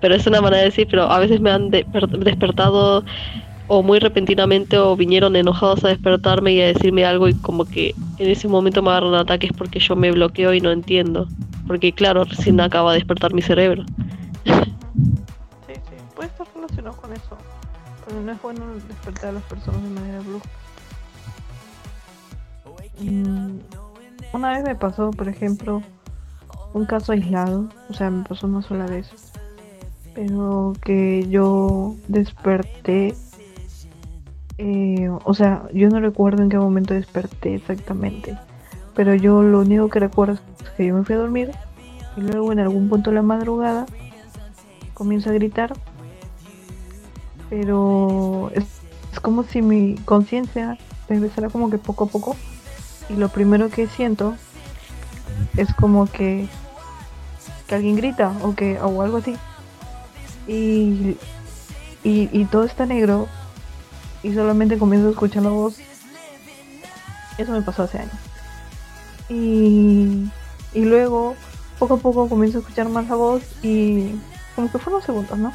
Pero 0.00 0.14
es 0.14 0.26
una 0.26 0.40
manera 0.40 0.58
de 0.58 0.66
decir, 0.66 0.86
pero 0.90 1.04
a 1.04 1.18
veces 1.18 1.40
me 1.40 1.50
han 1.50 1.70
despertado 1.70 3.04
o 3.66 3.82
muy 3.82 3.98
repentinamente 3.98 4.78
o 4.78 4.94
vinieron 4.94 5.36
enojados 5.36 5.84
a 5.84 5.88
despertarme 5.88 6.52
y 6.52 6.60
a 6.60 6.66
decirme 6.66 7.04
algo 7.04 7.28
y 7.28 7.34
como 7.34 7.64
que 7.64 7.94
en 8.18 8.30
ese 8.30 8.46
momento 8.46 8.82
me 8.82 8.90
agarran 8.90 9.14
ataques 9.14 9.52
porque 9.56 9.80
yo 9.80 9.96
me 9.96 10.12
bloqueo 10.12 10.52
y 10.52 10.60
no 10.60 10.70
entiendo. 10.70 11.26
Porque 11.66 11.92
claro, 11.92 12.24
recién 12.24 12.60
acaba 12.60 12.92
de 12.92 12.98
despertar 12.98 13.32
mi 13.32 13.42
cerebro. 13.42 13.84
Sí, 14.44 14.52
sí, 15.74 15.96
puede 16.14 16.28
estar 16.28 16.46
relacionado 16.54 16.96
con 16.96 17.12
eso. 17.12 17.36
Pero 18.06 18.20
no 18.20 18.32
es 18.32 18.42
bueno 18.42 18.74
despertar 18.86 19.30
a 19.30 19.32
las 19.32 19.42
personas 19.44 19.82
de 19.82 19.88
manera 19.88 20.20
brusca. 20.20 20.50
Mm, 23.00 23.58
una 24.34 24.52
vez 24.52 24.62
me 24.62 24.74
pasó, 24.76 25.10
por 25.10 25.28
ejemplo, 25.28 25.82
un 26.74 26.84
caso 26.84 27.12
aislado, 27.12 27.70
o 27.88 27.94
sea, 27.94 28.10
me 28.10 28.24
pasó 28.24 28.46
una 28.46 28.60
sola 28.60 28.86
vez, 28.86 29.08
pero 30.14 30.74
que 30.82 31.26
yo 31.28 31.94
desperté 32.08 33.14
eh, 34.58 35.08
o 35.24 35.34
sea, 35.34 35.64
yo 35.72 35.88
no 35.88 35.98
recuerdo 35.98 36.42
en 36.42 36.48
qué 36.48 36.58
momento 36.58 36.94
desperté 36.94 37.56
exactamente, 37.56 38.38
pero 38.94 39.14
yo 39.14 39.42
lo 39.42 39.60
único 39.60 39.88
que 39.88 39.98
recuerdo 39.98 40.34
es 40.62 40.70
que 40.70 40.86
yo 40.86 40.94
me 40.94 41.04
fui 41.04 41.16
a 41.16 41.18
dormir 41.18 41.50
y 42.16 42.20
luego 42.20 42.52
en 42.52 42.60
algún 42.60 42.88
punto 42.88 43.10
de 43.10 43.16
la 43.16 43.22
madrugada 43.22 43.86
comienzo 44.94 45.30
a 45.30 45.32
gritar, 45.32 45.72
pero 47.50 48.50
es, 48.54 48.64
como 49.22 49.42
si 49.42 49.60
mi 49.60 49.96
conciencia 50.04 50.78
empezara 51.08 51.48
como 51.48 51.68
que 51.68 51.78
poco 51.78 52.04
a 52.04 52.08
poco 52.08 52.36
y 53.08 53.14
lo 53.14 53.28
primero 53.30 53.70
que 53.70 53.88
siento 53.88 54.34
es 55.56 55.74
como 55.74 56.06
que, 56.06 56.46
que 57.66 57.74
alguien 57.74 57.96
grita 57.96 58.32
o 58.42 58.54
que 58.54 58.78
o 58.80 59.02
algo 59.02 59.18
así 59.18 59.36
y, 60.46 61.16
y, 62.02 62.28
y 62.32 62.44
todo 62.46 62.64
está 62.64 62.86
negro 62.86 63.28
y 64.22 64.32
solamente 64.34 64.78
comienzo 64.78 65.08
a 65.08 65.10
escuchar 65.10 65.42
la 65.42 65.50
voz. 65.50 65.76
Eso 67.36 67.52
me 67.52 67.62
pasó 67.62 67.82
hace 67.82 67.98
años. 67.98 68.14
Y, 69.28 70.30
y 70.72 70.84
luego, 70.84 71.34
poco 71.78 71.94
a 71.94 71.98
poco 71.98 72.28
comienzo 72.28 72.58
a 72.58 72.60
escuchar 72.60 72.88
más 72.88 73.08
la 73.08 73.16
voz 73.16 73.42
y 73.62 74.14
como 74.54 74.70
que 74.70 74.78
fueron 74.78 75.02
segundos, 75.02 75.38
¿no? 75.38 75.52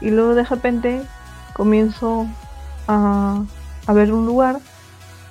Y 0.00 0.10
luego 0.10 0.34
de 0.34 0.44
repente 0.44 1.02
comienzo 1.54 2.26
a, 2.88 3.42
a 3.86 3.92
ver 3.92 4.12
un 4.12 4.26
lugar 4.26 4.60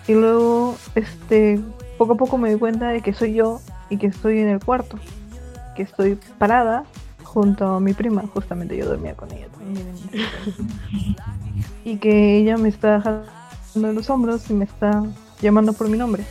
y 0.07 0.13
luego 0.13 0.77
este 0.95 1.59
poco 1.97 2.13
a 2.13 2.17
poco 2.17 2.37
me 2.37 2.51
doy 2.51 2.59
cuenta 2.59 2.89
de 2.89 3.01
que 3.01 3.13
soy 3.13 3.33
yo 3.33 3.61
y 3.89 3.97
que 3.97 4.07
estoy 4.07 4.39
en 4.39 4.47
el 4.49 4.63
cuarto, 4.63 4.97
que 5.79 5.83
estoy 5.83 6.19
parada 6.37 6.83
junto 7.23 7.75
a 7.75 7.79
mi 7.79 7.93
prima, 7.93 8.23
justamente 8.33 8.75
yo 8.75 8.85
dormía 8.85 9.13
con 9.15 9.31
ella 9.31 9.47
y 11.85 11.95
que 11.95 12.37
ella 12.37 12.57
me 12.57 12.67
está 12.67 12.97
dejando 12.97 13.93
los 13.93 14.09
hombros 14.09 14.49
y 14.49 14.53
me 14.53 14.65
está 14.65 15.05
llamando 15.41 15.71
por 15.71 15.87
mi 15.87 15.97
nombre. 15.97 16.25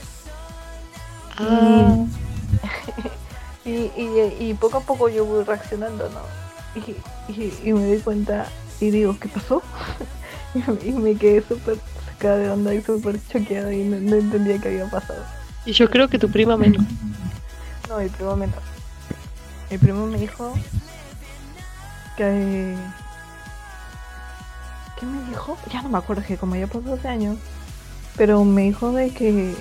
Ah. 1.38 2.04
Y, 3.64 3.70
y, 4.50 4.54
poco 4.60 4.78
a 4.78 4.80
poco 4.80 5.08
yo 5.08 5.24
voy 5.24 5.44
reaccionando, 5.44 6.10
¿no? 6.10 6.82
Y, 7.64 7.72
me 7.72 7.86
doy 7.86 8.00
cuenta 8.00 8.48
y 8.80 8.90
digo, 8.90 9.16
¿qué 9.18 9.28
pasó? 9.28 9.62
y, 10.84 10.92
me 10.92 11.14
quedé 11.14 11.40
súper 11.40 11.78
sacada 12.04 12.36
de 12.36 12.50
onda 12.50 12.74
y 12.74 12.82
súper 12.82 13.18
choqueada 13.28 13.72
y 13.72 13.84
no, 13.84 13.96
entendía 14.14 14.58
qué 14.58 14.68
había 14.68 14.90
pasado. 14.90 15.22
Y 15.64 15.72
yo 15.72 15.88
creo 15.88 16.08
que 16.08 16.18
tu 16.18 16.30
prima 16.30 16.58
menos. 16.58 16.84
No, 17.88 17.96
mi 17.96 18.10
primo 18.10 18.36
menos. 18.36 18.77
Mi 19.70 19.78
primo 19.78 20.06
me 20.06 20.18
dijo 20.18 20.54
que 22.16 22.76
¿Qué 24.98 25.06
me 25.06 25.22
dijo? 25.28 25.56
Ya 25.72 25.82
no 25.82 25.88
me 25.90 25.98
acuerdo, 25.98 26.22
que 26.26 26.36
como 26.36 26.56
ya 26.56 26.66
pasó 26.66 26.80
12 26.80 27.06
años. 27.08 27.36
Pero 28.16 28.44
me 28.44 28.62
dijo 28.62 28.90
de 28.90 29.10
que, 29.10 29.54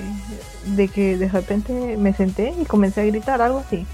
de 0.65 0.87
que 0.87 1.15
de 1.15 1.29
repente 1.29 1.95
me 1.97 2.13
senté 2.13 2.55
y 2.59 2.65
comencé 2.65 3.01
a 3.01 3.05
gritar, 3.05 3.41
algo 3.41 3.59
así. 3.59 3.85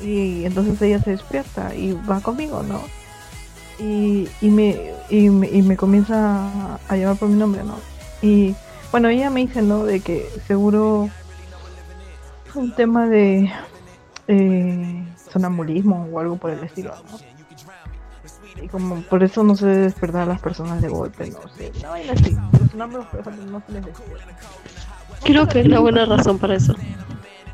Y 0.00 0.44
entonces 0.44 0.80
ella 0.82 1.00
se 1.00 1.10
despierta 1.10 1.74
y 1.74 1.92
va 2.08 2.20
conmigo, 2.20 2.62
¿no? 2.62 2.80
Y, 3.80 4.28
y, 4.40 4.50
me, 4.50 4.92
y, 5.10 5.28
me, 5.30 5.48
y 5.48 5.62
me 5.62 5.76
comienza 5.76 6.76
a 6.88 6.96
llamar 6.96 7.16
por 7.16 7.28
mi 7.28 7.36
nombre, 7.36 7.64
¿no? 7.64 7.74
Y 8.22 8.54
bueno, 8.92 9.08
ella 9.08 9.30
me 9.30 9.40
dice, 9.40 9.62
¿no? 9.62 9.84
De 9.84 9.98
que 9.98 10.28
seguro 10.46 11.10
un 12.54 12.74
tema 12.76 13.08
de 13.08 13.50
eh, 14.28 15.07
sonambulismo 15.30 16.08
o 16.12 16.20
algo 16.20 16.36
por 16.36 16.50
el 16.50 16.62
estilo, 16.64 16.94
¿no? 17.10 17.18
Y 18.62 18.68
como 18.68 19.02
por 19.02 19.22
eso 19.22 19.42
no 19.44 19.54
se 19.56 19.66
debe 19.66 19.82
despertar 19.82 20.22
a 20.22 20.26
las 20.26 20.40
personas 20.40 20.82
de 20.82 20.88
golpe, 20.88 21.30
no 21.30 21.40
sé. 21.56 21.72
No, 21.82 21.90
vaina 21.90 22.12
así. 22.12 22.36
Los 22.60 22.74
nombres 22.74 23.06
no 23.46 23.62
se 23.66 23.72
les 23.72 23.84
despierta. 23.84 24.24
Creo 25.24 25.48
que 25.48 25.60
es 25.60 25.66
una 25.66 25.80
buena 25.80 26.04
razón 26.04 26.38
para 26.38 26.54
eso. 26.54 26.74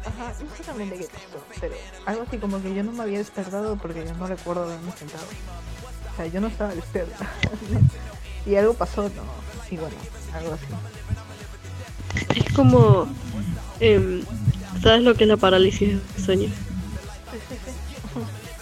Ajá, 0.04 0.32
no 0.42 0.56
sé 0.56 0.62
también 0.64 0.90
de 0.90 0.98
qué 0.98 1.04
pasó, 1.04 1.44
pero 1.60 1.74
algo 2.06 2.22
así 2.22 2.38
como 2.38 2.60
que 2.62 2.74
yo 2.74 2.82
no 2.84 2.92
me 2.92 3.02
había 3.02 3.18
despertado 3.18 3.76
porque 3.76 4.04
yo 4.06 4.14
no 4.14 4.26
recuerdo 4.26 4.64
haberme 4.64 4.92
sentado. 4.92 5.24
O 6.12 6.16
sea, 6.16 6.26
yo 6.26 6.40
no 6.40 6.46
estaba 6.48 6.74
despierta. 6.74 7.30
y 8.46 8.54
algo 8.56 8.74
pasó, 8.74 9.04
¿no? 9.04 9.22
Y 9.70 9.76
bueno, 9.76 9.96
algo 10.34 10.54
así. 10.54 10.66
Es 12.36 12.52
como... 12.54 13.08
Eh, 13.80 14.22
¿Sabes 14.82 15.02
lo 15.02 15.14
que 15.14 15.24
es 15.24 15.28
la 15.28 15.36
parálisis 15.36 15.98
de 16.16 16.22
sueño? 16.22 16.48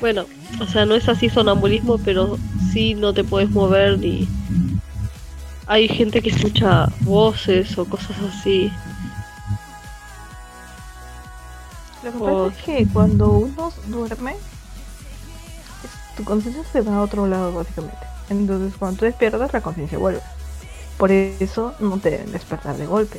Bueno, 0.00 0.26
o 0.60 0.66
sea, 0.66 0.84
no 0.84 0.94
es 0.94 1.08
así 1.08 1.30
sonambulismo, 1.30 1.98
pero 1.98 2.38
sí 2.70 2.94
no 2.94 3.14
te 3.14 3.24
puedes 3.24 3.50
mover 3.50 3.98
ni... 3.98 4.28
Hay 5.66 5.88
gente 5.88 6.20
que 6.20 6.30
escucha 6.30 6.88
voces 7.00 7.76
o 7.78 7.86
cosas 7.86 8.16
así. 8.20 8.70
Lo 12.04 12.12
que 12.12 12.18
pasa 12.18 12.46
es 12.46 12.64
que 12.64 12.92
cuando 12.92 13.30
uno 13.30 13.72
duerme, 13.86 14.36
tu 16.16 16.24
conciencia 16.24 16.62
se 16.70 16.82
va 16.82 16.96
a 16.96 17.00
otro 17.00 17.26
lado 17.26 17.52
básicamente. 17.52 18.06
Entonces 18.28 18.74
cuando 18.78 18.98
tú 18.98 19.04
despiertas, 19.06 19.52
la 19.52 19.60
conciencia 19.60 19.98
vuelve. 19.98 20.20
Por 20.98 21.10
eso 21.10 21.74
no 21.80 21.98
te 21.98 22.10
deben 22.10 22.32
despertar 22.32 22.76
de 22.76 22.86
golpe. 22.86 23.18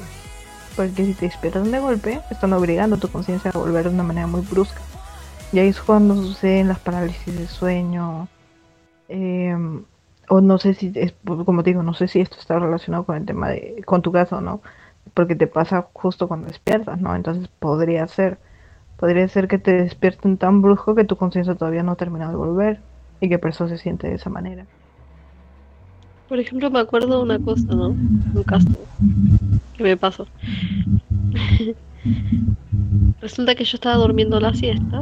Porque 0.78 1.06
si 1.06 1.16
te 1.16 1.26
despiertan 1.26 1.72
de 1.72 1.80
golpe, 1.80 2.22
están 2.30 2.54
obligando 2.54 2.98
a 2.98 3.00
tu 3.00 3.10
conciencia 3.10 3.50
a 3.52 3.58
volver 3.58 3.86
de 3.86 3.90
una 3.90 4.04
manera 4.04 4.28
muy 4.28 4.42
brusca. 4.42 4.80
Y 5.52 5.58
ahí 5.58 5.70
es 5.70 5.82
cuando 5.82 6.16
suceden 6.16 6.68
las 6.68 6.80
parálisis 6.80 7.36
del 7.36 7.48
sueño. 7.48 8.28
Em, 9.10 9.84
o 10.30 10.40
no 10.40 10.60
sé 10.60 10.76
si, 10.76 10.92
es, 10.94 11.16
como 11.26 11.64
te 11.64 11.72
digo, 11.72 11.82
no 11.82 11.96
sé 11.96 12.08
si 12.08 12.20
esto 12.20 12.38
está 12.40 12.60
relacionado 12.60 13.06
con 13.06 13.16
el 13.16 13.26
tema 13.26 13.50
de, 13.50 13.82
con 13.88 14.04
tu 14.04 14.12
caso, 14.12 14.40
¿no? 14.40 14.62
Porque 15.16 15.36
te 15.36 15.48
pasa 15.48 15.88
justo 15.94 16.28
cuando 16.28 16.48
despiertas, 16.48 17.02
¿no? 17.02 17.16
Entonces 17.16 17.48
podría 17.60 18.08
ser, 18.08 18.38
podría 18.98 19.28
ser 19.30 19.48
que 19.48 19.58
te 19.58 19.82
despierten 19.82 20.38
tan 20.38 20.62
brusco 20.62 20.94
que 20.94 21.06
tu 21.06 21.16
conciencia 21.16 21.56
todavía 21.56 21.82
no 21.82 21.94
ha 21.94 21.96
terminado 21.96 22.32
de 22.32 22.38
volver 22.38 22.82
y 23.20 23.30
que 23.30 23.40
por 23.40 23.50
eso 23.50 23.68
se 23.68 23.80
siente 23.80 24.10
de 24.10 24.16
esa 24.16 24.30
manera. 24.30 24.68
Por 26.30 26.40
ejemplo, 26.40 26.70
me 26.70 26.82
acuerdo 26.82 27.18
de 27.18 27.24
una 27.24 27.40
cosa, 27.40 27.74
¿no? 27.74 27.88
Un 27.88 28.44
caso 28.46 28.68
que 29.78 29.84
me 29.84 29.96
pasó. 29.98 30.28
Resulta 33.22 33.56
que 33.56 33.64
yo 33.64 33.76
estaba 33.76 33.96
durmiendo 33.96 34.40
la 34.40 34.54
siesta 34.54 35.02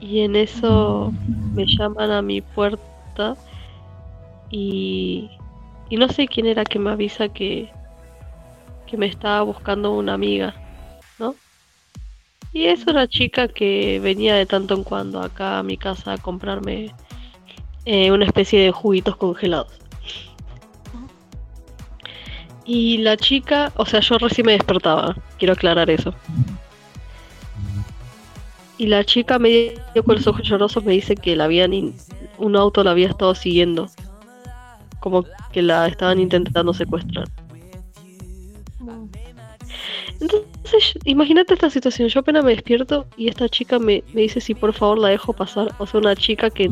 y 0.00 0.20
en 0.20 0.36
eso 0.36 1.12
me 1.54 1.66
llaman 1.66 2.10
a 2.10 2.22
mi 2.22 2.40
puerta 2.40 3.36
y, 4.50 5.30
y 5.88 5.96
no 5.96 6.08
sé 6.08 6.26
quién 6.26 6.46
era 6.46 6.64
que 6.64 6.78
me 6.78 6.90
avisa 6.90 7.28
que, 7.28 7.70
que 8.86 8.96
me 8.96 9.06
estaba 9.06 9.42
buscando 9.42 9.92
una 9.92 10.14
amiga, 10.14 10.54
¿no? 11.18 11.34
Y 12.52 12.66
es 12.66 12.86
una 12.86 13.06
chica 13.06 13.46
que 13.48 14.00
venía 14.00 14.34
de 14.34 14.46
tanto 14.46 14.74
en 14.74 14.84
cuando 14.84 15.20
acá 15.20 15.58
a 15.58 15.62
mi 15.62 15.76
casa 15.76 16.14
a 16.14 16.18
comprarme 16.18 16.92
eh, 17.84 18.10
una 18.10 18.24
especie 18.24 18.60
de 18.60 18.72
juguitos 18.72 19.16
congelados. 19.16 19.78
Y 22.72 22.98
la 22.98 23.16
chica, 23.16 23.72
o 23.74 23.84
sea, 23.84 23.98
yo 23.98 24.16
recién 24.18 24.46
me 24.46 24.52
despertaba, 24.52 25.16
quiero 25.38 25.54
aclarar 25.54 25.90
eso. 25.90 26.14
Y 28.78 28.86
la 28.86 29.02
chica 29.02 29.40
medio 29.40 30.04
con 30.04 30.14
los 30.14 30.26
ojos 30.28 30.42
llorosos 30.44 30.84
me 30.84 30.92
dice 30.92 31.16
que 31.16 31.34
la 31.34 31.46
habían 31.46 31.72
un 32.38 32.54
auto 32.54 32.84
la 32.84 32.92
había 32.92 33.08
estado 33.08 33.34
siguiendo. 33.34 33.88
Como 35.00 35.24
que 35.50 35.62
la 35.62 35.88
estaban 35.88 36.20
intentando 36.20 36.72
secuestrar. 36.72 37.26
Entonces, 40.20 40.96
imagínate 41.02 41.54
esta 41.54 41.70
situación. 41.70 42.08
Yo 42.08 42.20
apenas 42.20 42.44
me 42.44 42.52
despierto 42.52 43.04
y 43.16 43.26
esta 43.26 43.48
chica 43.48 43.80
me, 43.80 44.04
me 44.14 44.20
dice 44.20 44.40
si 44.40 44.54
por 44.54 44.72
favor 44.74 45.00
la 45.00 45.08
dejo 45.08 45.32
pasar. 45.32 45.74
O 45.78 45.88
sea, 45.88 45.98
una 45.98 46.14
chica 46.14 46.50
que 46.50 46.70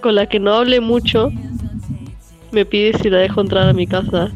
con 0.00 0.14
la 0.14 0.26
que 0.26 0.40
no 0.40 0.54
hable 0.54 0.80
mucho 0.80 1.30
me 2.54 2.64
pide 2.64 2.96
si 2.98 3.10
la 3.10 3.18
dejo 3.18 3.40
entrar 3.40 3.68
a 3.68 3.72
mi 3.72 3.86
casa. 3.86 4.30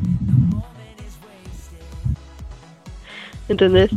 ¿Entendés? 3.49 3.91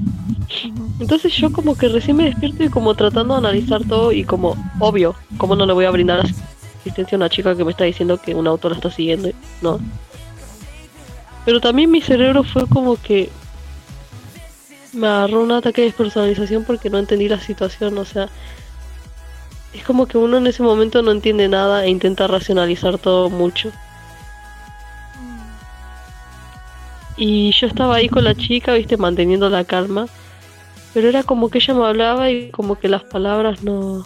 Entonces 0.99 1.33
yo 1.33 1.51
como 1.51 1.77
que 1.77 1.89
recién 1.89 2.15
me 2.15 2.25
despierto 2.25 2.63
y 2.63 2.69
como 2.69 2.93
tratando 2.95 3.33
de 3.33 3.39
analizar 3.39 3.83
todo 3.83 4.11
y 4.11 4.23
como, 4.23 4.55
obvio, 4.79 5.15
¿cómo 5.37 5.55
no 5.55 5.65
le 5.65 5.73
voy 5.73 5.85
a 5.85 5.91
brindar 5.91 6.21
asistencia 6.21 7.15
a 7.15 7.19
una 7.19 7.29
chica 7.29 7.55
que 7.55 7.65
me 7.65 7.71
está 7.71 7.83
diciendo 7.83 8.17
que 8.17 8.33
un 8.33 8.47
auto 8.47 8.69
la 8.69 8.75
está 8.75 8.89
siguiendo? 8.89 9.29
¿No? 9.61 9.79
Pero 11.43 11.59
también 11.59 11.91
mi 11.91 12.01
cerebro 12.01 12.43
fue 12.43 12.67
como 12.67 12.95
que 12.95 13.29
me 14.93 15.07
agarró 15.07 15.41
un 15.41 15.51
ataque 15.51 15.81
de 15.81 15.87
despersonalización 15.87 16.63
porque 16.63 16.89
no 16.89 16.99
entendí 16.99 17.27
la 17.27 17.39
situación, 17.39 17.97
o 17.97 18.05
sea, 18.05 18.29
es 19.73 19.83
como 19.83 20.05
que 20.05 20.17
uno 20.17 20.37
en 20.37 20.47
ese 20.47 20.63
momento 20.63 21.01
no 21.01 21.11
entiende 21.11 21.47
nada 21.47 21.85
e 21.85 21.89
intenta 21.89 22.27
racionalizar 22.27 22.97
todo 22.97 23.29
mucho. 23.29 23.71
Y 27.17 27.51
yo 27.51 27.67
estaba 27.67 27.95
ahí 27.95 28.09
con 28.09 28.23
la 28.23 28.35
chica, 28.35 28.73
viste, 28.73 28.97
manteniendo 28.97 29.49
la 29.49 29.63
calma. 29.63 30.07
Pero 30.93 31.09
era 31.09 31.23
como 31.23 31.49
que 31.49 31.59
ella 31.59 31.73
me 31.73 31.85
hablaba 31.85 32.29
y 32.29 32.49
como 32.49 32.77
que 32.79 32.87
las 32.87 33.03
palabras 33.03 33.63
no... 33.63 34.05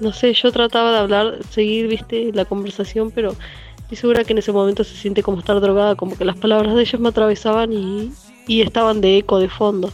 No 0.00 0.12
sé, 0.12 0.34
yo 0.34 0.50
trataba 0.50 0.92
de 0.92 0.98
hablar, 0.98 1.38
seguir, 1.50 1.86
viste, 1.86 2.32
la 2.32 2.44
conversación, 2.44 3.12
pero 3.12 3.36
estoy 3.78 3.96
segura 3.96 4.24
que 4.24 4.32
en 4.32 4.38
ese 4.38 4.50
momento 4.50 4.82
se 4.82 4.96
siente 4.96 5.22
como 5.22 5.38
estar 5.38 5.60
drogada, 5.60 5.94
como 5.94 6.16
que 6.16 6.24
las 6.24 6.36
palabras 6.36 6.74
de 6.74 6.82
ellos 6.82 7.00
me 7.00 7.10
atravesaban 7.10 7.72
y, 7.72 8.12
y 8.48 8.62
estaban 8.62 9.00
de 9.00 9.18
eco 9.18 9.38
de 9.38 9.48
fondo. 9.48 9.92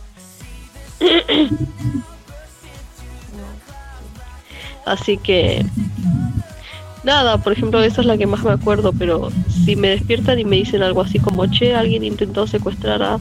Así 4.87 5.18
que 5.18 5.66
nada, 7.05 7.39
por 7.39 7.53
ejemplo, 7.53 7.83
esa 7.83 8.01
es 8.01 8.07
la 8.07 8.16
que 8.16 8.26
más 8.26 8.43
me 8.43 8.53
acuerdo, 8.53 8.93
pero 8.99 9.31
si 9.68 9.76
me 9.76 9.88
despiertan 9.88 10.38
y 10.38 10.46
me 10.46 10.56
dicen 10.56 10.82
algo 10.82 11.02
así 11.02 11.18
como, 11.18 11.44
che, 11.44 11.74
alguien 11.74 12.02
intentó 12.02 12.46
secuestrar 12.46 13.02
a 13.02 13.20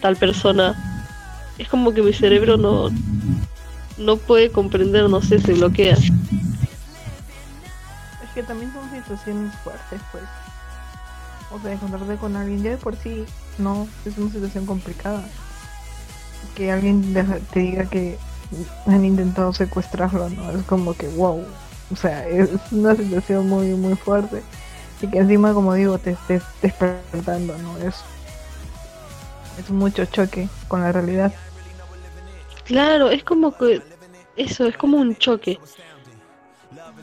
tal 0.00 0.16
persona, 0.16 0.74
es 1.58 1.68
como 1.68 1.92
que 1.92 2.02
mi 2.02 2.12
cerebro 2.12 2.56
no, 2.56 2.88
no 3.98 4.16
puede 4.16 4.50
comprender, 4.50 5.08
no 5.08 5.22
sé, 5.22 5.38
se 5.38 5.52
bloquea. 5.52 5.94
Es 5.94 6.10
que 8.34 8.42
también 8.42 8.72
son 8.72 8.90
situaciones 8.90 9.54
fuertes, 9.62 10.00
pues. 10.10 10.24
O 11.52 11.60
sea, 11.60 11.70
encontrarte 11.70 12.16
con 12.16 12.34
alguien 12.34 12.60
ya 12.64 12.70
de 12.70 12.76
por 12.76 12.96
sí, 12.96 13.24
no, 13.58 13.86
es 14.04 14.18
una 14.18 14.32
situación 14.32 14.66
complicada. 14.66 15.22
Que 16.56 16.72
alguien 16.72 17.14
te 17.52 17.60
diga 17.60 17.84
que 17.84 18.18
han 18.88 19.04
intentado 19.04 19.52
secuestrarlo, 19.52 20.28
¿no? 20.30 20.50
Es 20.50 20.64
como 20.64 20.94
que, 20.94 21.06
wow, 21.10 21.44
o 21.92 21.96
sea, 21.96 22.26
es 22.26 22.50
una 22.72 22.96
situación 22.96 23.48
muy, 23.48 23.68
muy 23.76 23.94
fuerte. 23.94 24.42
Y 25.02 25.08
que 25.08 25.18
encima, 25.18 25.54
como 25.54 25.74
digo, 25.74 25.98
te 25.98 26.10
estés 26.12 26.42
despertando, 26.60 27.56
¿no? 27.58 27.78
Es, 27.78 27.96
es 29.58 29.70
mucho 29.70 30.04
choque 30.04 30.48
con 30.68 30.80
la 30.80 30.92
realidad. 30.92 31.32
Claro, 32.64 33.10
es 33.10 33.24
como 33.24 33.56
que 33.56 33.82
eso, 34.36 34.66
es 34.66 34.76
como 34.76 34.98
un 34.98 35.16
choque 35.16 35.58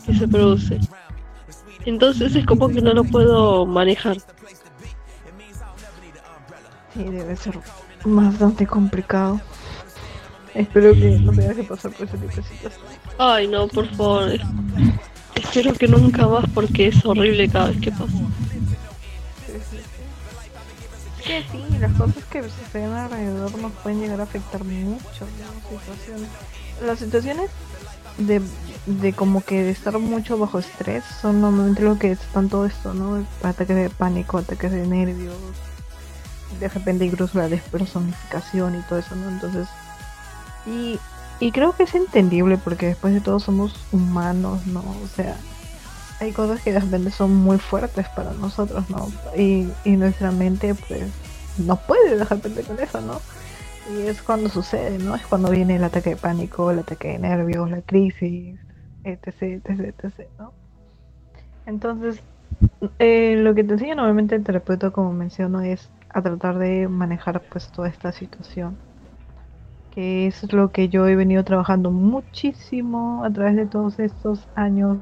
que 0.06 0.14
se 0.14 0.28
produce. 0.28 0.80
Entonces 1.86 2.36
es 2.36 2.46
como 2.46 2.70
que 2.70 2.82
no 2.82 2.94
lo 2.94 3.04
puedo 3.04 3.66
manejar. 3.66 4.18
Sí, 6.94 7.04
debe 7.04 7.36
ser 7.36 7.60
bastante 8.04 8.66
complicado. 8.68 9.42
Espero 10.54 10.94
que 10.94 11.20
no 11.20 11.32
tengas 11.32 11.56
que 11.56 11.64
pasar 11.64 11.92
por 11.92 12.08
ese 12.08 12.18
tipo 12.18 12.36
de 12.36 12.44
situaciones. 12.44 13.00
Ay, 13.18 13.48
no, 13.48 13.68
por 13.68 13.88
favor. 13.96 14.32
Espero 15.38 15.74
que 15.74 15.88
nunca 15.88 16.28
más 16.28 16.46
porque 16.54 16.88
es 16.88 17.06
horrible 17.06 17.50
cada 17.50 17.70
vez 17.70 17.82
que 17.82 17.92
pasa. 17.92 18.06
Sí, 21.24 21.34
sí, 21.52 21.64
las 21.80 21.92
cosas 21.94 22.24
que 22.26 22.42
se 22.42 22.80
ven 22.80 22.94
alrededor 22.94 23.58
nos 23.58 23.72
pueden 23.84 24.00
llegar 24.00 24.20
a 24.20 24.24
afectar 24.24 24.64
mucho. 24.64 25.28
Las 26.86 27.00
situaciones 27.00 27.50
de, 28.18 28.42
de 28.86 29.14
como 29.14 29.42
que 29.42 29.64
de 29.64 29.72
estar 29.72 29.98
mucho 30.00 30.38
bajo 30.38 30.60
estrés 30.60 31.04
son 31.22 31.42
normalmente 31.42 31.84
lo 31.84 32.00
que 32.00 32.12
están 32.12 32.50
todo 32.50 32.66
esto, 32.66 32.94
¿no? 32.94 33.26
Ataques 33.44 33.76
de 33.76 33.90
pánico, 33.90 34.38
ataques 34.38 34.72
de 34.72 34.88
nervios, 34.88 35.36
de 36.60 36.68
repente 36.68 37.06
incluso 37.06 37.38
la 37.38 37.50
despersonificación 37.50 38.80
y 38.80 38.82
todo 38.84 39.00
eso, 39.00 39.16
¿no? 39.16 39.30
Entonces, 39.30 39.68
y 40.66 41.00
y 41.40 41.52
creo 41.52 41.74
que 41.74 41.84
es 41.84 41.94
entendible 41.94 42.58
porque 42.58 42.88
después 42.88 43.14
de 43.14 43.22
todo 43.22 43.40
somos 43.40 43.76
humanos, 43.92 44.66
¿no? 44.66 44.80
O 44.80 45.08
sea, 45.08 45.38
hay 46.20 46.32
cosas 46.32 46.62
que 46.62 46.74
de 46.74 46.80
repente 46.80 47.12
son 47.12 47.36
muy 47.36 47.60
fuertes 47.60 48.08
para 48.10 48.32
nosotros, 48.34 48.90
¿no? 48.90 49.08
Y, 49.36 49.70
y 49.84 49.98
nuestra 49.98 50.32
mente 50.32 50.74
pues 50.74 51.04
no 51.60 51.76
puede 51.76 52.18
de 52.18 52.24
repente 52.24 52.64
con 52.64 52.80
eso, 52.80 53.02
¿no? 53.02 53.22
Y 53.94 54.08
es 54.08 54.22
cuando 54.22 54.50
sucede, 54.50 54.98
¿no? 54.98 55.16
Es 55.16 55.26
cuando 55.28 55.52
viene 55.52 55.76
el 55.76 55.84
ataque 55.84 56.12
de 56.12 56.16
pánico, 56.18 56.72
el 56.72 56.80
ataque 56.80 57.10
de 57.10 57.20
nervios, 57.20 57.70
la 57.70 57.82
crisis, 57.82 58.60
etc, 59.04 59.42
etc, 59.64 59.70
etc, 59.80 60.28
¿no? 60.40 60.54
Entonces, 61.68 62.22
eh, 62.98 63.36
lo 63.38 63.54
que 63.54 63.64
te 63.64 63.74
enseña 63.74 63.96
normalmente 63.96 64.36
el 64.36 64.44
terapeuta, 64.44 64.90
como 64.90 65.14
menciono, 65.14 65.62
es 65.62 65.90
a 66.10 66.22
tratar 66.22 66.58
de 66.58 66.88
manejar 66.88 67.42
pues 67.42 67.70
toda 67.72 67.88
esta 67.90 68.12
situación 68.12 68.78
que 69.98 70.28
es 70.28 70.54
lo 70.54 70.72
que 70.72 70.90
yo 70.90 71.08
he 71.08 71.16
venido 71.16 71.44
trabajando 71.44 71.90
muchísimo 71.90 73.24
a 73.24 73.32
través 73.32 73.56
de 73.56 73.66
todos 73.66 73.98
estos 73.98 74.48
años 74.54 75.00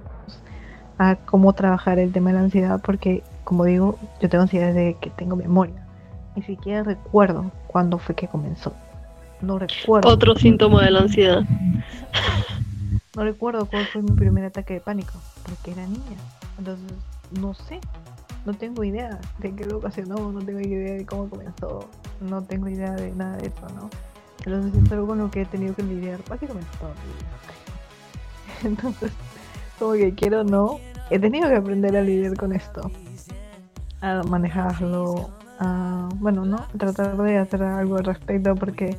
a 0.98 1.18
cómo 1.18 1.52
trabajar 1.52 2.00
el 2.00 2.14
tema 2.14 2.30
de 2.30 2.36
la 2.36 2.44
ansiedad, 2.44 2.82
porque 2.82 3.22
como 3.44 3.66
digo, 3.66 4.00
yo 4.22 4.30
tengo 4.30 4.44
ansiedad 4.44 4.68
desde 4.68 4.94
que 5.02 5.10
tengo 5.10 5.36
memoria. 5.36 5.86
Ni 6.38 6.44
siquiera 6.44 6.84
recuerdo 6.84 7.52
cuándo 7.68 7.98
fue 7.98 8.16
que 8.16 8.30
comenzó. 8.30 8.72
No 9.42 9.60
recuerdo. 9.60 10.08
Otro 10.08 10.34
síntoma 10.38 10.86
de 10.86 10.92
la 10.92 11.00
ansiedad. 11.02 11.44
No 13.18 13.24
recuerdo 13.24 13.66
cuál 13.66 13.86
fue 13.88 14.02
mi 14.02 14.12
primer 14.12 14.46
ataque 14.46 14.76
de 14.76 14.80
pánico, 14.80 15.16
porque 15.44 15.72
era 15.72 15.86
niña. 15.88 16.18
Entonces, 16.58 16.94
no 17.42 17.54
sé. 17.54 17.82
No 18.46 18.54
tengo 18.54 18.82
idea 18.82 19.20
de 19.40 19.54
qué 19.54 19.66
lo 19.66 19.80
ocasionó, 19.80 20.32
no 20.32 20.40
tengo 20.40 20.62
idea 20.62 20.94
de 20.94 21.06
cómo 21.06 21.30
comenzó, 21.30 21.90
no 22.22 22.44
tengo 22.44 22.70
idea 22.70 22.94
de 22.94 23.12
nada 23.14 23.36
de 23.36 23.48
eso, 23.48 23.68
¿no? 23.76 23.90
Entonces 24.46 24.84
es 24.84 24.92
algo 24.92 25.08
con 25.08 25.18
lo 25.20 25.32
que 25.32 25.42
he 25.42 25.46
tenido 25.46 25.76
que 25.76 25.84
lidiar 25.84 26.20
básicamente 26.30 26.68
toda 26.80 26.94
mi 26.94 27.00
vida. 27.14 27.36
Entonces, 28.64 29.12
como 29.80 29.94
que 29.94 30.14
quiero 30.14 30.42
o 30.42 30.44
no, 30.44 30.80
he 31.10 31.20
tenido 31.20 31.50
que 31.50 31.56
aprender 31.56 31.96
a 31.96 32.02
lidiar 32.02 32.36
con 32.36 32.54
esto. 32.54 32.92
A 34.02 34.22
manejarlo, 34.24 35.30
a, 35.60 36.10
bueno, 36.16 36.46
no, 36.46 36.66
tratar 36.78 37.18
de 37.18 37.38
hacer 37.38 37.64
algo 37.64 37.98
al 37.98 38.04
respecto 38.04 38.54
porque 38.56 38.98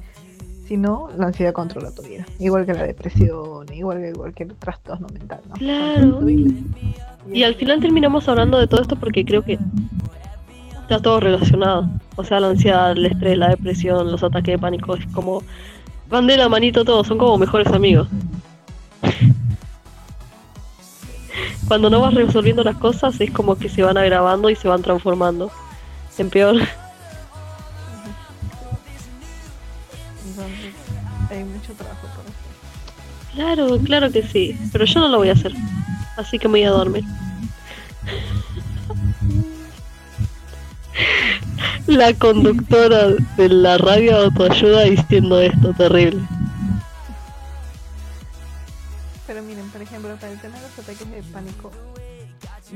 si 0.67 0.77
no, 0.77 1.09
la 1.17 1.27
ansiedad 1.27 1.53
controla 1.53 1.93
tu 1.93 2.03
vida. 2.03 2.27
Igual 2.41 2.67
que 2.67 2.75
la 2.75 2.83
depresión, 2.83 3.73
igual 3.73 4.01
que 4.01 4.13
cualquier 4.13 4.55
trastorno 4.55 5.07
mental, 5.09 5.41
¿no? 5.49 5.55
Claro. 5.55 6.21
Y 7.33 7.43
al 7.45 7.55
final 7.55 7.81
terminamos 7.81 8.29
hablando 8.29 8.59
de 8.59 8.67
todo 8.67 8.83
esto 8.83 8.97
porque 8.97 9.25
creo 9.25 9.43
que 9.43 9.59
está 10.87 11.03
todo 11.03 11.21
relacionado. 11.21 11.89
O 12.15 12.25
sea, 12.25 12.41
la 12.41 12.49
ansiedad, 12.49 12.93
el 12.93 13.07
estrés, 13.07 13.37
la 13.37 13.49
depresión, 13.49 14.11
los 14.11 14.23
ataques 14.23 14.55
de 14.55 14.59
pánico, 14.59 14.95
es 14.95 15.05
como 15.09 15.43
van 16.09 16.29
de 16.29 16.37
la 16.37 16.49
manito 16.49 16.85
todos, 16.85 17.09
son 17.09 17.19
como 17.19 17.37
mejores 17.37 17.67
amigos. 17.69 18.09
Cuando 21.67 21.91
no 21.91 22.01
vas 22.01 22.15
resolviendo 22.15 22.63
las 22.63 22.77
cosas 22.77 23.21
es 23.21 23.33
como 23.33 23.57
que 23.57 23.69
se 23.69 23.83
van 23.83 23.99
agravando 23.99 24.49
y 24.49 24.55
se 24.55 24.69
van 24.69 24.83
transformando 24.83 25.51
en 26.17 26.31
peor. 26.31 26.57
hay 31.29 31.43
mucho 31.43 31.73
trabajo 31.73 32.07
por 32.15 32.21
hacer. 32.21 33.35
Claro, 33.35 33.79
claro 33.85 34.13
que 34.13 34.23
sí, 34.23 34.57
pero 34.71 34.85
yo 34.85 35.01
no 35.01 35.09
lo 35.09 35.19
voy 35.19 35.31
a 35.31 35.33
hacer. 35.33 35.53
Así 36.17 36.39
que 36.39 36.47
me 36.47 36.61
voy 36.61 36.69
a 36.69 36.71
dormir. 36.71 37.03
La 41.87 42.13
conductora 42.15 43.09
de 43.37 43.49
la 43.49 43.79
radio 43.79 44.17
autoayuda 44.17 44.83
diciendo 44.85 45.41
esto 45.41 45.73
terrible. 45.75 46.21
Pero 49.27 49.43
miren, 49.43 49.69
por 49.71 49.83
ejemplo, 49.83 50.17
para 50.17 50.33
el 50.33 50.41
tema 50.41 50.57
de 50.57 50.63
los 50.63 50.79
ataques 50.79 51.11
de 51.11 51.23
pánico, 51.33 51.71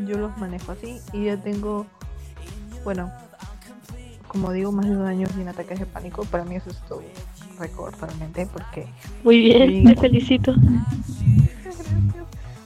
yo 0.06 0.18
los 0.18 0.36
manejo 0.38 0.72
así 0.72 1.00
y 1.12 1.24
ya 1.24 1.36
tengo, 1.36 1.86
bueno, 2.84 3.10
como 4.28 4.52
digo, 4.52 4.70
más 4.70 4.86
de 4.86 4.96
un 4.96 5.06
año 5.06 5.26
sin 5.34 5.48
ataques 5.48 5.80
de 5.80 5.86
pánico. 5.86 6.24
Para 6.24 6.44
mí 6.44 6.56
eso 6.56 6.70
es 6.70 6.80
todo 6.86 7.02
récord 7.58 7.94
realmente 8.00 8.46
porque... 8.46 8.86
Muy 9.24 9.38
bien, 9.40 9.84
te 9.84 10.00
felicito. 10.00 10.54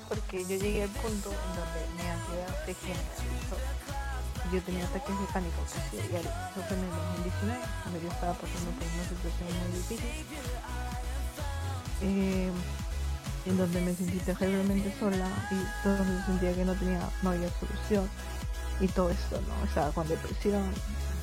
porque 0.09 0.43
yo 0.43 0.57
llegué 0.57 0.83
al 0.83 0.91
punto 0.91 1.31
en 1.31 1.51
donde 1.57 1.81
mi 1.97 2.03
ansiedad 2.09 2.65
se. 2.67 3.84
Yo 4.53 4.62
tenía 4.62 4.84
ataques 4.84 5.18
de 5.18 5.26
pánico 5.32 5.57
diario. 5.92 6.30
Eso 6.30 6.62
fue 6.68 6.76
en 6.76 6.84
el 6.84 6.90
2019, 6.90 7.61
cuando 7.82 8.01
yo 8.01 8.09
estaba 8.09 8.34
pasando 8.34 8.70
por 8.72 8.86
una 8.86 9.05
situación 9.09 9.49
muy 9.61 9.78
difícil. 9.78 10.26
Eh, 12.03 12.51
en 13.47 13.59
donde 13.59 13.80
me 13.80 13.95
sentí 13.95 14.18
terriblemente 14.18 14.95
sola 14.99 15.26
y 15.51 15.88
me 15.88 16.24
sentía 16.24 16.55
que 16.55 16.64
no 16.64 16.74
tenía, 16.74 17.01
no 17.22 17.30
había 17.30 17.49
solución 17.61 18.09
y 18.80 18.88
todo 18.88 19.11
esto, 19.11 19.40
¿no? 19.47 19.64
Estaba 19.64 19.90
con 19.92 20.09
depresión 20.09 20.72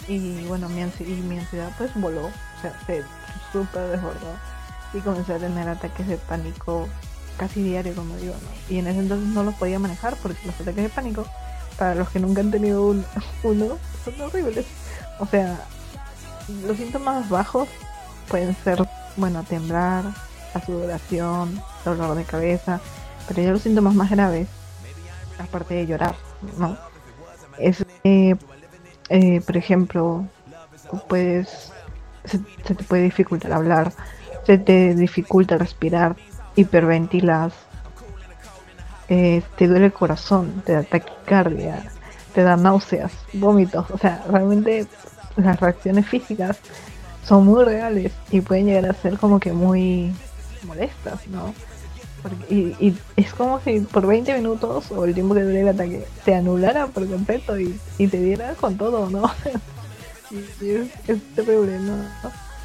y 0.07 0.45
bueno, 0.45 0.69
mi, 0.69 0.81
ansiedad, 0.81 1.11
y 1.11 1.21
mi 1.21 1.39
ansiedad 1.39 1.71
pues 1.77 1.91
voló, 1.95 2.27
o 2.27 2.61
sea, 2.61 2.77
se 2.85 3.03
súper 3.51 3.89
desbordó 3.89 4.35
y 4.93 4.99
comencé 4.99 5.33
a 5.33 5.39
tener 5.39 5.67
ataques 5.67 6.07
de 6.07 6.17
pánico 6.17 6.87
casi 7.37 7.63
diario, 7.63 7.95
como 7.95 8.15
digo, 8.17 8.33
¿no? 8.33 8.73
Y 8.73 8.79
en 8.79 8.87
ese 8.87 8.99
entonces 8.99 9.27
no 9.29 9.43
los 9.43 9.55
podía 9.55 9.79
manejar 9.79 10.15
porque 10.17 10.45
los 10.45 10.55
ataques 10.55 10.83
de 10.83 10.89
pánico, 10.89 11.25
para 11.77 11.95
los 11.95 12.09
que 12.09 12.19
nunca 12.19 12.41
han 12.41 12.51
tenido 12.51 12.95
uno, 13.43 13.77
son 14.03 14.21
horribles. 14.21 14.65
O 15.19 15.25
sea, 15.25 15.59
los 16.65 16.77
síntomas 16.77 17.29
bajos 17.29 17.67
pueden 18.27 18.55
ser, 18.63 18.83
bueno, 19.17 19.43
temblar, 19.43 20.05
la 20.53 20.65
sudoración, 20.65 21.61
dolor 21.85 22.15
de 22.15 22.23
cabeza, 22.23 22.79
pero 23.27 23.41
ya 23.41 23.51
los 23.51 23.61
síntomas 23.61 23.95
más 23.95 24.09
graves, 24.09 24.47
aparte 25.39 25.75
de 25.75 25.87
llorar, 25.87 26.15
¿no? 26.57 26.77
Es, 27.57 27.85
eh, 28.03 28.35
eh, 29.09 29.41
por 29.41 29.57
ejemplo, 29.57 30.25
puedes, 31.07 31.71
se, 32.25 32.39
te 32.39 32.83
puede 32.83 33.03
dificultar 33.03 33.53
hablar, 33.53 33.93
se 34.45 34.57
te 34.57 34.95
dificulta 34.95 35.57
respirar, 35.57 36.15
hiperventilas, 36.55 37.53
eh, 39.11 39.43
te 39.57 39.67
duele 39.67 39.87
el 39.87 39.91
corazón, 39.91 40.63
te 40.65 40.71
da 40.71 40.83
taquicardia, 40.83 41.83
te 42.33 42.43
da 42.43 42.55
náuseas, 42.55 43.11
vómitos, 43.33 43.91
o 43.91 43.97
sea, 43.97 44.23
realmente 44.29 44.87
las 45.35 45.59
reacciones 45.59 46.07
físicas 46.07 46.57
son 47.25 47.43
muy 47.43 47.65
reales 47.65 48.13
y 48.31 48.39
pueden 48.39 48.67
llegar 48.67 48.89
a 48.89 48.93
ser 48.93 49.17
como 49.17 49.37
que 49.37 49.51
muy 49.51 50.13
molestas, 50.65 51.27
¿no? 51.27 51.53
y, 52.49 52.95
es 53.17 53.33
como 53.33 53.59
si 53.59 53.81
por 53.81 54.07
20 54.07 54.33
minutos 54.35 54.89
o 54.91 55.03
el 55.03 55.13
tiempo 55.13 55.33
que 55.33 55.41
dure 55.41 55.59
el 55.59 55.67
ataque 55.67 56.05
te 56.23 56.33
anulara 56.33 56.87
por 56.87 57.05
completo 57.05 57.59
y, 57.59 57.77
te 57.97 58.17
diera 58.17 58.53
con 58.53 58.77
todo, 58.77 59.09
¿no? 59.09 59.29
y 60.31 60.69
es, 60.69 61.21
terrible, 61.35 61.79
¿no? 61.79 61.97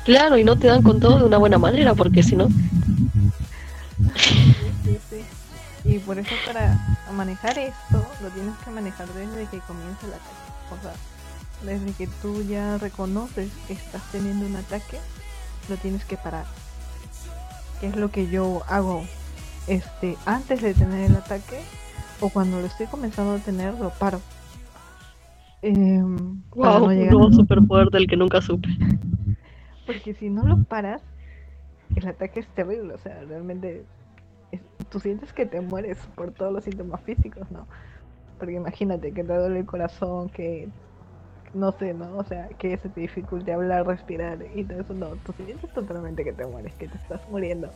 Claro, 0.05 0.39
y 0.39 0.45
no 0.45 0.57
te 0.57 0.69
dan 0.69 0.83
con 0.83 1.01
todo 1.01 1.19
de 1.19 1.25
una 1.25 1.39
buena 1.39 1.59
manera, 1.59 1.95
porque 1.95 2.23
si 2.23 2.37
no... 2.37 2.47
Y 5.87 5.99
por 6.01 6.19
eso 6.19 6.35
para 6.45 6.79
manejar 7.15 7.59
esto, 7.59 8.05
lo 8.23 8.29
tienes 8.31 8.57
que 8.65 8.71
manejar 8.71 9.07
desde 9.09 9.47
que 9.47 9.61
comienza 9.61 10.07
el 10.07 10.15
ataque. 10.15 10.47
O 10.73 10.83
sea, 10.83 10.93
desde 11.65 11.93
que 11.93 12.09
tú 12.21 12.43
ya 12.43 12.77
reconoces 12.79 13.51
que 13.67 13.75
estás 13.75 14.03
teniendo 14.11 14.47
un 14.47 14.57
ataque, 14.57 14.99
lo 15.69 15.77
tienes 15.77 16.05
que 16.05 16.17
parar. 16.17 16.45
Que 17.81 17.89
es 17.89 17.97
lo 17.97 18.11
que 18.11 18.29
yo 18.29 18.63
hago 18.69 19.05
este 19.67 20.17
antes 20.27 20.63
de 20.63 20.75
tener 20.75 21.11
el 21.11 21.17
ataque 21.17 21.61
o 22.21 22.31
cuando 22.31 22.61
lo 22.61 22.67
estoy 22.67 22.87
comenzando 22.87 23.35
a 23.35 23.39
tener 23.39 23.75
lo 23.75 23.91
paro. 23.91 24.21
Eh, 25.63 26.03
wow, 26.55 26.85
un 26.85 26.99
nuevo 26.99 27.33
superpoder 27.33 27.89
del 27.89 28.07
que 28.07 28.17
nunca 28.17 28.41
supe. 28.41 28.69
Porque 29.87 30.15
si 30.15 30.31
no 30.31 30.45
lo 30.45 30.63
paras 30.65 31.03
el 31.95 32.09
ataque 32.09 32.41
es 32.41 32.49
terrible 32.49 32.95
o 32.95 32.99
sea 32.99 33.23
realmente 33.29 33.85
tú 34.91 35.01
sientes 35.01 35.33
que 35.33 35.47
te 35.47 35.61
mueres 35.61 35.99
por 36.15 36.33
todos 36.33 36.53
los 36.53 36.65
síntomas 36.65 37.01
físicos 37.03 37.51
no 37.51 37.67
porque 38.39 38.55
imagínate 38.55 39.13
que 39.13 39.25
te 39.25 39.35
duele 39.35 39.61
el 39.61 39.67
corazón 39.67 40.29
que 40.29 40.69
no 41.55 41.73
sé, 41.73 41.95
¿no? 41.95 42.17
O 42.19 42.25
sea, 42.25 42.49
que 42.59 42.77
se 42.77 42.89
te 42.89 43.01
dificulte 43.01 43.53
hablar, 43.53 43.87
respirar 43.87 44.39
y 44.55 44.65
todo 44.65 44.81
eso, 44.81 44.95
no, 44.95 45.17
tú 45.17 45.33
sientes 45.33 45.73
totalmente 45.73 46.23
que 46.23 46.33
te 46.33 46.47
mueres, 46.47 46.75
que 46.75 46.89
te 46.89 46.97
estás 46.99 47.21
muriendo. 47.31 47.71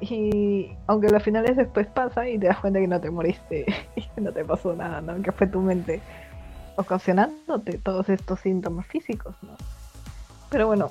Y 0.00 0.72
aunque 0.86 1.08
los 1.08 1.22
finales 1.22 1.56
después 1.56 1.86
pasa 1.86 2.28
y 2.28 2.38
te 2.38 2.46
das 2.46 2.58
cuenta 2.58 2.80
que 2.80 2.88
no 2.88 3.00
te 3.00 3.10
moriste 3.10 3.66
y 3.96 4.02
que 4.02 4.20
no 4.20 4.32
te 4.32 4.44
pasó 4.44 4.74
nada, 4.74 5.00
¿no? 5.00 5.20
Que 5.22 5.32
fue 5.32 5.46
tu 5.46 5.60
mente 5.60 6.00
ocasionándote 6.76 7.78
todos 7.78 8.08
estos 8.08 8.40
síntomas 8.40 8.86
físicos, 8.86 9.34
¿no? 9.42 9.56
Pero 10.50 10.66
bueno, 10.66 10.90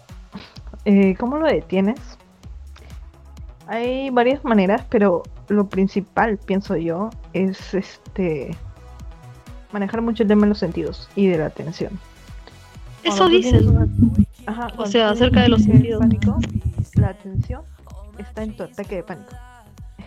eh, 0.86 1.16
¿cómo 1.20 1.38
lo 1.38 1.48
detienes? 1.48 2.18
Hay 3.68 4.10
varias 4.12 4.44
maneras, 4.44 4.86
pero 4.90 5.24
lo 5.50 5.68
principal, 5.68 6.38
pienso 6.38 6.76
yo, 6.76 7.10
es 7.34 7.74
este 7.74 8.56
manejar 9.72 10.02
mucho 10.02 10.24
el 10.24 10.30
tema 10.30 10.44
de 10.44 10.50
los 10.50 10.60
sentidos 10.60 11.10
y 11.16 11.28
de 11.28 11.38
la 11.38 11.48
atención. 11.48 12.00
Eso 13.04 13.28
dicen. 13.28 13.90
o 14.78 14.86
sea, 14.86 15.10
acerca 15.10 15.42
de 15.42 15.50
los 15.50 15.64
sentidos. 15.64 16.04
la 16.96 17.10
atención 17.10 17.62
está 18.18 18.44
en 18.44 18.56
tu 18.56 18.64
ataque 18.64 18.98
de 18.98 19.04
pánico. 19.04 19.32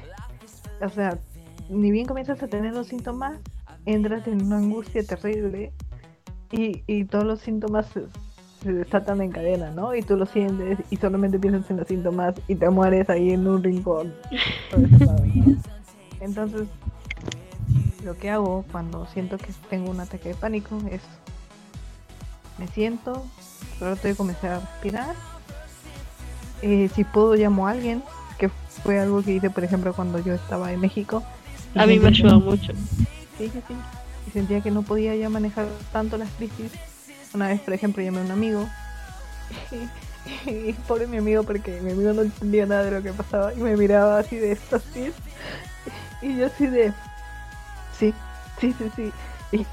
o 0.81 0.89
sea, 0.89 1.19
ni 1.69 1.91
bien 1.91 2.07
comienzas 2.07 2.43
a 2.43 2.49
tener 2.49 2.75
los 2.75 2.87
síntomas, 2.87 3.39
entras 3.85 4.27
en 4.27 4.43
una 4.43 4.59
angustia 4.59 5.05
terrible 5.05 5.73
y, 6.51 6.83
y 6.87 7.05
todos 7.05 7.25
los 7.25 7.41
síntomas 7.41 7.87
se, 8.63 8.73
desatan 8.73 9.21
en 9.21 9.31
cadena, 9.31 9.71
¿no? 9.71 9.95
Y 9.95 10.03
tú 10.03 10.17
lo 10.17 10.27
sientes 10.27 10.79
y 10.91 10.97
solamente 10.97 11.39
piensas 11.39 11.71
en 11.71 11.79
los 11.79 11.89
síntomas 11.89 12.35
y 12.47 12.55
te 12.55 12.69
mueres 12.71 13.09
ahí 13.11 13.33
en 13.33 13.47
un 13.47 13.63
rincón. 13.63 14.15
Entonces, 16.21 16.69
lo 18.05 18.17
que 18.17 18.31
hago 18.31 18.65
cuando 18.71 19.07
siento 19.07 19.39
que 19.39 19.53
tengo 19.69 19.91
un 19.91 20.01
ataque 20.01 20.31
de 20.31 20.35
pánico 20.35 20.79
es 20.91 21.03
me 22.59 22.67
siento, 22.67 23.25
trato 23.79 24.09
de 24.09 24.15
comenzar 24.15 24.53
a 24.53 24.61
respirar. 24.61 25.15
Eh, 26.63 26.91
si 26.95 27.05
puedo 27.05 27.35
llamo 27.35 27.69
a 27.69 27.71
alguien, 27.71 28.03
que 28.37 28.49
fue 28.83 28.99
algo 28.99 29.23
que 29.23 29.33
hice 29.33 29.51
por 29.51 29.63
ejemplo 29.63 29.93
cuando 29.95 30.19
yo 30.19 30.35
estaba 30.35 30.73
en 30.73 30.81
México. 30.81 31.23
A 31.75 31.87
mí 31.87 31.99
me 31.99 32.09
ayudó 32.09 32.41
mucho. 32.41 32.73
Sí, 33.37 33.49
sí, 33.49 33.63
sí. 33.69 33.75
Y 34.27 34.31
sentía 34.31 34.61
que 34.61 34.71
no 34.71 34.83
podía 34.83 35.15
ya 35.15 35.29
manejar 35.29 35.67
tanto 35.93 36.19
las 36.19 36.31
crisis. 36.31 36.73
Una 37.35 37.49
vez, 37.49 37.61
por 37.61 37.75
ejemplo, 37.75 38.03
llamé 38.03 38.19
a 38.21 38.23
un 38.23 38.31
amigo. 38.31 38.69
y, 40.47 40.73
pobre 40.87 41.07
mi 41.07 41.19
amigo 41.19 41.43
porque 41.43 41.81
mi 41.81 41.93
amigo 41.93 42.13
no 42.13 42.23
entendía 42.23 42.67
nada 42.67 42.85
de 42.85 42.91
lo 42.91 43.03
que 43.03 43.13
pasaba 43.13 43.55
y 43.55 43.59
me 43.59 43.77
miraba 43.77 44.19
así 44.19 44.37
de 44.37 44.53
esto 44.53 44.77
así. 44.77 45.13
Y 46.21 46.37
yo 46.37 46.47
así 46.47 46.67
de, 46.67 46.93
sí, 47.99 48.13
sí, 48.61 48.75
sí, 48.77 48.91
sí. 48.97 49.13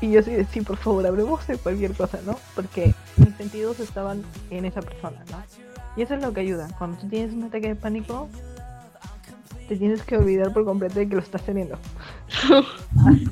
Y, 0.01 0.12
yo 0.12 0.22
sí, 0.22 0.32
sí, 0.51 0.62
por 0.62 0.78
favor, 0.78 1.06
hablemos 1.06 1.45
de 1.47 1.58
cualquier 1.58 1.93
cosa, 1.93 2.20
¿no? 2.26 2.38
Porque 2.56 2.93
mis 3.18 3.36
sentidos 3.36 3.80
estaban 3.80 4.24
en 4.49 4.66
esa 4.66 4.82
persona, 4.82 5.24
¿no? 5.32 5.43
Y 5.97 6.01
eso 6.01 6.16
es 6.16 6.22
lo 6.22 6.34
que 6.34 6.41
ayuda. 6.41 6.70
Cuando 6.78 6.97
tú 6.97 7.10
tienes 7.10 7.34
un 7.34 7.43
ataque 7.43 7.70
de 7.70 7.76
pánico, 7.76 8.30
te 9.68 9.76
tienes 9.76 10.03
que 10.03 10.18
olvidar 10.18 10.53
por 10.53 10.66
completo 10.66 10.99
de 10.99 11.10
que 11.10 11.16
lo 11.16 11.22
estás 11.22 11.41
teniendo. 11.43 11.78
Haz 12.49 12.66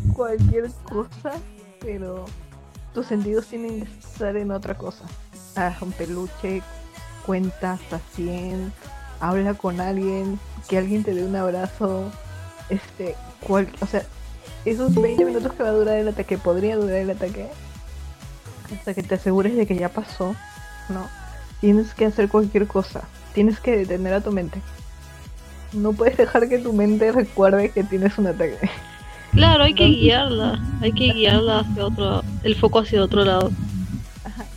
cualquier 0.15 0.69
cosa, 0.83 1.33
pero 1.79 2.25
tus 2.93 3.07
sentidos 3.07 3.47
tienen 3.47 3.85
que 3.85 3.99
estar 3.99 4.35
en 4.37 4.51
otra 4.51 4.75
cosa. 4.75 5.05
Haz 5.55 5.81
un 5.81 5.91
peluche, 5.91 6.61
cuenta 7.25 7.73
hasta 7.73 7.99
100, 8.15 8.71
habla 9.19 9.53
con 9.55 9.81
alguien, 9.81 10.39
que 10.67 10.77
alguien 10.77 11.03
te 11.03 11.13
dé 11.13 11.23
un 11.23 11.35
abrazo, 11.35 12.11
este, 12.69 13.15
cual, 13.41 13.67
o 13.81 13.87
sea, 13.87 14.03
esos 14.65 14.93
20 14.95 15.25
minutos 15.25 15.53
que 15.53 15.63
va 15.63 15.69
a 15.69 15.73
durar 15.73 15.97
el 15.97 16.07
ataque, 16.07 16.37
podría 16.37 16.77
durar 16.77 16.97
el 16.97 17.09
ataque, 17.11 17.49
hasta 18.73 18.93
que 18.93 19.03
te 19.03 19.15
asegures 19.15 19.55
de 19.55 19.65
que 19.65 19.75
ya 19.75 19.89
pasó, 19.89 20.35
¿no? 20.89 21.07
Tienes 21.61 21.93
que 21.93 22.05
hacer 22.05 22.29
cualquier 22.29 22.67
cosa, 22.67 23.03
tienes 23.33 23.59
que 23.59 23.77
detener 23.77 24.13
a 24.13 24.21
tu 24.21 24.31
mente. 24.31 24.61
No 25.71 25.93
puedes 25.93 26.17
dejar 26.17 26.47
que 26.49 26.59
tu 26.59 26.73
mente 26.73 27.11
recuerde 27.11 27.71
que 27.71 27.83
tienes 27.83 28.17
un 28.17 28.27
ataque. 28.27 28.69
Claro, 29.33 29.63
hay 29.63 29.73
que 29.73 29.85
guiarla, 29.85 30.59
hay 30.81 30.91
que 30.91 31.11
guiarla 31.11 31.59
hacia 31.59 31.85
otro, 31.85 32.23
el 32.43 32.55
foco 32.55 32.79
hacia 32.79 33.03
otro 33.03 33.25
lado. 33.25 33.51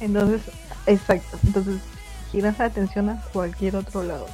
entonces, 0.01 0.43
exacto, 0.87 1.39
entonces 1.45 1.81
giras 2.31 2.59
la 2.59 2.67
atención 2.67 3.09
a 3.09 3.23
cualquier 3.33 3.77
otro 3.77 4.03
lado. 4.03 4.27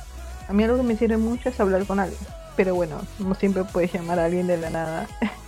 A 0.48 0.52
mí 0.52 0.64
algo 0.64 0.78
que 0.78 0.82
me 0.82 0.96
sirve 0.96 1.16
mucho 1.16 1.48
es 1.48 1.60
hablar 1.60 1.86
con 1.86 2.00
alguien, 2.00 2.20
pero 2.56 2.74
bueno, 2.74 3.00
no 3.20 3.34
siempre 3.34 3.64
puedes 3.64 3.92
llamar 3.92 4.18
a 4.18 4.24
alguien 4.24 4.46
de 4.46 4.56
la 4.56 4.70
nada 4.70 5.06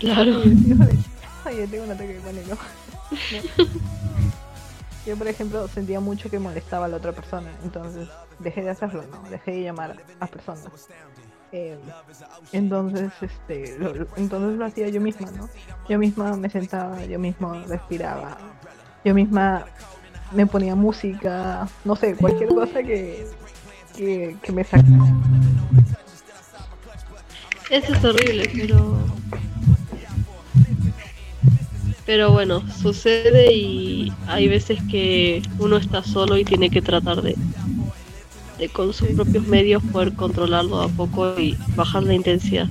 Claro. 0.00 0.40
Oye, 1.46 1.66
tengo 1.68 1.84
un 1.84 1.90
ataque 1.90 2.14
de 2.14 2.20
pánico. 2.20 2.56
Yo, 5.06 5.16
por 5.16 5.28
ejemplo, 5.28 5.68
sentía 5.68 6.00
mucho 6.00 6.30
que 6.30 6.38
molestaba 6.38 6.86
a 6.86 6.88
la 6.88 6.96
otra 6.96 7.12
persona, 7.12 7.50
entonces 7.62 8.08
dejé 8.38 8.62
de 8.62 8.70
hacerlo, 8.70 9.04
¿no? 9.10 9.28
Dejé 9.30 9.52
de 9.52 9.62
llamar 9.62 9.96
a 10.20 10.26
personas. 10.26 10.68
Eh, 11.52 11.76
entonces, 12.52 13.10
este, 13.20 13.76
lo, 13.78 14.06
entonces 14.16 14.58
lo 14.58 14.64
hacía 14.64 14.88
yo 14.88 15.00
misma, 15.00 15.30
¿no? 15.32 15.48
Yo 15.88 15.98
misma 15.98 16.36
me 16.36 16.48
sentaba, 16.48 17.04
yo 17.04 17.18
misma 17.18 17.64
respiraba, 17.66 18.38
yo 19.04 19.14
misma 19.14 19.64
me 20.32 20.46
ponía 20.46 20.76
música, 20.76 21.68
no 21.84 21.96
sé, 21.96 22.14
cualquier 22.14 22.50
cosa 22.50 22.82
que, 22.82 23.26
que, 23.96 24.52
me 24.52 24.62
sacara. 24.62 25.04
Eso 27.68 27.94
es 27.94 28.04
horrible, 28.04 28.50
pero 28.54 28.98
pero 32.06 32.32
bueno, 32.32 32.68
sucede 32.72 33.52
y 33.54 34.12
hay 34.26 34.48
veces 34.48 34.80
que 34.90 35.42
uno 35.60 35.76
está 35.76 36.02
solo 36.02 36.36
y 36.38 36.44
tiene 36.44 36.68
que 36.68 36.82
tratar 36.82 37.22
de 37.22 37.36
con 38.68 38.92
sus 38.92 39.08
propios 39.08 39.46
medios 39.46 39.82
poder 39.92 40.12
controlarlo 40.14 40.82
a 40.82 40.88
poco 40.88 41.38
y 41.38 41.56
bajar 41.74 42.02
la 42.02 42.14
intensidad. 42.14 42.68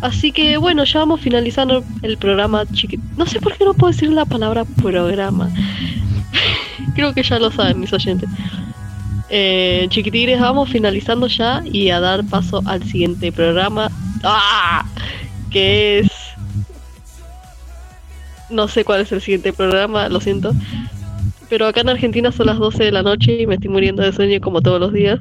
Así 0.00 0.32
que 0.32 0.56
bueno, 0.56 0.84
ya 0.84 1.00
vamos 1.00 1.20
finalizando 1.20 1.84
el 2.02 2.18
programa 2.18 2.66
chiquito. 2.72 3.02
No 3.16 3.26
sé 3.26 3.40
por 3.40 3.56
qué 3.56 3.64
no 3.64 3.74
puedo 3.74 3.92
decir 3.92 4.10
la 4.10 4.24
palabra 4.24 4.64
programa. 4.64 5.50
Creo 6.94 7.14
que 7.14 7.22
ya 7.22 7.38
lo 7.38 7.50
saben 7.50 7.80
mis 7.80 7.92
oyentes. 7.92 8.28
Eh, 9.30 9.86
chiquitigres, 9.88 10.40
vamos 10.40 10.68
finalizando 10.68 11.26
ya 11.26 11.62
y 11.64 11.90
a 11.90 12.00
dar 12.00 12.24
paso 12.24 12.62
al 12.66 12.82
siguiente 12.82 13.32
programa. 13.32 13.90
¡Ah! 14.24 14.84
Que 15.50 16.00
es 16.00 16.10
no 18.52 18.68
sé 18.68 18.84
cuál 18.84 19.00
es 19.00 19.10
el 19.12 19.20
siguiente 19.20 19.52
programa, 19.52 20.08
lo 20.08 20.20
siento. 20.20 20.52
Pero 21.52 21.66
acá 21.66 21.82
en 21.82 21.90
Argentina 21.90 22.32
son 22.32 22.46
las 22.46 22.58
12 22.58 22.84
de 22.84 22.92
la 22.92 23.02
noche 23.02 23.42
y 23.42 23.46
me 23.46 23.56
estoy 23.56 23.68
muriendo 23.68 24.02
de 24.02 24.10
sueño 24.10 24.40
como 24.40 24.62
todos 24.62 24.80
los 24.80 24.90
días. 24.90 25.20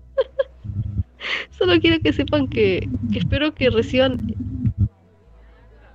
Solo 1.50 1.78
quiero 1.82 2.00
que 2.00 2.14
sepan 2.14 2.48
que, 2.48 2.88
espero 3.12 3.54
que 3.54 3.68
reciban 3.68 4.34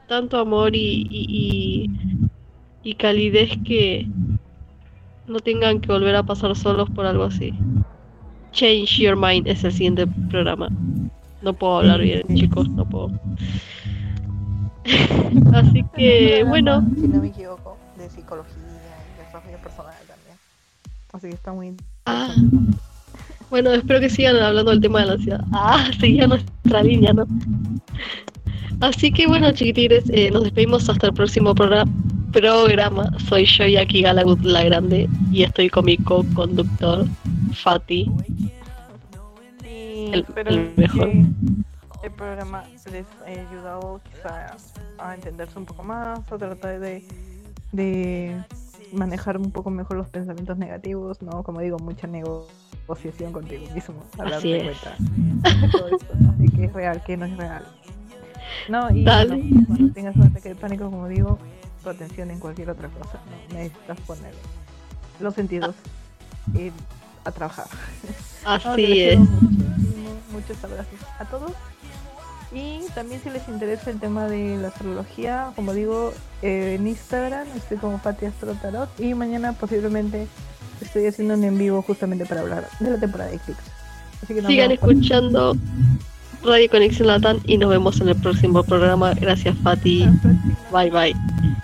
tanto 0.07 0.37
amor 0.37 0.75
y, 0.75 1.07
y, 1.09 1.89
y, 2.83 2.93
calidez 2.93 3.57
que 3.65 4.07
no 5.25 5.39
tengan 5.39 5.81
que 5.81 5.91
volver 5.91 6.15
a 6.15 6.21
pasar 6.21 6.55
solos 6.55 6.87
por 6.91 7.07
algo 7.07 7.23
así. 7.23 7.55
Change 8.51 8.99
Your 8.99 9.17
Mind 9.17 9.47
es 9.47 9.63
el 9.63 9.71
siguiente 9.71 10.05
programa. 10.29 10.69
No 11.41 11.53
puedo 11.53 11.79
hablar 11.79 12.01
bien, 12.01 12.21
chicos, 12.35 12.69
no 12.69 12.87
puedo. 12.87 13.09
Así 15.55 15.83
que, 15.95 16.43
bueno. 16.47 16.85
Si 16.95 17.07
no 17.07 17.19
me 17.19 17.29
equivoco, 17.29 17.79
de 17.97 18.07
psicología 18.07 18.70
Así 21.13 21.27
que 21.29 21.35
está 21.35 21.53
muy. 21.53 21.75
Ah. 22.05 22.33
Bueno, 23.49 23.71
espero 23.71 23.99
que 23.99 24.09
sigan 24.09 24.37
hablando 24.37 24.71
del 24.71 24.81
tema 24.81 25.01
de 25.01 25.05
la 25.07 25.13
ansiedad. 25.13 25.43
Ah, 25.51 25.89
seguía 25.99 26.27
nuestra 26.27 26.83
línea, 26.83 27.11
¿no? 27.13 27.25
Así 28.79 29.11
que 29.11 29.27
bueno, 29.27 29.51
chiquitires, 29.51 30.05
eh, 30.09 30.31
nos 30.31 30.43
despedimos 30.43 30.89
hasta 30.89 31.07
el 31.07 31.13
próximo 31.13 31.53
programa. 31.53 31.91
programa. 32.31 33.11
Soy 33.27 33.45
yo, 33.45 33.65
Yaki 33.67 34.01
Galagut 34.03 34.41
la 34.41 34.63
Grande, 34.63 35.09
y 35.31 35.43
estoy 35.43 35.69
con 35.69 35.85
mi 35.85 35.97
co-conductor, 35.97 37.05
Fati. 37.53 38.09
el, 39.63 40.25
el 40.45 40.73
mejor 40.77 41.09
el 42.03 42.11
programa 42.11 42.63
les 42.91 43.05
ha 43.25 43.29
ayudado 43.29 44.01
quizá 44.03 44.55
a 44.97 45.13
entenderse 45.13 45.57
un 45.57 45.65
poco 45.65 45.83
más, 45.83 46.19
a 46.31 46.37
tratar 46.37 46.79
de, 46.79 47.03
de 47.71 48.43
manejar 48.93 49.37
un 49.37 49.51
poco 49.51 49.69
mejor 49.69 49.97
los 49.97 50.09
pensamientos 50.09 50.57
negativos, 50.57 51.21
¿no? 51.21 51.43
Como 51.43 51.61
digo, 51.61 51.77
mucha 51.79 52.07
negociación 52.07 53.31
contigo 53.31 53.65
mismo, 53.73 54.03
hablar 54.17 54.41
de 54.41 54.61
cuenta 54.63 54.95
de 56.37 56.49
qué 56.49 56.65
es 56.65 56.73
real, 56.73 57.03
qué 57.05 57.17
no 57.17 57.25
es 57.25 57.37
real. 57.37 57.65
No, 58.69 58.89
y 58.95 59.03
cuando 59.65 59.93
tengas 59.93 60.15
un 60.15 60.23
ataque 60.23 60.49
de 60.49 60.55
pánico, 60.55 60.89
como 60.89 61.07
digo, 61.07 61.37
tu 61.83 61.89
atención 61.89 62.31
en 62.31 62.39
cualquier 62.39 62.69
otra 62.69 62.89
cosa, 62.89 63.19
¿no? 63.49 63.55
necesitas 63.55 63.99
poner 64.01 64.33
los 65.19 65.33
sentidos 65.33 65.75
a 67.23 67.31
trabajar. 67.31 67.67
Así 68.45 69.01
es. 69.03 69.19
muchos 70.31 70.63
abrazos 70.63 70.99
a 71.19 71.25
todos 71.25 71.51
y 72.53 72.81
también 72.93 73.21
si 73.23 73.29
les 73.29 73.47
interesa 73.47 73.89
el 73.91 73.99
tema 73.99 74.27
de 74.27 74.57
la 74.57 74.69
astrología, 74.69 75.51
como 75.55 75.73
digo, 75.73 76.13
eh, 76.41 76.75
en 76.77 76.87
Instagram 76.87 77.47
estoy 77.55 77.77
como 77.77 77.97
Pati 77.99 78.25
Astro 78.25 78.53
Tarot 78.55 78.89
y 78.99 79.13
mañana 79.13 79.53
posiblemente 79.53 80.27
estoy 80.81 81.05
haciendo 81.05 81.35
un 81.35 81.43
en 81.43 81.57
vivo 81.57 81.81
justamente 81.81 82.25
para 82.25 82.41
hablar 82.41 82.67
de 82.79 82.89
la 82.89 82.97
temporada 82.97 83.29
de 83.29 83.37
Eclipse. 83.37 83.63
Así 84.21 84.33
que 84.33 84.41
Sigan 84.41 84.71
escuchando 84.71 85.55
Radio 86.43 86.69
Conexión 86.69 87.07
Latam 87.07 87.39
y 87.45 87.57
nos 87.57 87.69
vemos 87.69 88.01
en 88.01 88.09
el 88.09 88.15
próximo 88.15 88.63
programa. 88.63 89.13
Gracias 89.13 89.55
Pati. 89.63 90.07
Bye 90.71 90.89
bye. 90.91 91.61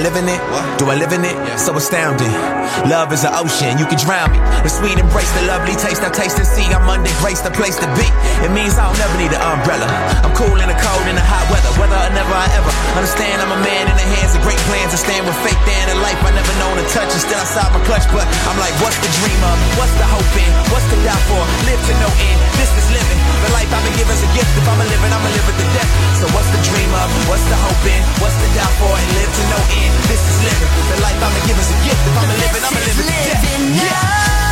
Living 0.00 0.28
it? 0.28 0.40
What? 0.50 0.78
Do 0.78 0.90
I 0.90 0.96
live 0.96 1.12
in 1.12 1.24
it? 1.24 1.36
So 1.60 1.76
astounding. 1.76 2.32
Love 2.88 3.12
is 3.12 3.20
an 3.20 3.36
ocean, 3.36 3.76
you 3.76 3.84
can 3.84 4.00
drown 4.00 4.32
me. 4.32 4.40
The 4.64 4.72
sweet 4.72 4.96
embrace, 4.96 5.28
the 5.36 5.44
lovely 5.44 5.76
taste, 5.76 6.00
I 6.00 6.08
taste 6.08 6.40
and 6.40 6.48
see. 6.48 6.64
I'm 6.72 6.88
under 6.88 7.12
grace, 7.20 7.44
the 7.44 7.52
place 7.52 7.76
to 7.84 7.88
be. 8.00 8.08
It 8.40 8.48
means 8.48 8.80
I'll 8.80 8.96
never 8.96 9.12
need 9.20 9.28
an 9.28 9.44
umbrella. 9.44 9.84
I'm 10.24 10.32
cool 10.32 10.56
in 10.56 10.72
the 10.72 10.78
cold, 10.80 11.04
in 11.04 11.20
the 11.20 11.26
hot 11.28 11.44
weather, 11.52 11.68
whether 11.76 12.00
or 12.00 12.08
never 12.16 12.32
I 12.32 12.48
ever 12.56 12.72
understand. 12.96 13.44
I'm 13.44 13.52
a 13.52 13.60
man 13.60 13.92
in 13.92 13.96
the 14.00 14.08
hands 14.16 14.32
of 14.32 14.40
great 14.40 14.56
plans. 14.72 14.96
I 14.96 15.04
stand 15.04 15.28
with 15.28 15.36
faith 15.44 15.60
in 15.68 15.84
a 15.92 16.00
life 16.00 16.16
I 16.24 16.32
never 16.32 16.54
known 16.56 16.80
to 16.80 16.86
touch. 16.96 17.12
And 17.12 17.20
still 17.20 17.36
outside 17.36 17.68
my 17.76 17.84
clutch, 17.84 18.08
but 18.08 18.24
I'm 18.48 18.56
like, 18.56 18.72
what's 18.80 18.96
the 19.04 19.12
dream 19.20 19.40
of? 19.44 19.56
What's 19.76 19.92
the 20.00 20.08
hope 20.08 20.32
in? 20.40 20.50
What's 20.72 20.88
the 20.88 20.96
die 21.04 21.20
for? 21.28 21.44
Live 21.68 21.76
to 21.76 21.94
no 22.00 22.08
end. 22.08 22.40
This 22.56 22.72
is 22.72 22.88
living. 22.88 23.20
The 23.44 23.52
life 23.52 23.68
I've 23.68 23.84
been 23.84 24.00
given 24.00 24.16
is 24.16 24.24
a 24.24 24.32
gift. 24.32 24.48
If 24.56 24.64
I'm 24.64 24.80
a 24.80 24.88
living, 24.88 25.12
I'm 25.12 25.24
a 25.24 25.28
live 25.28 25.44
it 25.44 25.56
to 25.60 25.66
death. 25.76 25.92
So 26.24 26.24
what's 26.32 26.48
the 26.56 26.62
dream 26.72 26.88
of? 26.96 27.08
What's 27.28 27.44
the 27.52 27.58
hope 27.60 27.84
in? 27.84 28.00
What's 28.16 28.36
the 28.40 28.48
die 28.56 28.74
for? 28.80 28.92
And 28.96 29.08
live 29.12 29.28
to 29.28 29.44
no 29.52 29.60
end. 29.76 29.92
This 30.08 30.24
is 30.24 30.38
living. 30.40 30.70
The 30.88 30.98
life 31.04 31.20
I'ma 31.20 31.40
give 31.50 31.58
is 31.58 31.70
a 31.70 31.78
gift. 31.82 32.06
If 32.06 32.16
I'm 32.16 32.30
a 32.30 32.34
living, 32.34 32.62
I'm 32.62 32.76
a 32.76 32.80
living. 32.86 33.74
Yeah. 33.74 34.49